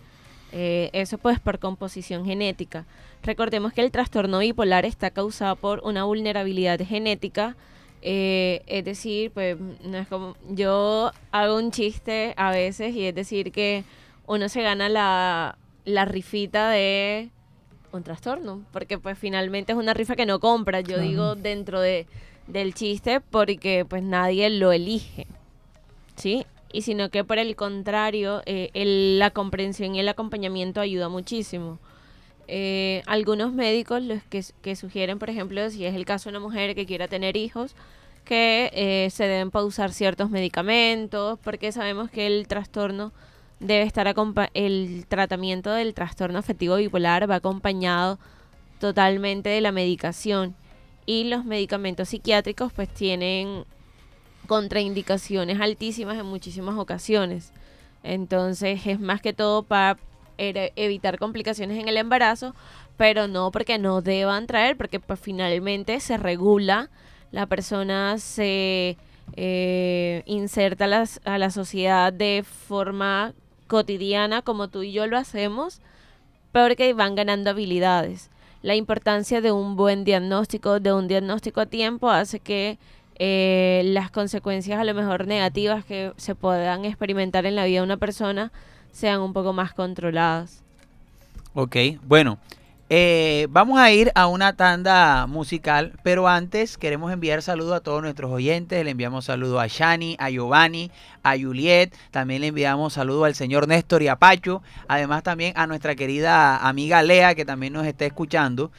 Eh, 0.52 0.90
eso 0.92 1.18
pues 1.18 1.38
por 1.38 1.58
composición 1.58 2.24
genética. 2.24 2.86
Recordemos 3.22 3.72
que 3.72 3.82
el 3.82 3.92
trastorno 3.92 4.40
bipolar 4.40 4.84
está 4.84 5.10
causado 5.10 5.54
por 5.56 5.80
una 5.84 6.04
vulnerabilidad 6.04 6.80
genética 6.80 7.56
eh, 8.02 8.62
es 8.66 8.84
decir, 8.84 9.30
pues 9.32 9.58
no 9.84 9.98
es 9.98 10.08
como 10.08 10.36
yo 10.48 11.12
hago 11.32 11.56
un 11.56 11.70
chiste 11.70 12.34
a 12.36 12.50
veces 12.50 12.94
y 12.94 13.04
es 13.04 13.14
decir 13.14 13.52
que 13.52 13.84
uno 14.26 14.48
se 14.48 14.62
gana 14.62 14.88
la, 14.88 15.58
la 15.84 16.04
rifita 16.04 16.70
de 16.70 17.30
un 17.92 18.02
trastorno, 18.02 18.62
porque 18.72 18.98
pues 18.98 19.18
finalmente 19.18 19.72
es 19.72 19.78
una 19.78 19.94
rifa 19.94 20.14
que 20.16 20.26
no 20.26 20.38
compra, 20.40 20.80
yo 20.80 20.86
Claro. 20.96 21.02
digo 21.02 21.34
dentro 21.34 21.80
de, 21.80 22.06
del 22.46 22.74
chiste 22.74 23.20
porque 23.20 23.84
pues 23.88 24.02
nadie 24.02 24.48
lo 24.50 24.72
elige, 24.72 25.26
¿sí? 26.16 26.46
Y 26.72 26.82
sino 26.82 27.08
que 27.10 27.24
por 27.24 27.38
el 27.38 27.56
contrario, 27.56 28.42
eh, 28.46 28.70
el- 28.74 29.18
la 29.18 29.30
comprensión 29.30 29.94
y 29.94 30.00
el 30.00 30.08
acompañamiento 30.08 30.80
ayuda 30.80 31.08
muchísimo. 31.08 31.78
Eh, 32.46 33.02
algunos 33.06 33.52
médicos 33.52 34.02
los 34.02 34.22
que, 34.24 34.44
que 34.62 34.76
sugieren, 34.76 35.18
por 35.18 35.30
ejemplo, 35.30 35.68
si 35.70 35.84
es 35.84 35.94
el 35.94 36.04
caso 36.04 36.30
de 36.30 36.36
una 36.36 36.44
mujer 36.46 36.74
que 36.74 36.86
quiera 36.86 37.08
tener 37.08 37.36
hijos, 37.36 37.74
que 38.24 38.70
eh, 38.72 39.08
se 39.10 39.24
deben 39.24 39.50
pausar 39.50 39.92
ciertos 39.92 40.30
medicamentos, 40.30 41.38
porque 41.42 41.72
sabemos 41.72 42.10
que 42.10 42.26
el 42.26 42.46
trastorno 42.46 43.12
debe 43.60 43.82
estar 43.82 44.12
el 44.54 45.04
tratamiento 45.06 45.70
del 45.70 45.94
trastorno 45.94 46.38
afectivo 46.38 46.76
bipolar 46.76 47.30
va 47.30 47.36
acompañado 47.36 48.18
totalmente 48.78 49.50
de 49.50 49.60
la 49.60 49.70
medicación 49.70 50.56
y 51.06 51.24
los 51.24 51.44
medicamentos 51.44 52.08
psiquiátricos 52.08 52.72
pues 52.72 52.88
tienen 52.88 53.64
contraindicaciones 54.46 55.60
altísimas 55.60 56.18
en 56.18 56.26
muchísimas 56.26 56.76
ocasiones. 56.76 57.52
Entonces 58.02 58.86
es 58.86 58.98
más 58.98 59.20
que 59.20 59.32
todo 59.32 59.62
para 59.62 59.98
evitar 60.38 61.18
complicaciones 61.18 61.78
en 61.78 61.88
el 61.88 61.98
embarazo, 61.98 62.54
pero 62.96 63.28
no 63.28 63.50
porque 63.50 63.78
no 63.78 64.00
deban 64.00 64.46
traer, 64.46 64.76
porque 64.76 65.00
pues 65.00 65.20
finalmente 65.20 66.00
se 66.00 66.16
regula, 66.16 66.90
la 67.30 67.46
persona 67.46 68.16
se 68.18 68.96
eh, 69.36 70.22
inserta 70.24 71.04
a 71.24 71.38
la 71.38 71.50
sociedad 71.50 72.12
de 72.12 72.42
forma 72.42 73.34
cotidiana 73.70 74.42
como 74.42 74.66
tú 74.66 74.82
y 74.82 74.90
yo 74.90 75.06
lo 75.06 75.16
hacemos, 75.16 75.80
porque 76.50 76.92
van 76.92 77.14
ganando 77.14 77.50
habilidades. 77.50 78.28
La 78.62 78.74
importancia 78.74 79.40
de 79.40 79.52
un 79.52 79.76
buen 79.76 80.02
diagnóstico, 80.02 80.80
de 80.80 80.92
un 80.92 81.06
diagnóstico 81.06 81.60
a 81.60 81.66
tiempo, 81.66 82.10
hace 82.10 82.40
que 82.40 82.78
eh, 83.14 83.82
las 83.84 84.10
consecuencias 84.10 84.80
a 84.80 84.84
lo 84.84 84.92
mejor 84.92 85.28
negativas 85.28 85.84
que 85.84 86.12
se 86.16 86.34
puedan 86.34 86.84
experimentar 86.84 87.46
en 87.46 87.54
la 87.54 87.64
vida 87.64 87.78
de 87.78 87.84
una 87.84 87.96
persona 87.96 88.50
sean 88.90 89.20
un 89.20 89.32
poco 89.32 89.52
más 89.52 89.72
controladas. 89.72 90.62
Ok, 91.54 91.76
bueno, 92.02 92.38
eh, 92.92 93.46
vamos 93.50 93.78
a 93.78 93.92
ir 93.92 94.10
a 94.16 94.26
una 94.26 94.56
tanda 94.56 95.28
musical, 95.28 95.92
pero 96.02 96.26
antes 96.26 96.76
queremos 96.76 97.12
enviar 97.12 97.40
saludos 97.40 97.74
a 97.74 97.80
todos 97.80 98.02
nuestros 98.02 98.32
oyentes. 98.32 98.84
Le 98.84 98.90
enviamos 98.90 99.26
saludos 99.26 99.62
a 99.62 99.68
Shani, 99.68 100.16
a 100.18 100.28
Giovanni, 100.28 100.90
a 101.22 101.38
Juliet. 101.38 101.94
También 102.10 102.40
le 102.40 102.48
enviamos 102.48 102.94
saludos 102.94 103.26
al 103.26 103.36
señor 103.36 103.68
Néstor 103.68 104.02
y 104.02 104.08
a 104.08 104.16
Pacho. 104.16 104.60
Además 104.88 105.22
también 105.22 105.52
a 105.54 105.68
nuestra 105.68 105.94
querida 105.94 106.56
amiga 106.56 107.00
Lea, 107.04 107.36
que 107.36 107.44
también 107.44 107.74
nos 107.74 107.86
está 107.86 108.06
escuchando. 108.06 108.72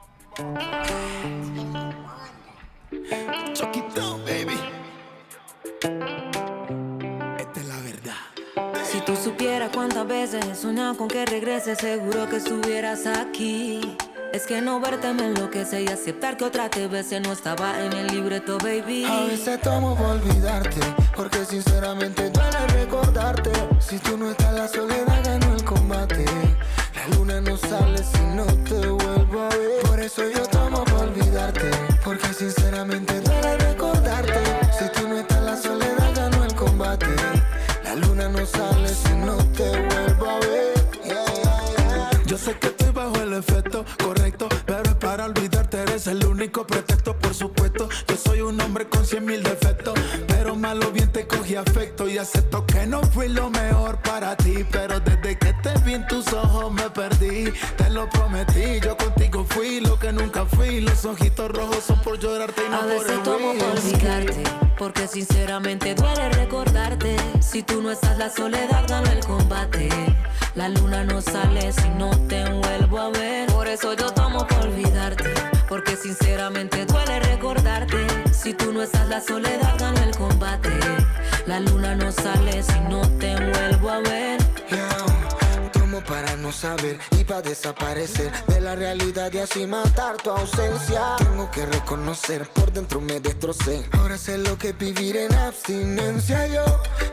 Con 10.95 11.09
que 11.09 11.25
regreses, 11.25 11.79
seguro 11.79 12.29
que 12.29 12.37
estuvieras 12.37 13.05
aquí. 13.07 13.97
Es 14.31 14.45
que 14.45 14.61
no 14.61 14.79
verte 14.79 15.13
me 15.13 15.25
enloquece 15.25 15.81
y 15.81 15.87
aceptar 15.87 16.37
que 16.37 16.45
otra 16.45 16.69
te 16.69 16.87
no 16.87 17.31
estaba 17.31 17.83
en 17.83 17.91
el 17.93 18.07
libreto, 18.07 18.57
baby. 18.59 19.03
A 19.03 19.25
veces 19.25 19.59
tomo 19.61 19.95
por 19.95 20.07
olvidarte, 20.07 20.79
porque 21.15 21.43
sinceramente 21.45 22.29
duele 22.29 22.67
recordarte. 22.73 23.51
Si 23.79 23.97
tú 23.99 24.17
no 24.17 24.31
estás, 24.31 24.53
la 24.53 24.67
soledad 24.67 25.23
ganó 25.25 25.53
el 25.53 25.63
combate. 25.65 26.25
La 26.95 27.17
luna 27.17 27.41
no 27.41 27.57
sale 27.57 27.97
si 27.97 28.23
no 28.35 28.45
te 28.45 28.87
vuelvo 28.87 29.41
a 29.41 29.49
ver. 29.49 29.81
Por 29.87 29.99
eso 29.99 30.23
yo 30.29 30.45
tomo 30.47 30.85
por 30.85 31.01
olvidarte, 31.01 31.69
porque 32.03 32.33
sinceramente 32.33 33.19
duele 33.19 33.57
recordarte. 33.57 34.39
Si 34.77 34.89
tú 34.99 35.07
no 35.07 35.17
estás, 35.17 35.41
la 35.43 35.57
soledad 35.57 36.15
ganó 36.15 36.45
el 36.45 36.55
combate. 36.55 37.07
La 37.83 37.95
luna 37.95 38.29
no 38.29 38.45
sale 38.45 38.76
estoy 43.37 43.61
bajo 43.61 43.77
el 43.77 43.83
efecto 43.83 43.85
correcto, 44.03 44.49
pero 44.65 44.83
es 44.83 44.95
para 44.95 45.25
olvidarte, 45.25 45.81
eres 45.81 46.07
el 46.07 46.25
único 46.25 46.65
pretexto, 46.65 47.17
por 47.17 47.33
supuesto. 47.33 47.89
Yo 48.07 48.15
soy 48.15 48.41
un 48.41 48.59
hombre 48.61 48.87
con 48.87 49.05
cien 49.05 49.25
mil 49.25 49.43
defectos, 49.43 49.93
pero 50.27 50.55
malo 50.55 50.91
bien 50.91 51.11
te 51.11 51.27
cogí 51.27 51.55
afecto 51.55 52.07
y 52.07 52.17
acepto 52.17 52.65
que 52.65 52.85
no 52.85 53.01
fui 53.03 53.27
lo 53.27 53.49
mejor 53.49 53.99
para 54.01 54.35
ti. 54.37 54.65
Pero 54.71 54.99
desde 54.99 55.37
que 55.37 55.53
te 55.53 55.73
vi 55.85 55.93
en 55.93 56.07
tus 56.07 56.31
ojos 56.33 56.71
me 56.71 56.89
perdí, 56.89 57.51
te 57.77 57.89
lo 57.89 58.09
prometí. 58.09 58.79
Yo 58.83 58.96
fui 59.77 59.89
lo 59.89 59.99
que 59.99 60.11
nunca 60.11 60.45
fui. 60.45 60.81
Los 60.81 61.05
ojitos 61.05 61.51
rojos 61.51 61.83
son 61.85 61.99
por 62.01 62.19
llorarte 62.19 62.61
y 62.65 62.69
no 62.69 62.77
A 62.77 62.79
por 62.81 62.89
veces 62.89 63.11
el 63.11 63.23
tomo 63.23 63.53
por 63.57 63.69
olvidarte, 63.69 64.43
porque 64.77 65.07
sinceramente 65.07 65.95
duele 65.95 66.29
recordarte. 66.29 67.15
Si 67.41 67.63
tú 67.63 67.81
no 67.81 67.91
estás, 67.91 68.17
la 68.17 68.29
soledad 68.29 68.85
gana 68.87 69.11
el 69.11 69.25
combate. 69.25 69.89
La 70.55 70.69
luna 70.69 71.03
no 71.03 71.21
sale 71.21 71.71
si 71.71 71.89
no 71.89 72.09
te 72.27 72.43
vuelvo 72.49 72.99
a 72.99 73.09
ver. 73.09 73.47
Por 73.51 73.67
eso 73.67 73.93
yo 73.93 74.11
tomo 74.11 74.45
por 74.47 74.67
olvidarte, 74.67 75.33
porque 75.67 75.95
sinceramente 75.95 76.85
duele 76.85 77.19
recordarte. 77.19 77.97
Si 78.31 78.53
tú 78.53 78.73
no 78.73 78.81
estás, 78.83 79.07
la 79.07 79.21
soledad 79.21 79.77
gana 79.79 80.03
el 80.03 80.15
combate. 80.15 80.69
La 81.45 81.59
luna 81.59 81.95
no 81.95 82.11
sale 82.11 82.63
si 82.63 82.79
no 82.89 83.01
te 83.19 83.35
vuelvo 83.35 83.89
a 83.89 83.99
ver. 83.99 84.37
Yeah, 84.69 85.16
para 86.07 86.35
no 86.37 86.51
saber 86.51 86.97
y 87.11 87.23
para 87.23 87.41
desaparecer 87.41 88.31
de 88.47 88.61
la 88.61 88.75
realidad 88.75 89.31
y 89.33 89.39
así 89.39 89.67
matar 89.67 90.17
tu 90.17 90.31
ausencia. 90.31 91.15
Tengo 91.17 91.51
que 91.51 91.65
reconocer, 91.65 92.47
por 92.49 92.71
dentro 92.71 93.01
me 93.01 93.19
destrocé. 93.19 93.85
Ahora 93.91 94.17
sé 94.17 94.37
lo 94.37 94.57
que 94.57 94.69
es 94.69 94.77
vivir 94.77 95.17
en 95.17 95.33
abstinencia. 95.33 96.47
Yo 96.47 96.65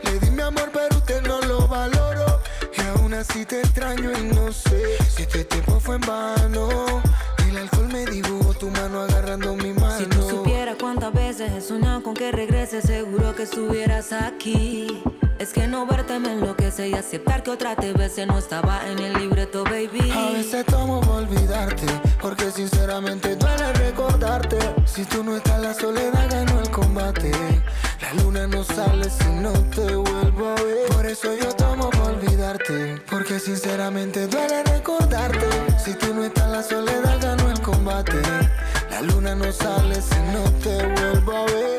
le 0.03 0.19
di 0.19 0.31
mi 0.31 0.41
amor, 0.41 0.69
pero 0.73 0.95
usted 0.97 1.21
no 1.23 1.41
lo 1.41 1.67
valoró. 1.67 2.41
Y 2.77 2.81
aún 2.81 3.13
así 3.13 3.45
te 3.45 3.59
extraño 3.59 4.11
y 4.17 4.23
no 4.33 4.51
sé 4.51 4.97
si 5.09 5.23
este 5.23 5.43
tiempo 5.43 5.79
fue 5.79 5.95
en 5.95 6.01
vano. 6.01 7.03
El 7.55 7.61
alcohol 7.61 7.87
me 7.87 8.05
dibujó 8.05 8.53
tu 8.53 8.69
mano 8.69 8.99
agarrando 8.99 9.55
mi 9.55 9.71
mano. 9.71 9.97
Si 9.97 10.05
tú 10.07 10.29
supieras 10.29 10.75
cuántas 10.77 11.13
veces 11.13 11.53
he 11.53 11.61
soñado 11.61 12.03
con 12.03 12.13
que 12.13 12.29
regreses, 12.29 12.83
seguro 12.83 13.33
que 13.33 13.43
estuvieras 13.43 14.11
aquí. 14.11 15.01
Es 15.39 15.53
que 15.53 15.65
no 15.65 15.85
verte 15.85 16.19
me 16.19 16.33
enloquece 16.33 16.89
y 16.89 16.93
aceptar 16.95 17.43
que 17.43 17.51
otra 17.51 17.77
te 17.77 17.93
bese 17.93 18.25
no 18.25 18.37
estaba 18.37 18.81
en 18.89 18.99
el 18.99 19.13
libreto, 19.13 19.63
baby. 19.63 20.11
A 20.11 20.31
veces 20.31 20.65
tomo 20.65 20.99
por 20.99 21.23
olvidarte, 21.23 21.85
porque 22.21 22.51
sinceramente 22.51 23.37
duele 23.37 23.71
recordarte. 23.73 24.57
Si 24.85 25.05
tú 25.05 25.23
no 25.23 25.37
estás, 25.37 25.61
la 25.61 25.73
soledad 25.73 26.29
ganó 26.29 26.59
el 26.59 26.69
combate. 26.71 27.31
La 28.01 28.13
luna 28.21 28.47
no 28.47 28.65
sale 28.65 29.09
si 29.09 29.29
no 29.29 29.53
te 29.73 29.95
vuelvo 29.95 30.49
a 30.49 30.55
ver. 30.55 30.89
Por 30.91 31.05
eso 31.05 31.33
yo 31.35 31.53
tomo 31.55 31.89
por 31.89 32.15
olvidarte, 32.15 33.01
porque 33.09 33.39
sinceramente 33.39 34.27
duele 34.27 34.61
recordarte. 34.63 35.47
Si 35.83 35.93
tú 35.93 36.13
no 36.13 36.23
estás, 36.23 36.49
la 36.49 36.63
soledad 36.63 37.19
ganó 37.21 37.43
el 37.43 37.44
combate. 37.85 38.21
La 38.89 39.01
luna 39.01 39.35
no 39.35 39.51
sale 39.51 40.01
si 40.01 40.19
no 40.33 40.43
te 40.63 40.75
vuelvo 40.87 41.35
a 41.35 41.45
ver. 41.45 41.75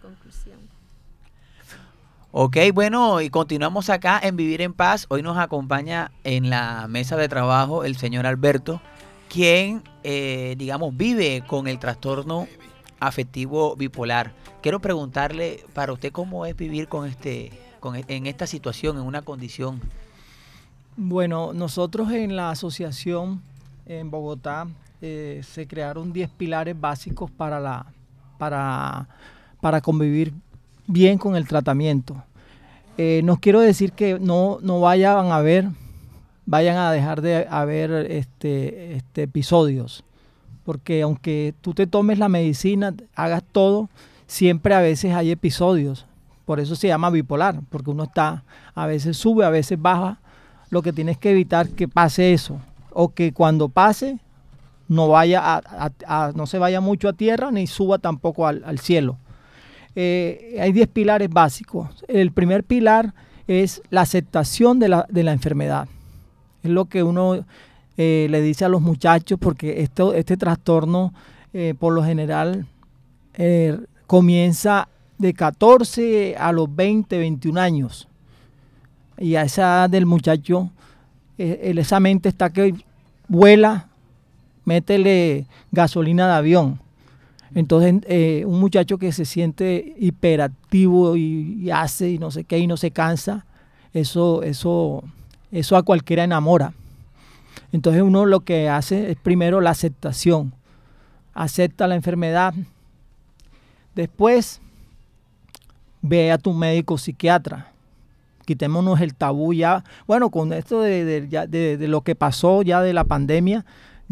Conclusión. 0.00 0.81
Ok, 2.34 2.56
bueno, 2.72 3.20
y 3.20 3.28
continuamos 3.28 3.90
acá 3.90 4.18
en 4.22 4.36
Vivir 4.36 4.62
en 4.62 4.72
Paz. 4.72 5.04
Hoy 5.10 5.22
nos 5.22 5.36
acompaña 5.36 6.12
en 6.24 6.48
la 6.48 6.86
mesa 6.88 7.16
de 7.16 7.28
trabajo 7.28 7.84
el 7.84 7.96
señor 7.96 8.26
Alberto, 8.26 8.80
quien, 9.28 9.82
eh, 10.02 10.54
digamos, 10.56 10.96
vive 10.96 11.44
con 11.46 11.68
el 11.68 11.78
trastorno 11.78 12.48
afectivo 13.00 13.76
bipolar. 13.76 14.32
Quiero 14.62 14.80
preguntarle 14.80 15.62
para 15.74 15.92
usted 15.92 16.10
cómo 16.10 16.46
es 16.46 16.56
vivir 16.56 16.88
con 16.88 17.06
este, 17.06 17.52
con, 17.80 17.96
e- 17.96 18.04
en 18.08 18.26
esta 18.26 18.46
situación, 18.46 18.96
en 18.96 19.02
una 19.02 19.20
condición. 19.20 19.82
Bueno, 20.96 21.52
nosotros 21.52 22.10
en 22.12 22.34
la 22.36 22.50
asociación 22.50 23.42
en 23.84 24.10
Bogotá 24.10 24.68
eh, 25.02 25.42
se 25.44 25.66
crearon 25.66 26.14
10 26.14 26.30
pilares 26.30 26.80
básicos 26.80 27.30
para, 27.30 27.60
la, 27.60 27.84
para, 28.38 29.06
para 29.60 29.82
convivir 29.82 30.32
bien 30.92 31.18
con 31.18 31.34
el 31.36 31.48
tratamiento. 31.48 32.22
Eh, 32.98 33.22
no 33.24 33.38
quiero 33.38 33.60
decir 33.60 33.92
que 33.92 34.18
no, 34.20 34.58
no 34.62 34.80
vayan 34.80 35.32
a 35.32 35.40
ver, 35.40 35.68
vayan 36.44 36.76
a 36.76 36.92
dejar 36.92 37.22
de 37.22 37.46
haber 37.50 37.90
este, 38.10 38.94
este, 38.96 39.22
episodios, 39.22 40.04
porque 40.64 41.02
aunque 41.02 41.54
tú 41.62 41.72
te 41.72 41.86
tomes 41.86 42.18
la 42.18 42.28
medicina, 42.28 42.94
hagas 43.14 43.42
todo, 43.50 43.88
siempre 44.26 44.74
a 44.74 44.80
veces 44.80 45.14
hay 45.14 45.30
episodios. 45.30 46.06
Por 46.44 46.60
eso 46.60 46.76
se 46.76 46.88
llama 46.88 47.08
bipolar, 47.10 47.60
porque 47.70 47.90
uno 47.90 48.04
está, 48.04 48.44
a 48.74 48.86
veces 48.86 49.16
sube, 49.16 49.44
a 49.44 49.50
veces 49.50 49.80
baja. 49.80 50.18
Lo 50.70 50.82
que 50.82 50.92
tienes 50.92 51.18
que 51.18 51.30
evitar 51.30 51.68
que 51.68 51.88
pase 51.88 52.32
eso, 52.32 52.58
o 52.90 53.12
que 53.12 53.32
cuando 53.32 53.68
pase 53.68 54.18
no 54.88 55.08
vaya 55.08 55.40
a, 55.44 56.32
no 56.34 56.46
se 56.46 56.58
vaya 56.58 56.80
mucho 56.80 57.08
a 57.08 57.12
tierra 57.12 57.50
ni 57.50 57.66
suba 57.66 57.98
tampoco 57.98 58.46
al 58.46 58.78
cielo. 58.78 59.18
Eh, 59.94 60.58
hay 60.60 60.72
10 60.72 60.88
pilares 60.88 61.28
básicos. 61.28 62.04
El 62.08 62.32
primer 62.32 62.64
pilar 62.64 63.14
es 63.46 63.82
la 63.90 64.02
aceptación 64.02 64.78
de 64.78 64.88
la, 64.88 65.06
de 65.08 65.22
la 65.22 65.32
enfermedad. 65.32 65.88
Es 66.62 66.70
lo 66.70 66.86
que 66.86 67.02
uno 67.02 67.44
eh, 67.96 68.26
le 68.30 68.40
dice 68.40 68.64
a 68.64 68.68
los 68.68 68.80
muchachos 68.80 69.38
porque 69.40 69.82
esto, 69.82 70.14
este 70.14 70.36
trastorno 70.36 71.12
eh, 71.52 71.74
por 71.78 71.92
lo 71.92 72.02
general 72.04 72.66
comienza 74.06 74.88
de 75.16 75.32
14 75.32 76.36
a 76.36 76.52
los 76.52 76.74
20, 76.74 77.16
21 77.18 77.60
años. 77.60 78.08
Y 79.18 79.36
a 79.36 79.42
esa 79.42 79.62
edad 79.62 79.90
del 79.90 80.04
muchacho, 80.04 80.70
esa 81.38 81.98
mente 81.98 82.28
está 82.28 82.50
que 82.50 82.74
vuela, 83.28 83.88
métele 84.66 85.46
gasolina 85.70 86.26
de 86.26 86.34
avión. 86.34 86.80
Entonces, 87.54 87.96
eh, 88.06 88.44
un 88.46 88.60
muchacho 88.60 88.98
que 88.98 89.12
se 89.12 89.24
siente 89.24 89.94
hiperactivo 89.98 91.16
y, 91.16 91.70
hace 91.70 92.10
y 92.10 92.18
no 92.18 92.30
sé 92.30 92.44
qué 92.44 92.58
y 92.58 92.66
no 92.66 92.76
se 92.76 92.90
cansa, 92.90 93.44
eso, 93.92 94.42
eso, 94.42 95.04
eso 95.50 95.76
a 95.76 95.82
cualquiera 95.82 96.24
enamora. 96.24 96.72
Entonces 97.72 98.02
uno 98.02 98.24
lo 98.26 98.40
que 98.40 98.68
hace 98.68 99.10
es 99.10 99.16
primero 99.16 99.60
la 99.60 99.70
aceptación. 99.70 100.52
Acepta 101.34 101.86
la 101.86 101.94
enfermedad. 101.94 102.54
Después 103.94 104.60
ve 106.00 106.32
a 106.32 106.38
tu 106.38 106.52
médico 106.52 106.96
psiquiatra. 106.98 107.68
Quitémonos 108.46 109.00
el 109.00 109.14
tabú 109.14 109.52
ya. 109.52 109.84
Bueno, 110.06 110.30
con 110.30 110.52
esto 110.52 110.80
de- 110.80 111.28
de 111.28 111.88
lo 111.88 112.00
que 112.00 112.14
pasó 112.14 112.62
ya 112.62 112.80
de 112.80 112.92
la 112.92 113.04
pandemia, 113.04 113.64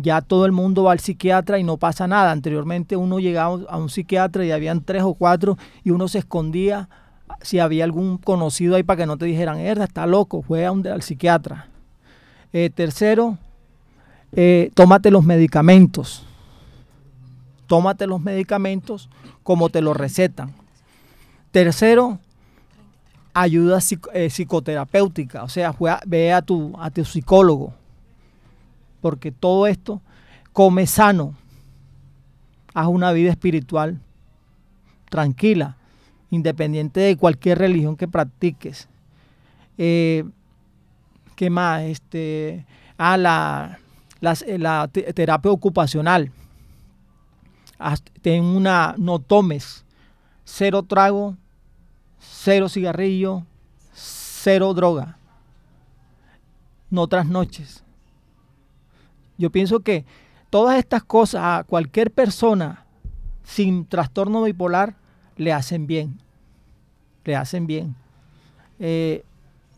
ya 0.03 0.21
todo 0.21 0.47
el 0.47 0.53
mundo 0.53 0.85
va 0.85 0.93
al 0.93 1.01
psiquiatra 1.01 1.59
y 1.59 1.65
no 1.65 1.77
pasa 1.77 2.07
nada. 2.07 2.31
Anteriormente 2.33 2.97
uno 2.97 3.19
llegaba 3.19 3.59
a 3.69 3.77
un 3.77 3.89
psiquiatra 3.89 4.45
y 4.45 4.53
habían 4.53 4.83
tres 4.83 5.03
o 5.03 5.15
cuatro 5.15 5.57
y 5.85 5.91
uno 5.91 6.09
se 6.09 6.19
escondía 6.19 6.89
si 7.43 7.59
había 7.61 7.85
algún 7.85 8.19
conocido 8.19 8.75
ahí 8.77 8.83
para 8.83 8.99
que 8.99 9.07
no 9.07 9.17
te 9.17 9.25
dijeran, 9.27 9.59
Erda, 9.61 9.85
está 9.85 10.07
loco, 10.07 10.43
fue 10.43 10.67
a 10.67 10.73
un- 10.73 10.87
al 10.87 11.03
psiquiatra. 11.03 11.69
Eh, 12.53 12.71
tercero, 12.75 13.39
eh, 14.33 14.71
tómate 14.75 15.11
los 15.11 15.25
medicamentos. 15.25 16.25
Tómate 17.67 18.07
los 18.09 18.21
medicamentos 18.21 19.09
como 19.45 19.69
te 19.69 19.81
los 19.81 19.97
recetan. 19.97 20.53
Tercero, 21.53 22.19
ayuda 23.33 23.79
eh, 24.13 24.29
psicoterapéutica, 24.29 25.45
o 25.45 25.49
sea, 25.49 25.75
ve 26.07 26.33
a 26.33 26.43
tu, 26.43 26.73
a 26.79 26.91
tu 26.91 27.05
psicólogo, 27.05 27.73
porque 29.01 29.33
todo 29.33 29.67
esto, 29.67 30.01
come 30.53 30.87
sano, 30.87 31.35
haz 32.75 32.87
una 32.87 33.13
vida 33.13 33.31
espiritual 33.31 34.01
tranquila, 35.09 35.77
independiente 36.31 37.01
de 37.01 37.17
cualquier 37.17 37.59
religión 37.59 37.97
que 37.97 38.09
practiques. 38.09 38.89
Eh, 39.77 40.25
¿Qué 41.35 41.51
más? 41.51 41.83
Este, 41.83 42.67
ah, 42.99 43.17
la, 43.17 43.79
eh, 44.23 45.13
terapia 45.15 45.51
ocupacional. 45.51 46.31
Ten 48.23 48.45
una, 48.45 48.95
no 48.99 49.19
tomes 49.19 49.85
cero 50.51 50.83
trago, 50.83 51.37
cero 52.19 52.69
cigarrillo, 52.69 53.45
cero 53.93 54.75
droga. 54.75 55.17
No 56.91 57.07
trasnoches. 57.07 57.85
Yo 59.41 59.51
pienso 59.51 59.81
que 59.81 60.05
todas 60.51 60.79
estas 60.79 61.03
cosas 61.03 61.43
a 61.43 61.65
cualquier 61.65 62.11
persona 62.11 62.85
sin 63.43 63.87
trastorno 63.87 64.43
bipolar 64.43 64.97
le 65.37 65.53
hacen 65.55 65.87
bien. 65.87 66.19
Le 67.25 67.35
hacen 67.37 67.67
bien. 67.67 67.97
Eh, 68.79 69.25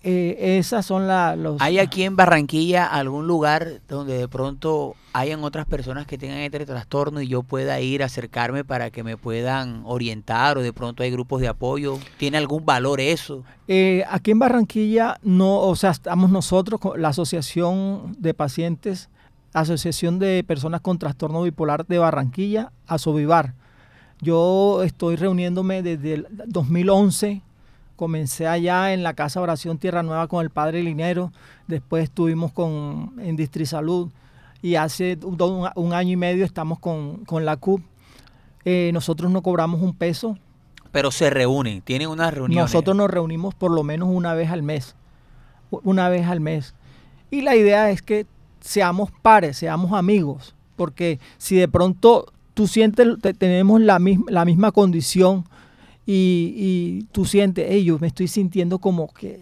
eh, 0.04 0.58
esas 0.58 0.84
son 0.84 1.06
la- 1.06 1.36
los... 1.36 1.60
¿Hay 1.62 1.78
aquí 1.78 2.02
en 2.02 2.16
Barranquilla 2.16 2.86
algún 2.86 3.28
lugar 3.28 3.80
donde 3.88 4.18
de 4.18 4.26
pronto 4.26 4.96
hayan 5.12 5.44
otras 5.44 5.64
personas 5.66 6.06
que 6.08 6.18
tengan 6.18 6.38
este 6.38 6.66
trastorno 6.66 7.20
y 7.20 7.28
yo 7.28 7.44
pueda 7.44 7.80
ir 7.80 8.02
a 8.02 8.06
acercarme 8.06 8.64
para 8.64 8.90
que 8.90 9.04
me 9.04 9.16
puedan 9.16 9.82
orientar 9.84 10.58
o 10.58 10.62
de 10.62 10.72
pronto 10.72 11.04
hay 11.04 11.12
grupos 11.12 11.40
de 11.40 11.46
apoyo? 11.46 11.98
¿Tiene 12.18 12.38
algún 12.38 12.64
valor 12.64 13.00
eso? 13.00 13.44
Eh, 13.68 14.02
aquí 14.10 14.32
en 14.32 14.40
Barranquilla 14.40 15.18
no, 15.22 15.60
o 15.60 15.76
sea, 15.76 15.90
estamos 15.90 16.30
nosotros, 16.30 16.80
la 16.96 17.08
Asociación 17.10 18.16
de 18.18 18.34
Pacientes, 18.34 19.08
Asociación 19.52 20.18
de 20.18 20.44
Personas 20.44 20.80
con 20.80 20.98
Trastorno 20.98 21.42
Bipolar 21.42 21.86
de 21.86 21.98
Barranquilla, 21.98 22.72
Asovivar. 22.86 23.54
Yo 24.20 24.82
estoy 24.82 25.16
reuniéndome 25.16 25.82
desde 25.82 26.14
el 26.14 26.26
2011, 26.46 27.42
comencé 27.96 28.46
allá 28.46 28.94
en 28.94 29.02
la 29.02 29.14
Casa 29.14 29.40
Oración 29.40 29.78
Tierra 29.78 30.02
Nueva 30.02 30.28
con 30.28 30.42
el 30.42 30.50
Padre 30.50 30.82
Linero, 30.82 31.32
después 31.66 32.04
estuvimos 32.04 32.52
con, 32.52 33.14
en 33.18 33.36
Distrisalud 33.36 34.10
y 34.62 34.76
hace 34.76 35.18
un, 35.24 35.92
año 35.92 36.12
y 36.12 36.16
medio 36.16 36.44
estamos 36.44 36.78
con, 36.78 37.24
con 37.24 37.44
la 37.44 37.56
CUP. 37.56 37.82
Eh, 38.64 38.90
nosotros 38.94 39.30
no 39.30 39.42
cobramos 39.42 39.82
un 39.82 39.92
peso, 39.92 40.38
Pero 40.92 41.10
se 41.10 41.30
reúnen, 41.30 41.82
tienen 41.82 42.08
unas 42.08 42.32
reuniones. 42.32 42.72
nosotros 42.72 42.96
nos 42.96 43.10
reunimos 43.10 43.54
por 43.54 43.72
lo 43.72 43.82
menos 43.82 44.08
una 44.08 44.34
vez 44.34 44.50
al 44.50 44.62
mes. 44.62 44.94
Una 45.70 46.08
vez 46.08 46.26
al 46.26 46.38
mes. 46.40 46.74
Y 47.30 47.40
la 47.40 47.56
idea 47.56 47.90
es 47.90 48.02
que 48.02 48.26
seamos 48.62 49.10
pares, 49.22 49.58
seamos 49.58 49.92
amigos. 49.92 50.54
Porque 50.76 51.18
si 51.38 51.56
de 51.56 51.68
pronto 51.68 52.32
tú 52.54 52.66
sientes, 52.66 53.06
te- 53.20 53.34
tenemos 53.34 53.80
la 53.80 53.98
misma, 53.98 54.24
la 54.28 54.44
misma 54.44 54.72
condición 54.72 55.44
y, 56.06 56.54
y 56.56 57.02
tú 57.12 57.24
sientes, 57.24 57.66
hey, 57.68 57.84
yo 57.84 57.98
me 57.98 58.06
estoy 58.08 58.28
sintiendo 58.28 58.78
como 58.78 59.12
que, 59.12 59.38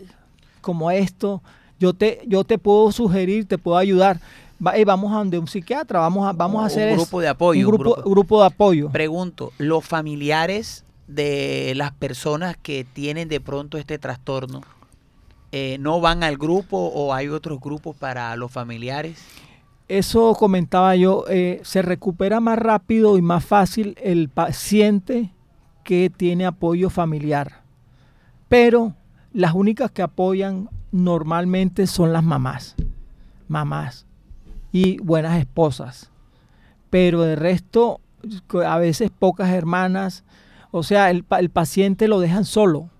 como 0.60 0.90
esto, 0.90 1.42
yo 1.78 1.94
te, 1.94 2.20
yo 2.26 2.44
te 2.44 2.58
puedo 2.58 2.92
sugerir, 2.92 3.46
te 3.46 3.56
puedo 3.58 3.76
ayudar. 3.78 4.20
Va- 4.64 4.74
vamos 4.84 5.12
a 5.12 5.16
donde 5.16 5.38
un 5.38 5.46
psiquiatra, 5.46 6.00
vamos 6.00 6.26
a, 6.28 6.32
vamos 6.32 6.58
a 6.58 6.62
Un 6.62 6.66
hacer 6.66 6.88
eso. 6.90 7.00
grupo 7.02 7.20
de 7.20 7.28
apoyo, 7.28 7.66
Un 7.68 7.74
un 7.74 7.80
grupo- 7.80 8.02
grupo 8.10 8.40
de 8.40 8.46
apoyo. 8.46 8.90
Pregunto, 8.90 9.52
¿los 9.56 9.84
familiares 9.84 10.84
de 11.06 11.72
las 11.76 11.92
personas 11.92 12.56
que 12.62 12.84
tienen 12.84 13.28
de 13.28 13.40
pronto 13.40 13.78
este 13.78 13.98
trastorno 13.98 14.60
eh, 15.52 15.78
no 15.80 16.00
van 16.00 16.22
al 16.22 16.36
grupo 16.36 16.76
o 16.76 17.12
hay 17.12 17.28
otros 17.28 17.60
grupos 17.60 17.96
para 17.96 18.34
los 18.36 18.52
familiares? 18.52 19.22
Eso 19.88 20.34
comentaba 20.34 20.94
yo, 20.94 21.24
eh, 21.28 21.60
se 21.64 21.82
recupera 21.82 22.38
más 22.38 22.58
rápido 22.58 23.18
y 23.18 23.22
más 23.22 23.44
fácil 23.44 23.96
el 24.00 24.28
paciente 24.28 25.32
que 25.82 26.10
tiene 26.16 26.46
apoyo 26.46 26.90
familiar. 26.90 27.62
Pero 28.48 28.94
las 29.32 29.54
únicas 29.54 29.90
que 29.90 30.02
apoyan 30.02 30.68
normalmente 30.92 31.88
son 31.88 32.12
las 32.12 32.22
mamás, 32.22 32.76
mamás 33.48 34.06
y 34.70 34.98
buenas 34.98 35.38
esposas. 35.38 36.10
Pero 36.90 37.22
de 37.22 37.34
resto, 37.36 38.00
a 38.64 38.78
veces 38.78 39.10
pocas 39.10 39.50
hermanas, 39.50 40.22
o 40.70 40.82
sea, 40.82 41.10
el, 41.10 41.24
el 41.38 41.50
paciente 41.50 42.08
lo 42.08 42.20
dejan 42.20 42.44
solo, 42.44 42.90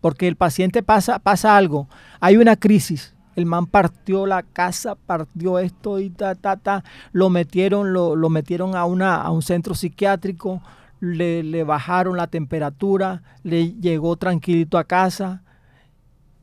porque 0.00 0.28
el 0.28 0.36
paciente 0.36 0.82
pasa, 0.82 1.18
pasa 1.18 1.56
algo, 1.56 1.88
hay 2.20 2.36
una 2.36 2.56
crisis, 2.56 3.14
el 3.36 3.46
man 3.46 3.66
partió 3.66 4.26
la 4.26 4.42
casa, 4.42 4.94
partió 4.94 5.58
esto 5.58 6.00
y 6.00 6.10
ta, 6.10 6.34
ta, 6.34 6.56
ta, 6.56 6.84
lo 7.12 7.30
metieron, 7.30 7.92
lo, 7.92 8.16
lo 8.16 8.30
metieron 8.30 8.74
a, 8.74 8.84
una, 8.84 9.22
a 9.22 9.30
un 9.30 9.42
centro 9.42 9.74
psiquiátrico, 9.74 10.60
le, 11.00 11.44
le 11.44 11.62
bajaron 11.62 12.16
la 12.16 12.26
temperatura, 12.26 13.22
le 13.44 13.74
llegó 13.74 14.16
tranquilito 14.16 14.76
a 14.76 14.84
casa, 14.84 15.42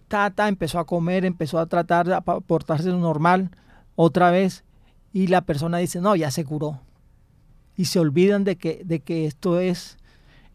ta, 0.07 0.29
ta, 0.31 0.47
empezó 0.47 0.79
a 0.79 0.85
comer, 0.85 1.25
empezó 1.25 1.59
a 1.59 1.65
tratar 1.65 2.07
de 2.07 2.17
portarse 2.47 2.89
normal 2.89 3.51
otra 3.95 4.31
vez. 4.31 4.63
Y 5.11 5.27
la 5.27 5.41
persona 5.41 5.77
dice, 5.77 6.01
no, 6.01 6.15
ya 6.15 6.31
se 6.31 6.45
curó. 6.45 6.81
Y 7.75 7.85
se 7.85 7.99
olvidan 7.99 8.43
de 8.43 8.55
que, 8.55 8.81
de 8.85 9.01
que 9.01 9.25
esto 9.25 9.59
es, 9.59 9.97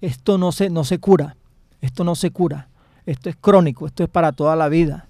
esto 0.00 0.38
no 0.38 0.52
se, 0.52 0.70
no 0.70 0.84
se 0.84 0.98
cura, 0.98 1.36
esto 1.82 2.04
no 2.04 2.14
se 2.14 2.30
cura, 2.30 2.69
esto 3.10 3.28
es 3.28 3.36
crónico, 3.36 3.86
esto 3.86 4.04
es 4.04 4.08
para 4.08 4.30
toda 4.32 4.54
la 4.54 4.68
vida. 4.68 5.06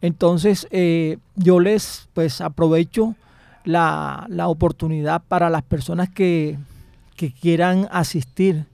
Entonces, 0.00 0.66
eh, 0.70 1.18
yo 1.36 1.60
les 1.60 2.08
pues 2.12 2.40
aprovecho 2.40 3.14
la, 3.64 4.26
la 4.28 4.48
oportunidad 4.48 5.22
para 5.22 5.48
las 5.48 5.62
personas 5.62 6.10
que, 6.10 6.58
que 7.16 7.32
quieran 7.32 7.88
asistir 7.92 8.66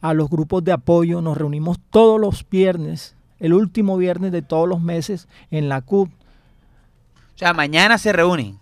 a 0.00 0.12
los 0.12 0.28
grupos 0.28 0.64
de 0.64 0.72
apoyo. 0.72 1.22
Nos 1.22 1.38
reunimos 1.38 1.78
todos 1.90 2.20
los 2.20 2.44
viernes, 2.50 3.14
el 3.38 3.54
último 3.54 3.96
viernes 3.96 4.32
de 4.32 4.42
todos 4.42 4.68
los 4.68 4.82
meses 4.82 5.28
en 5.52 5.68
la 5.68 5.80
CUP. 5.80 6.08
O 6.08 7.38
sea, 7.38 7.52
mañana 7.54 7.96
se 7.96 8.12
reúnen. 8.12 8.58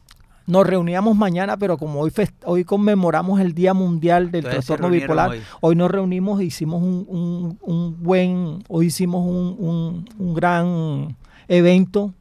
Nos 0.46 0.64
reuníamos 0.66 1.16
mañana, 1.16 1.56
pero 1.56 1.76
como 1.76 2.00
hoy, 2.00 2.12
hoy 2.44 2.64
conmemoramos 2.64 3.40
el 3.40 3.52
Día 3.52 3.74
Mundial 3.74 4.30
del 4.30 4.44
Entonces 4.44 4.66
Trastorno 4.66 4.90
Bipolar, 4.90 5.30
hoy. 5.30 5.40
hoy. 5.60 5.74
nos 5.74 5.90
reunimos, 5.90 6.40
hicimos 6.40 6.82
un, 6.82 7.04
un- 7.08 7.58
un 7.62 8.02
buen, 8.02 8.62
hoy 8.68 8.86
hicimos 8.86 9.26
un, 9.26 9.56
un- 9.58 10.08
un 10.18 10.34
gran 10.34 11.16
evento. 11.48 12.14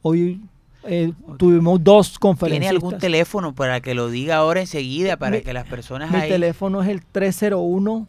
Hoy 0.00 0.40
eh, 0.84 1.12
tuvimos 1.36 1.84
dos 1.84 2.08
¿Tiene 2.12 2.20
conferencias. 2.20 2.72
algún 2.72 2.96
teléfono 2.98 3.54
para 3.54 3.80
que 3.82 3.94
lo 3.94 4.08
diga 4.08 4.36
ahora 4.36 4.60
enseguida 4.60 5.18
para 5.18 5.36
Mi- 5.36 5.42
que 5.42 5.52
las 5.52 5.66
personas 5.66 6.10
Mi 6.10 6.16
ahí... 6.20 6.28
teléfono 6.30 6.80
es 6.82 6.88
el 6.88 7.04
301 7.04 8.06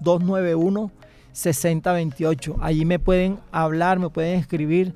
291 0.00 0.90
6028. 1.32 2.54
301 2.54 2.54
291 2.54 2.54
6028. 2.54 2.56
Allí 2.60 2.84
me 2.84 2.98
pueden 2.98 3.38
hablar, 3.52 3.98
me 3.98 4.10
pueden 4.10 4.38
escribir, 4.38 4.94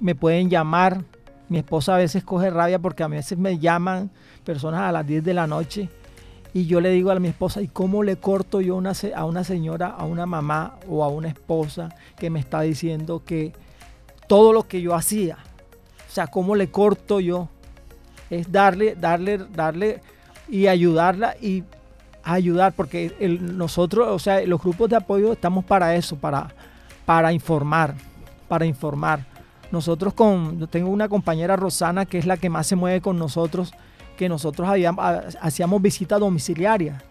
me 0.00 0.14
pueden 0.14 0.50
llamar. 0.50 1.02
Mi 1.48 1.58
esposa 1.58 1.94
a 1.94 1.98
veces 1.98 2.24
coge 2.24 2.50
rabia 2.50 2.78
porque 2.78 3.02
a 3.02 3.08
veces 3.08 3.36
me 3.38 3.58
llaman 3.58 4.10
personas 4.44 4.80
a 4.80 4.92
las 4.92 5.06
10 5.06 5.24
de 5.24 5.34
la 5.34 5.46
noche 5.46 5.88
y 6.54 6.66
yo 6.66 6.80
le 6.80 6.90
digo 6.90 7.10
a 7.10 7.18
mi 7.18 7.28
esposa, 7.28 7.62
¿y 7.62 7.68
cómo 7.68 8.02
le 8.02 8.16
corto 8.16 8.60
yo 8.60 8.74
a 9.14 9.24
una 9.24 9.44
señora, 9.44 9.88
a 9.88 10.04
una 10.04 10.26
mamá 10.26 10.76
o 10.86 11.02
a 11.02 11.08
una 11.08 11.28
esposa 11.28 11.94
que 12.18 12.28
me 12.28 12.40
está 12.40 12.60
diciendo 12.60 13.22
que 13.24 13.52
todo 14.28 14.52
lo 14.52 14.68
que 14.68 14.82
yo 14.82 14.94
hacía, 14.94 15.38
o 16.08 16.12
sea, 16.12 16.26
cómo 16.26 16.54
le 16.54 16.70
corto 16.70 17.20
yo, 17.20 17.48
es 18.28 18.52
darle, 18.52 18.94
darle, 18.96 19.38
darle 19.38 20.00
y 20.48 20.66
ayudarla 20.66 21.36
y 21.40 21.64
ayudar, 22.24 22.72
porque 22.72 23.14
nosotros, 23.40 24.08
o 24.10 24.18
sea, 24.18 24.44
los 24.46 24.60
grupos 24.60 24.88
de 24.90 24.96
apoyo 24.96 25.32
estamos 25.32 25.64
para 25.64 25.94
eso, 25.96 26.16
para, 26.16 26.48
para 27.04 27.32
informar, 27.32 27.94
para 28.48 28.64
informar. 28.66 29.24
Nosotros 29.70 30.12
con, 30.14 30.66
tengo 30.68 30.90
una 30.90 31.08
compañera 31.08 31.56
Rosana 31.56 32.04
que 32.04 32.18
es 32.18 32.26
la 32.26 32.36
que 32.36 32.50
más 32.50 32.66
se 32.66 32.76
mueve 32.76 33.00
con 33.00 33.18
nosotros, 33.18 33.72
que 34.16 34.28
nosotros 34.28 34.68
habíamos- 34.68 35.04
ha- 35.04 35.24
hacíamos 35.40 35.80
visita 35.80 36.18
domiciliaria. 36.18 37.02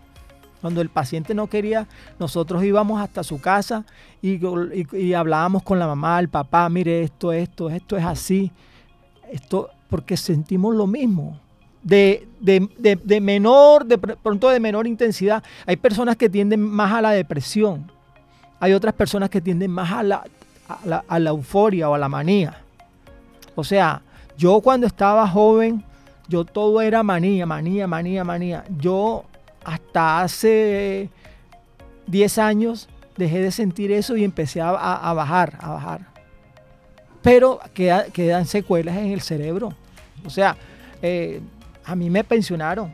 Cuando 0.62 0.80
el 0.82 0.90
paciente 0.90 1.34
no 1.34 1.48
quería, 1.48 1.88
nosotros 2.20 2.64
íbamos 2.64 3.02
hasta 3.02 3.24
su 3.24 3.42
casa 3.42 3.84
y, 4.22 4.34
y- 4.36 4.96
y 4.96 5.14
hablábamos 5.16 5.64
con 5.64 5.80
la 5.80 5.88
mamá, 5.88 6.20
el 6.20 6.30
papá, 6.30 6.70
mire 6.70 7.02
esto, 7.02 7.32
esto, 7.34 7.70
esto 7.72 7.98
es 7.98 8.06
así. 8.06 8.52
Esto, 9.32 9.70
porque 9.90 10.16
sentimos 10.18 10.76
lo 10.76 10.86
mismo. 10.86 11.40
De, 11.84 12.28
de- 12.40 12.70
de- 12.78 12.96
de 13.04 13.22
menor, 13.22 13.86
de 13.86 14.00
pr- 14.00 14.18
pronto 14.22 14.50
de 14.50 14.60
menor 14.60 14.86
intensidad. 14.88 15.44
Hay 15.66 15.78
personas 15.78 16.16
que 16.18 16.30
tienden 16.30 16.60
más 16.62 16.92
a 16.94 17.02
la 17.02 17.12
depresión. 17.12 17.92
Hay 18.60 18.74
otras 18.74 18.94
personas 18.94 19.30
que 19.30 19.42
tienden 19.42 19.72
más 19.72 19.92
a 19.92 20.04
la, 20.04 20.24
a 20.68 20.80
la, 20.86 21.04
a 21.08 21.20
la 21.20 21.30
euforia 21.32 21.90
o 21.90 21.96
a 21.96 21.98
la 21.98 22.08
manía. 22.08 22.58
O 23.56 23.64
sea, 23.64 24.02
yo 24.38 24.62
cuando 24.62 24.86
estaba 24.88 25.28
joven, 25.28 25.84
yo 26.28 26.46
todo 26.46 26.82
era 26.82 27.02
manía, 27.04 27.46
manía, 27.46 27.88
manía, 27.88 28.24
manía. 28.24 28.64
Yo 28.78 29.24
hasta 29.64 30.22
hace 30.22 31.10
10 32.08 32.38
años 32.38 32.88
dejé 33.18 33.40
de 33.40 33.52
sentir 33.52 33.92
eso 33.92 34.16
y 34.16 34.24
empecé 34.24 34.62
a, 34.62 34.70
a- 34.70 35.10
a 35.10 35.14
bajar, 35.14 35.58
a 35.60 35.70
bajar. 35.72 36.02
Pero 37.24 37.60
queda- 37.74 38.06
quedan 38.06 38.46
secuelas 38.46 38.98
en 38.98 39.08
el 39.12 39.22
cerebro. 39.22 39.74
O 40.26 40.30
sea, 40.30 40.56
eh, 41.02 41.42
a 41.86 41.96
mí 41.96 42.10
me 42.10 42.24
pensionaron. 42.24 42.94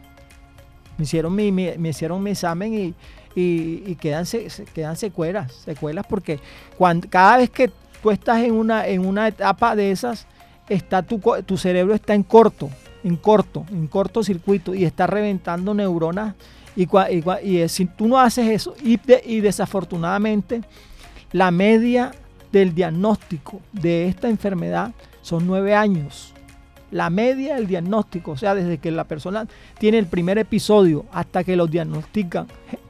Me 0.97 1.03
hicieron 1.03 1.35
mi, 1.35 1.51
me 1.51 1.89
hicieron 1.89 2.25
examen 2.27 2.73
y, 2.73 2.93
y- 3.39 3.95
quedan, 3.95 4.25
quedan 4.73 4.95
secuelas, 4.95 5.51
secuelas 5.53 6.05
porque 6.09 6.39
cuando, 6.77 7.07
cada 7.07 7.37
vez 7.37 7.49
que 7.51 7.69
tú 8.01 8.09
estás 8.09 8.41
en 8.43 8.53
una, 8.53 8.87
en 8.87 9.05
una 9.05 9.27
etapa 9.27 9.75
de 9.75 9.91
esas, 9.91 10.25
está 10.67 11.03
tu, 11.03 11.21
tu 11.45 11.57
cerebro 11.57 11.93
está 11.93 12.15
en 12.15 12.23
corto, 12.23 12.69
en 13.03 13.15
corto, 13.15 13.63
en 13.69 13.87
cortocircuito 13.87 14.73
y 14.73 14.85
está 14.85 15.05
reventando 15.05 15.73
neuronas. 15.73 16.33
Y, 16.75 16.87
y 17.11 17.23
y 17.63 17.69
si 17.69 17.85
tú 17.85 18.07
no 18.07 18.19
haces 18.19 18.47
eso, 18.49 18.75
y 18.83 19.39
desafortunadamente 19.39 20.61
la 21.31 21.51
media 21.51 22.11
del 22.51 22.73
diagnóstico 22.73 23.61
de 23.71 24.07
esta 24.07 24.29
enfermedad 24.29 24.93
son 25.21 25.45
nueve 25.45 25.75
años. 25.75 26.33
La 26.91 27.09
media 27.09 27.55
del 27.55 27.67
diagnóstico, 27.67 28.31
o 28.31 28.37
sea, 28.37 28.55
desde 28.55 28.77
que 28.77 28.91
la 28.91 29.03
persona 29.03 29.45
tiene 29.77 29.97
el 29.97 30.05
primer 30.07 30.37
episodio 30.37 31.05
hasta 31.11 31.43
que 31.43 31.55
lo 31.57 31.67
diagnostican 31.67 32.47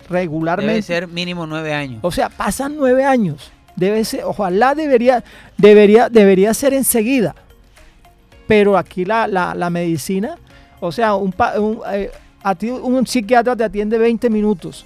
regularmente. 0.09 0.71
Debe 0.73 0.81
ser 0.83 1.07
mínimo 1.07 1.47
nueve 1.47 1.73
años. 1.73 1.99
O 2.03 2.11
sea, 2.11 2.29
pasan 2.29 2.75
nueve 2.77 3.03
años. 3.05 3.51
Debe 3.75 4.03
ser, 4.05 4.23
ojalá 4.23 4.75
debería, 4.75 5.23
debería, 5.57 6.09
debería 6.09 6.53
ser 6.53 6.73
enseguida. 6.73 7.35
Pero 8.47 8.77
aquí 8.77 9.03
la, 9.05 9.27
la- 9.27 9.53
la 9.55 9.69
medicina, 9.69 10.37
o 10.79 10.91
sea, 10.91 11.15
un, 11.15 11.33
eh, 11.91 12.09
a 12.43 12.55
ti 12.55 12.69
un 12.69 13.05
psiquiatra 13.05 13.55
te 13.55 13.63
atiende 13.63 13.97
20 13.97 14.29
minutos. 14.29 14.85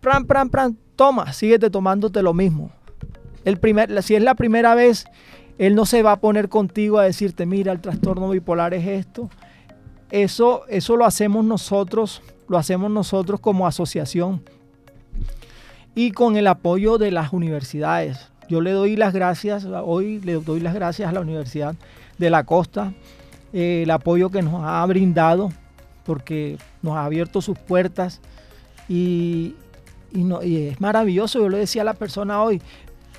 Pran, 0.00 0.24
pran, 0.26 0.48
pran, 0.48 0.76
toma, 0.96 1.32
síguete 1.32 1.68
tomándote 1.70 2.22
lo 2.22 2.32
mismo. 2.32 2.70
El 3.44 3.56
primer, 3.58 4.02
si 4.02 4.14
es 4.14 4.22
la 4.22 4.34
primera 4.34 4.74
vez, 4.74 5.06
él 5.60 5.74
no 5.74 5.84
se 5.84 6.02
va 6.02 6.12
a 6.12 6.20
poner 6.20 6.48
contigo 6.48 6.98
a 6.98 7.04
decirte, 7.04 7.44
mira, 7.44 7.70
el 7.70 7.80
trastorno 7.82 8.30
bipolar 8.30 8.72
es 8.72 8.86
esto. 8.86 9.28
Eso, 10.10 10.62
eso 10.68 10.96
lo 10.96 11.04
hacemos 11.04 11.44
nosotros, 11.44 12.22
lo 12.48 12.56
hacemos 12.56 12.90
nosotros 12.90 13.40
como 13.40 13.66
asociación 13.66 14.42
y 15.94 16.12
con 16.12 16.38
el 16.38 16.46
apoyo 16.46 16.96
de 16.96 17.10
las 17.10 17.34
universidades. 17.34 18.30
Yo 18.48 18.62
le 18.62 18.70
doy 18.70 18.96
las 18.96 19.12
gracias, 19.12 19.66
hoy 19.84 20.18
le 20.20 20.40
doy 20.40 20.60
las 20.60 20.72
gracias 20.72 21.10
a 21.10 21.12
la 21.12 21.20
Universidad 21.20 21.74
de 22.16 22.30
la 22.30 22.44
Costa, 22.44 22.94
eh, 23.52 23.82
el 23.82 23.90
apoyo 23.90 24.30
que 24.30 24.40
nos 24.40 24.64
ha 24.64 24.86
brindado, 24.86 25.52
porque 26.06 26.56
nos 26.80 26.96
ha 26.96 27.04
abierto 27.04 27.42
sus 27.42 27.58
puertas 27.58 28.22
y, 28.88 29.56
y 30.10 30.56
es 30.68 30.80
maravilloso. 30.80 31.38
Yo 31.38 31.50
le 31.50 31.58
decía 31.58 31.82
a 31.82 31.84
la 31.84 31.92
persona 31.94 32.42
hoy, 32.42 32.62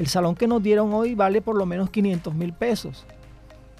el 0.01 0.07
salón 0.07 0.33
que 0.33 0.47
nos 0.47 0.63
dieron 0.63 0.91
hoy 0.93 1.13
vale 1.13 1.43
por 1.43 1.55
lo 1.55 1.67
menos 1.67 1.91
500 1.91 2.33
mil 2.33 2.53
pesos. 2.53 3.05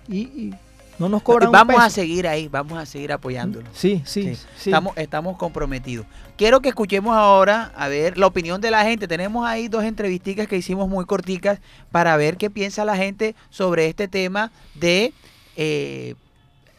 Y, 0.07 0.19
y 0.19 0.53
no 0.99 1.09
nos 1.09 1.23
cobran 1.23 1.49
un 1.49 1.53
Vamos 1.53 1.81
a 1.81 1.89
seguir 1.89 2.27
ahí, 2.27 2.47
vamos 2.47 2.77
a 2.77 2.85
seguir 2.85 3.11
apoyándolo. 3.11 3.65
Sí, 3.73 4.03
sí, 4.05 4.21
Sí, 4.21 4.35
sí. 4.35 4.69
Estamos, 4.69 4.95
estamos 4.97 5.35
comprometidos. 5.37 6.05
Quiero 6.37 6.61
que 6.61 6.69
escuchemos 6.69 7.15
ahora, 7.15 7.71
a 7.75 7.87
ver, 7.87 8.19
la 8.19 8.27
opinión 8.27 8.61
de 8.61 8.69
la 8.69 8.83
gente. 8.83 9.07
Tenemos 9.07 9.47
ahí 9.47 9.67
dos 9.67 9.83
entrevisticas 9.83 10.47
que 10.47 10.57
hicimos 10.57 10.87
muy 10.87 11.05
corticas 11.05 11.59
para 11.91 12.15
ver 12.17 12.37
qué 12.37 12.51
piensa 12.51 12.85
la 12.85 12.95
gente 12.95 13.33
sobre 13.49 13.87
este 13.87 14.07
tema 14.07 14.51
de 14.75 15.13
eh, 15.55 16.13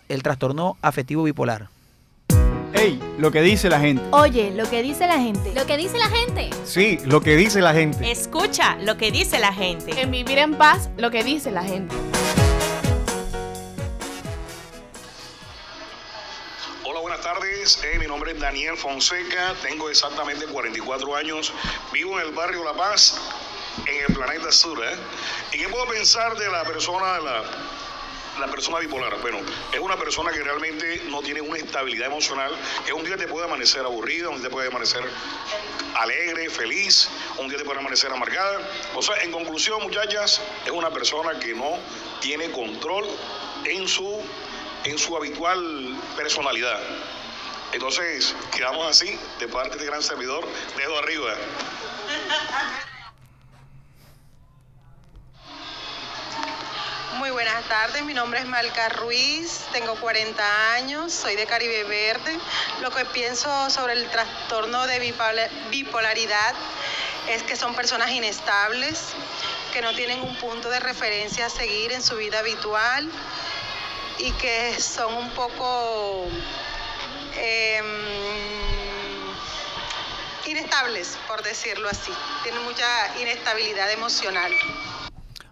el 0.09 0.23
trastorno 0.23 0.77
afectivo 0.83 1.25
bipolar. 1.25 1.69
Ey, 2.75 2.99
lo 3.19 3.31
que 3.31 3.43
dice 3.43 3.69
la 3.69 3.79
gente. 3.79 4.03
Oye, 4.13 4.51
lo 4.51 4.69
que 4.69 4.83
dice 4.83 5.07
la 5.07 5.19
gente. 5.19 5.53
Lo 5.55 5.67
que 5.67 5.77
dice 5.77 5.99
la 5.99 6.09
gente. 6.09 6.49
Sí, 6.65 6.99
lo 7.05 7.21
que 7.21 7.37
dice 7.37 7.61
la 7.61 7.75
gente. 7.75 8.11
Escucha 8.11 8.77
lo 8.77 8.97
que 8.97 9.11
dice 9.11 9.39
la 9.39 9.53
gente. 9.53 10.01
En 10.01 10.11
vivir 10.11 10.39
en 10.39 10.57
paz, 10.57 10.89
lo 10.97 11.11
que 11.11 11.23
dice 11.23 11.51
la 11.51 11.63
gente. 11.63 11.95
Hola, 16.85 17.01
buenas 17.01 17.21
tardes. 17.21 17.83
Eh, 17.85 17.99
mi 17.99 18.07
nombre 18.07 18.33
es 18.33 18.41
Daniel 18.41 18.77
Fonseca. 18.79 19.55
Tengo 19.61 19.91
exactamente 19.91 20.47
44 20.47 21.17
años. 21.17 21.53
Vivo 21.93 22.19
en 22.19 22.29
el 22.29 22.33
barrio 22.33 22.65
La 22.65 22.73
Paz, 22.73 23.21
en 23.87 24.05
el 24.09 24.17
planeta 24.17 24.51
Sur. 24.51 24.83
¿eh? 24.83 24.97
¿Y 25.53 25.59
qué 25.59 25.69
puedo 25.69 25.87
pensar 25.89 26.39
de 26.39 26.51
la 26.51 26.65
persona, 26.65 27.15
de 27.17 27.23
la, 27.23 27.43
la 28.43 28.49
persona 28.49 28.79
bipolar? 28.81 29.17
Bueno, 29.21 29.39
es 29.73 29.79
una 29.79 29.97
persona 29.97 30.33
que 30.33 30.43
realmente 30.43 31.03
no 31.09 31.23
tiene 31.23 31.41
una 31.41 31.59
estabilidad 31.59 32.09
emocional. 32.09 32.53
Que 32.85 32.93
un 32.93 33.05
día 33.05 33.17
te 33.17 33.29
puede 33.29 33.47
amanecer 33.47 33.83
aburrida, 33.83 34.29
un 34.29 34.41
día 34.41 34.49
te 34.49 34.51
puede 34.51 34.69
amanecer 34.69 35.03
alegre, 35.95 36.51
feliz, 36.51 37.09
un 37.39 37.49
día 37.49 37.59
te 37.59 37.65
puede 37.65 37.79
amanecer 37.79 38.11
amargada. 38.11 38.61
O 38.95 39.03
sea, 39.03 39.17
en 39.23 39.31
conclusión, 39.31 39.81
muchachas, 39.83 40.41
es 40.65 40.73
una 40.73 40.91
persona 40.91 41.39
que 41.39 41.55
no 41.55 41.79
tiene 42.21 42.51
control 42.51 43.07
en 43.65 43.87
su 43.87 44.23
en 44.85 44.99
su 44.99 45.17
habitual 45.17 45.97
personalidad. 46.17 46.81
Entonces, 47.73 48.35
quedamos 48.55 48.89
así, 48.89 49.17
de 49.39 49.47
parte 49.47 49.79
de 49.79 49.87
gran 49.87 50.03
servidor, 50.03 50.45
dedo 50.77 50.99
arriba. 50.99 51.37
Muy 57.15 57.31
buenas 57.31 57.63
tardes, 57.69 58.03
mi 58.05 58.15
nombre 58.15 58.41
es 58.41 58.47
Malca 58.47 58.89
Ruiz, 58.89 59.61
tengo 59.73 59.95
40 59.97 60.73
años, 60.73 61.13
soy 61.13 61.37
de 61.37 61.47
Caribe 61.47 61.85
Verde. 61.85 62.39
Lo 62.81 62.91
que 62.91 63.05
pienso 63.05 63.69
sobre 63.71 63.93
el 63.93 64.09
trastorno 64.09 64.87
de 64.87 64.99
bipola- 64.99 65.49
bipolaridad 65.71 66.55
es 67.29 67.43
que 67.43 67.55
son 67.57 67.75
personas 67.75 68.11
inestables 68.11 68.99
que 69.73 69.83
no 69.83 69.93
tienen 69.95 70.21
un 70.21 70.35
punto 70.37 70.71
de 70.71 70.81
referencia 70.81 71.47
a 71.47 71.51
seguir 71.51 71.93
en 71.93 72.03
su 72.03 72.17
vida 72.17 72.39
habitual 72.39 73.09
y 74.19 74.33
que 74.33 74.81
son 74.81 75.15
un 75.15 75.31
poco 75.31 76.27
em, 77.37 77.85
inestables, 80.47 81.19
por 81.29 81.43
decirlo 81.43 81.89
así. 81.91 82.13
Tienen 82.43 82.63
mucha 82.65 82.87
inestabilidad 83.19 83.91
emocional. 83.93 84.53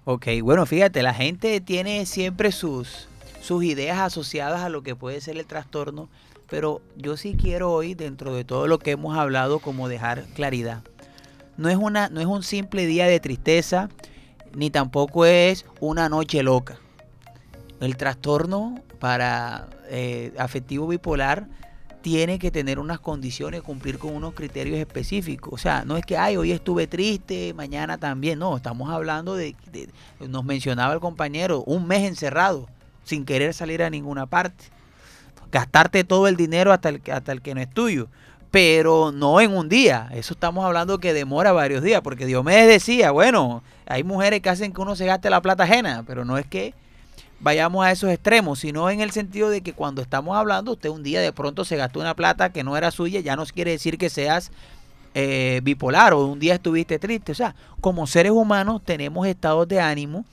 Ok, 0.04 0.26
bueno, 0.42 0.64
fíjate, 0.64 1.02
la 1.02 1.12
gente 1.12 1.60
tiene 1.60 2.06
siempre 2.06 2.52
sus, 2.52 3.08
sus 3.42 3.62
ideas 3.64 3.98
asociadas 3.98 4.62
a 4.62 4.70
lo 4.70 4.82
que 4.82 4.96
puede 4.96 5.20
ser 5.20 5.36
el 5.36 5.44
trastorno, 5.44 6.08
pero 6.48 6.80
yo 6.96 7.18
sí 7.18 7.36
quiero 7.38 7.70
hoy, 7.70 7.94
dentro 7.94 8.34
de 8.34 8.44
todo 8.44 8.66
lo 8.66 8.78
que 8.78 8.92
hemos 8.92 9.16
hablado, 9.16 9.58
como 9.58 9.88
dejar 9.88 10.24
claridad. 10.34 10.82
No 11.58 11.68
es, 11.68 11.76
una, 11.76 12.08
no 12.08 12.20
es 12.20 12.26
un 12.26 12.42
simple 12.42 12.86
día 12.86 13.06
de 13.06 13.20
tristeza, 13.20 13.90
ni 14.54 14.70
tampoco 14.70 15.26
es 15.26 15.66
una 15.80 16.08
noche 16.08 16.42
loca. 16.42 16.78
El 17.80 17.96
trastorno 17.98 18.82
para 18.98 19.68
eh, 19.90 20.32
afectivo 20.38 20.88
bipolar 20.88 21.46
tiene 22.02 22.38
que 22.38 22.50
tener 22.50 22.78
unas 22.78 22.98
condiciones, 23.00 23.62
cumplir 23.62 23.98
con 23.98 24.14
unos 24.14 24.34
criterios 24.34 24.78
específicos. 24.78 25.52
O 25.52 25.58
sea, 25.58 25.84
no 25.84 25.96
es 25.96 26.04
que, 26.04 26.16
ay, 26.16 26.36
hoy 26.36 26.52
estuve 26.52 26.86
triste, 26.86 27.52
mañana 27.54 27.98
también. 27.98 28.38
No, 28.38 28.56
estamos 28.56 28.90
hablando 28.90 29.36
de, 29.36 29.54
nos 30.20 30.44
mencionaba 30.44 30.94
el 30.94 31.00
compañero, 31.00 31.62
un 31.64 31.86
mes 31.86 32.04
encerrado, 32.04 32.68
sin 33.04 33.24
querer 33.24 33.52
salir 33.54 33.82
a 33.82 33.90
ninguna 33.90 34.26
parte. 34.26 34.64
Gastarte 35.52 36.04
todo 36.04 36.28
el 36.28 36.36
dinero 36.36 36.72
hasta 36.72 36.88
el, 36.88 37.02
hasta 37.12 37.32
el 37.32 37.42
que 37.42 37.54
no 37.54 37.60
es 37.60 37.68
tuyo. 37.68 38.08
Pero 38.50 39.12
no 39.12 39.40
en 39.40 39.52
un 39.52 39.68
día. 39.68 40.08
Eso 40.12 40.34
estamos 40.34 40.64
hablando 40.64 40.98
que 40.98 41.12
demora 41.12 41.52
varios 41.52 41.82
días. 41.82 42.00
Porque 42.02 42.26
Diomedes 42.26 42.68
decía, 42.68 43.10
bueno, 43.10 43.62
hay 43.86 44.02
mujeres 44.02 44.40
que 44.40 44.48
hacen 44.48 44.72
que 44.72 44.80
uno 44.80 44.96
se 44.96 45.06
gaste 45.06 45.30
la 45.30 45.40
plata 45.40 45.64
ajena. 45.64 46.04
Pero 46.06 46.24
no 46.24 46.38
es 46.38 46.46
que 46.46 46.74
vayamos 47.40 47.84
a 47.84 47.90
esos 47.90 48.10
extremos, 48.10 48.60
sino 48.60 48.88
en 48.90 49.00
el 49.00 49.10
sentido 49.10 49.50
de 49.50 49.62
que 49.62 49.72
cuando 49.72 50.02
estamos 50.02 50.36
hablando, 50.36 50.72
usted 50.72 50.90
un 50.90 51.02
día 51.02 51.20
de 51.20 51.32
pronto 51.32 51.64
se 51.64 51.76
gastó 51.76 52.00
una 52.00 52.14
plata 52.14 52.52
que 52.52 52.62
no 52.62 52.76
era 52.76 52.90
suya, 52.90 53.20
ya 53.20 53.36
no 53.36 53.44
quiere 53.46 53.72
decir 53.72 53.98
que 53.98 54.10
seas 54.10 54.52
eh, 55.14 55.60
bipolar 55.64 56.12
o 56.12 56.26
un 56.26 56.38
día 56.38 56.54
estuviste 56.54 56.98
triste. 56.98 57.32
O 57.32 57.34
sea, 57.34 57.54
como 57.80 58.06
seres 58.06 58.32
humanos 58.32 58.82
tenemos 58.84 59.26
estados 59.26 59.66
de 59.66 59.80
ánimo 59.80 60.24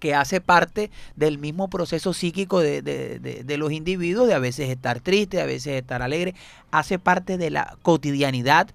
que 0.00 0.14
hace 0.14 0.40
parte 0.40 0.90
del 1.14 1.36
mismo 1.36 1.68
proceso 1.68 2.14
psíquico 2.14 2.60
de, 2.60 2.80
de, 2.80 3.18
de, 3.18 3.44
de, 3.44 3.56
los 3.58 3.70
individuos, 3.70 4.26
de 4.26 4.32
a 4.32 4.38
veces 4.38 4.70
estar 4.70 5.00
triste, 5.00 5.42
a 5.42 5.46
veces 5.46 5.74
estar 5.74 6.00
alegre, 6.00 6.34
hace 6.70 6.98
parte 6.98 7.36
de 7.36 7.50
la 7.50 7.76
cotidianidad 7.82 8.68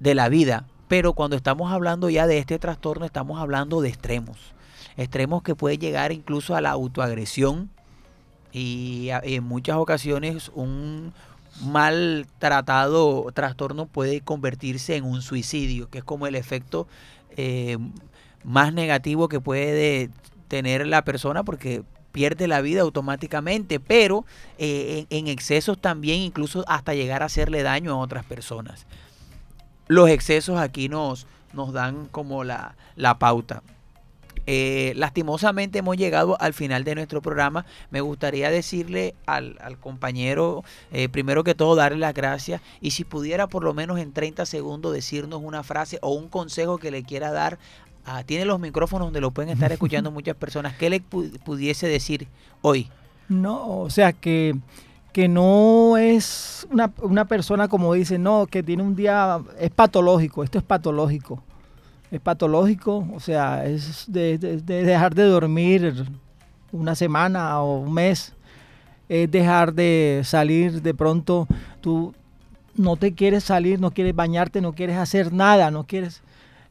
de 0.00 0.16
la 0.16 0.28
vida. 0.28 0.66
Pero 0.88 1.12
cuando 1.12 1.36
estamos 1.36 1.70
hablando 1.72 2.10
ya 2.10 2.26
de 2.26 2.38
este 2.38 2.58
trastorno, 2.58 3.06
estamos 3.06 3.40
hablando 3.40 3.80
de 3.80 3.88
extremos 3.88 4.52
extremos 4.96 5.42
que 5.42 5.54
puede 5.54 5.78
llegar 5.78 6.12
incluso 6.12 6.54
a 6.54 6.60
la 6.60 6.70
autoagresión 6.70 7.70
y 8.52 9.08
en 9.10 9.44
muchas 9.44 9.76
ocasiones 9.76 10.50
un 10.54 11.12
mal 11.60 12.26
tratado 12.38 13.26
trastorno 13.32 13.86
puede 13.86 14.20
convertirse 14.20 14.96
en 14.96 15.04
un 15.04 15.22
suicidio, 15.22 15.88
que 15.90 15.98
es 15.98 16.04
como 16.04 16.26
el 16.26 16.34
efecto 16.34 16.86
eh, 17.36 17.78
más 18.44 18.72
negativo 18.72 19.28
que 19.28 19.40
puede 19.40 20.10
tener 20.48 20.86
la 20.86 21.04
persona 21.04 21.44
porque 21.44 21.82
pierde 22.10 22.46
la 22.46 22.60
vida 22.60 22.82
automáticamente, 22.82 23.80
pero 23.80 24.24
eh, 24.58 25.06
en, 25.08 25.26
en, 25.26 25.32
excesos 25.32 25.78
también 25.80 26.20
incluso 26.20 26.64
hasta 26.68 26.94
llegar 26.94 27.22
a 27.22 27.26
hacerle 27.26 27.62
daño 27.62 27.92
a 27.92 27.96
otras 27.96 28.24
personas. 28.24 28.86
Los 29.88 30.10
excesos 30.10 30.58
aquí 30.58 30.88
nos, 30.88 31.26
nos 31.52 31.72
dan 31.72 32.06
como 32.06 32.44
la, 32.44 32.74
la 32.96 33.18
pauta. 33.18 33.62
Eh, 34.46 34.92
lastimosamente 34.96 35.78
hemos 35.78 35.96
llegado 35.96 36.40
al 36.40 36.52
final 36.52 36.84
de 36.84 36.94
nuestro 36.94 37.22
programa. 37.22 37.64
Me 37.90 38.00
gustaría 38.00 38.50
decirle 38.50 39.14
al, 39.26 39.56
al 39.60 39.78
compañero, 39.78 40.64
eh, 40.90 41.08
primero 41.08 41.44
que 41.44 41.54
todo, 41.54 41.76
darle 41.76 41.98
las 41.98 42.14
gracias 42.14 42.60
y 42.80 42.92
si 42.92 43.04
pudiera 43.04 43.46
por 43.46 43.62
lo 43.62 43.74
menos 43.74 43.98
en 43.98 44.12
30 44.12 44.46
segundos 44.46 44.92
decirnos 44.92 45.40
una 45.42 45.62
frase 45.62 45.98
o 46.02 46.12
un 46.12 46.28
consejo 46.28 46.78
que 46.78 46.90
le 46.90 47.02
quiera 47.02 47.30
dar. 47.30 47.58
Ah, 48.04 48.24
tiene 48.24 48.44
los 48.44 48.58
micrófonos 48.58 49.06
donde 49.06 49.20
lo 49.20 49.30
pueden 49.30 49.50
estar 49.50 49.70
escuchando 49.72 50.10
muchas 50.10 50.36
personas. 50.36 50.74
¿Qué 50.76 50.90
le 50.90 51.00
pu 51.00 51.30
pudiese 51.44 51.86
decir 51.86 52.26
hoy? 52.60 52.90
No, 53.28 53.80
o 53.80 53.90
sea 53.90 54.12
que 54.12 54.56
que 55.12 55.28
no 55.28 55.98
es 55.98 56.66
una, 56.70 56.90
una 57.02 57.26
persona 57.26 57.68
como 57.68 57.92
dice, 57.92 58.18
no, 58.18 58.46
que 58.46 58.62
tiene 58.62 58.82
un 58.82 58.96
día, 58.96 59.40
es 59.60 59.70
patológico, 59.70 60.42
esto 60.42 60.56
es 60.56 60.64
patológico 60.64 61.42
es 62.12 62.20
patológico, 62.20 63.08
o 63.14 63.20
sea, 63.20 63.64
es 63.64 64.04
de, 64.06 64.36
de, 64.36 64.58
de, 64.58 64.84
dejar 64.84 65.14
de 65.14 65.24
dormir 65.24 66.04
una 66.70 66.94
semana 66.94 67.58
o 67.62 67.78
un 67.78 67.94
mes, 67.94 68.34
es 69.08 69.30
dejar 69.30 69.72
de 69.72 70.20
salir 70.22 70.82
de 70.82 70.92
pronto, 70.92 71.48
tú 71.80 72.14
no 72.76 72.96
te 72.96 73.14
quieres 73.14 73.44
salir, 73.44 73.80
no 73.80 73.92
quieres 73.92 74.14
bañarte, 74.14 74.60
no 74.60 74.74
quieres 74.74 74.98
hacer 74.98 75.32
nada, 75.32 75.70
no 75.70 75.84
quieres... 75.84 76.22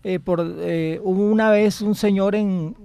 Eh, 0.03 0.19
por, 0.19 0.43
eh, 0.59 0.99
hubo 1.03 1.23
una 1.23 1.49
vez 1.49 1.81
un 1.81 1.95
señor 1.95 2.35
en, 2.35 2.75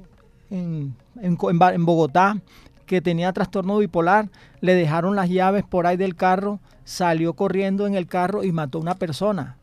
en, 0.50 0.94
en, 1.20 1.38
en 1.40 1.86
Bogotá 1.86 2.38
que 2.86 3.02
tenía 3.02 3.32
trastorno 3.32 3.78
bipolar, 3.78 4.30
le 4.62 4.74
dejaron 4.74 5.14
las 5.14 5.28
llaves 5.28 5.64
por 5.64 5.86
ahí 5.86 5.98
del 5.98 6.16
carro, 6.16 6.59
salió 6.84 7.34
corriendo 7.34 7.86
en 7.86 7.94
el 7.94 8.07
carro 8.07 8.44
y 8.44 8.52
mató 8.52 8.78
a 8.78 8.82
una 8.82 8.94
persona. 8.94 9.57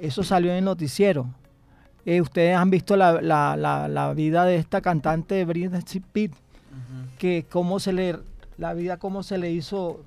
Eso 0.00 0.24
salió 0.24 0.50
en 0.50 0.58
el 0.58 0.64
noticiero. 0.64 1.28
Eh, 2.06 2.20
ustedes 2.20 2.56
han 2.56 2.70
visto 2.70 2.96
la, 2.96 3.20
la, 3.20 3.56
la, 3.56 3.88
la, 3.88 4.14
vida 4.14 4.44
de 4.44 4.56
esta 4.56 4.80
cantante 4.80 5.44
Britney 5.44 5.80
Spears, 5.80 6.32
uh 6.32 6.74
-huh. 6.74 7.18
que 7.18 7.44
cómo 7.50 7.78
se 7.78 7.92
le, 7.92 8.16
la 8.56 8.74
vida 8.74 8.96
cómo 8.96 9.22
se 9.22 9.38
le 9.38 9.50
hizo, 9.50 10.00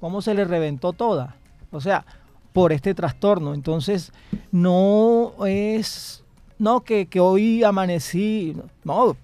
cómo 0.00 0.20
se 0.20 0.34
le 0.34 0.44
reventó 0.44 0.92
toda. 0.92 1.36
O 1.70 1.80
sea, 1.80 2.04
por 2.52 2.72
este 2.72 2.94
trastorno. 2.94 3.54
Entonces, 3.54 4.12
no 4.50 5.32
es, 5.46 6.24
no, 6.58 6.80
que, 6.80 7.06
que 7.06 7.20
hoy 7.20 7.62
amanecí, 7.62 8.56
no, 8.84 9.16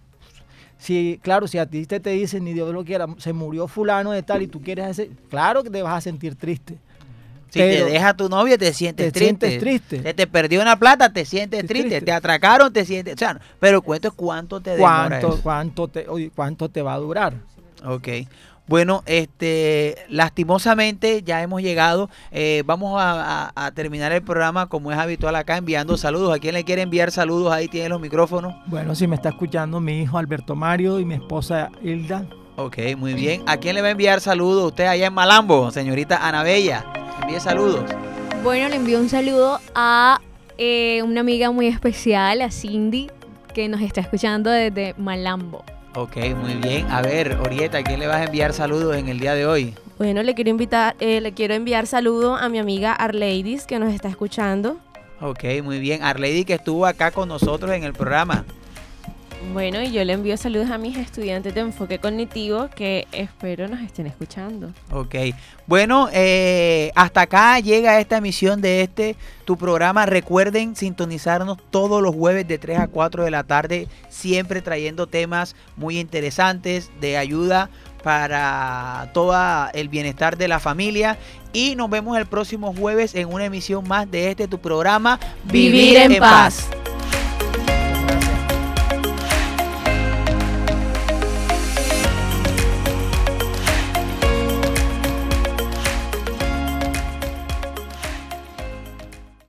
si, 0.78 1.18
claro, 1.22 1.48
si 1.48 1.58
a 1.58 1.66
ti 1.66 1.86
te, 1.86 1.98
te 1.98 2.10
dicen, 2.10 2.44
ni 2.44 2.52
Dios 2.52 2.72
lo 2.72 2.84
quiera, 2.84 3.06
se 3.16 3.32
murió 3.32 3.66
fulano 3.66 4.10
de 4.10 4.22
tal 4.22 4.42
y 4.42 4.46
tú 4.46 4.60
quieres 4.60 4.84
hacer, 4.84 5.08
claro 5.30 5.62
que 5.62 5.70
te 5.70 5.82
vas 5.82 5.96
a 5.96 6.00
sentir 6.02 6.36
triste. 6.36 6.78
Si 7.54 7.60
pero 7.60 7.86
te 7.86 7.92
deja 7.92 8.14
tu 8.14 8.28
novia, 8.28 8.58
te 8.58 8.72
sientes 8.72 9.12
te 9.12 9.12
triste. 9.12 9.48
Sientes 9.48 9.60
triste. 9.60 10.02
Se 10.02 10.12
te 10.12 10.26
perdió 10.26 10.60
una 10.60 10.76
plata, 10.76 11.12
te 11.12 11.24
sientes 11.24 11.64
triste. 11.64 11.88
triste. 11.88 12.04
Te 12.04 12.10
atracaron, 12.10 12.72
te 12.72 12.84
sientes. 12.84 13.14
O 13.14 13.18
sea, 13.18 13.40
pero 13.60 13.80
cuento 13.80 14.10
cuánto 14.10 14.60
te 14.60 14.70
demora 14.70 15.20
¿Cuánto, 15.20 15.40
cuánto, 15.40 15.86
te, 15.88 16.08
oye, 16.08 16.32
¿Cuánto 16.34 16.68
te 16.68 16.82
va 16.82 16.94
a 16.94 16.98
durar? 16.98 17.34
Ok. 17.86 18.08
Bueno, 18.66 19.04
este, 19.06 19.94
lastimosamente 20.08 21.22
ya 21.22 21.42
hemos 21.42 21.62
llegado. 21.62 22.10
Eh, 22.32 22.64
vamos 22.66 23.00
a, 23.00 23.44
a, 23.46 23.66
a, 23.66 23.70
terminar 23.70 24.10
el 24.10 24.22
programa 24.22 24.68
como 24.68 24.90
es 24.90 24.98
habitual 24.98 25.36
acá, 25.36 25.56
enviando 25.56 25.96
saludos. 25.96 26.34
¿A 26.34 26.40
quién 26.40 26.54
le 26.54 26.64
quiere 26.64 26.82
enviar 26.82 27.12
saludos? 27.12 27.52
Ahí 27.52 27.68
tiene 27.68 27.88
los 27.88 28.00
micrófonos. 28.00 28.56
Bueno, 28.66 28.96
si 28.96 29.06
me 29.06 29.14
está 29.14 29.28
escuchando 29.28 29.78
mi 29.78 30.02
hijo 30.02 30.18
Alberto 30.18 30.56
Mario 30.56 30.98
y 30.98 31.04
mi 31.04 31.14
esposa 31.14 31.70
Hilda. 31.84 32.26
Ok, 32.56 32.78
muy 32.96 33.14
bien. 33.14 33.42
¿A 33.46 33.56
quién 33.56 33.74
le 33.74 33.82
va 33.82 33.88
a 33.88 33.90
enviar 33.90 34.20
saludos? 34.20 34.66
Usted 34.66 34.86
allá 34.86 35.06
en 35.08 35.12
Malambo, 35.12 35.72
señorita 35.72 36.26
Ana 36.26 36.44
Bella. 36.44 36.84
Envíe 37.20 37.40
saludos. 37.40 37.84
Bueno, 38.44 38.68
le 38.68 38.76
envío 38.76 39.00
un 39.00 39.08
saludo 39.08 39.58
a 39.74 40.20
eh, 40.56 41.02
una 41.02 41.22
amiga 41.22 41.50
muy 41.50 41.66
especial, 41.66 42.42
a 42.42 42.52
Cindy, 42.52 43.10
que 43.54 43.68
nos 43.68 43.80
está 43.80 44.02
escuchando 44.02 44.50
desde 44.50 44.94
Malambo. 44.98 45.64
Ok, 45.96 46.16
muy 46.36 46.54
bien. 46.54 46.86
A 46.90 47.02
ver, 47.02 47.38
Orieta, 47.44 47.78
¿a 47.78 47.82
quién 47.82 47.98
le 47.98 48.06
vas 48.06 48.18
a 48.18 48.24
enviar 48.24 48.52
saludos 48.52 48.96
en 48.96 49.08
el 49.08 49.18
día 49.18 49.34
de 49.34 49.46
hoy? 49.46 49.74
Bueno, 49.98 50.22
le 50.22 50.34
quiero 50.34 50.50
invitar, 50.50 50.94
eh, 51.00 51.20
le 51.20 51.32
quiero 51.32 51.54
enviar 51.54 51.88
saludos 51.88 52.40
a 52.40 52.48
mi 52.48 52.58
amiga 52.58 52.92
Arleidis, 52.92 53.64
que 53.66 53.80
nos 53.80 53.92
está 53.92 54.08
escuchando. 54.08 54.76
Ok, 55.20 55.44
muy 55.64 55.80
bien. 55.80 56.04
Arleidis, 56.04 56.46
que 56.46 56.54
estuvo 56.54 56.86
acá 56.86 57.10
con 57.10 57.28
nosotros 57.28 57.72
en 57.72 57.82
el 57.82 57.94
programa. 57.94 58.44
Bueno, 59.52 59.82
y 59.82 59.92
yo 59.92 60.04
le 60.04 60.12
envío 60.12 60.36
saludos 60.36 60.70
a 60.70 60.78
mis 60.78 60.96
estudiantes 60.96 61.54
de 61.54 61.60
enfoque 61.60 61.98
cognitivo 61.98 62.68
que 62.74 63.06
espero 63.12 63.68
nos 63.68 63.80
estén 63.80 64.06
escuchando. 64.06 64.72
Ok. 64.90 65.14
Bueno, 65.66 66.08
eh, 66.12 66.90
hasta 66.94 67.22
acá 67.22 67.60
llega 67.60 68.00
esta 68.00 68.16
emisión 68.16 68.60
de 68.60 68.82
este, 68.82 69.16
tu 69.44 69.56
programa. 69.56 70.06
Recuerden 70.06 70.76
sintonizarnos 70.76 71.58
todos 71.70 72.02
los 72.02 72.14
jueves 72.14 72.48
de 72.48 72.58
3 72.58 72.80
a 72.80 72.88
4 72.88 73.24
de 73.24 73.30
la 73.30 73.44
tarde, 73.44 73.88
siempre 74.08 74.60
trayendo 74.62 75.06
temas 75.06 75.54
muy 75.76 75.98
interesantes 75.98 76.90
de 77.00 77.16
ayuda 77.16 77.70
para 78.02 79.10
todo 79.14 79.34
el 79.72 79.88
bienestar 79.88 80.36
de 80.36 80.48
la 80.48 80.60
familia. 80.60 81.16
Y 81.52 81.76
nos 81.76 81.88
vemos 81.88 82.18
el 82.18 82.26
próximo 82.26 82.74
jueves 82.74 83.14
en 83.14 83.32
una 83.32 83.46
emisión 83.46 83.86
más 83.88 84.10
de 84.10 84.30
este, 84.30 84.46
tu 84.46 84.58
programa 84.58 85.18
Vivir, 85.44 85.96
en, 85.96 86.18
paz. 86.18 86.68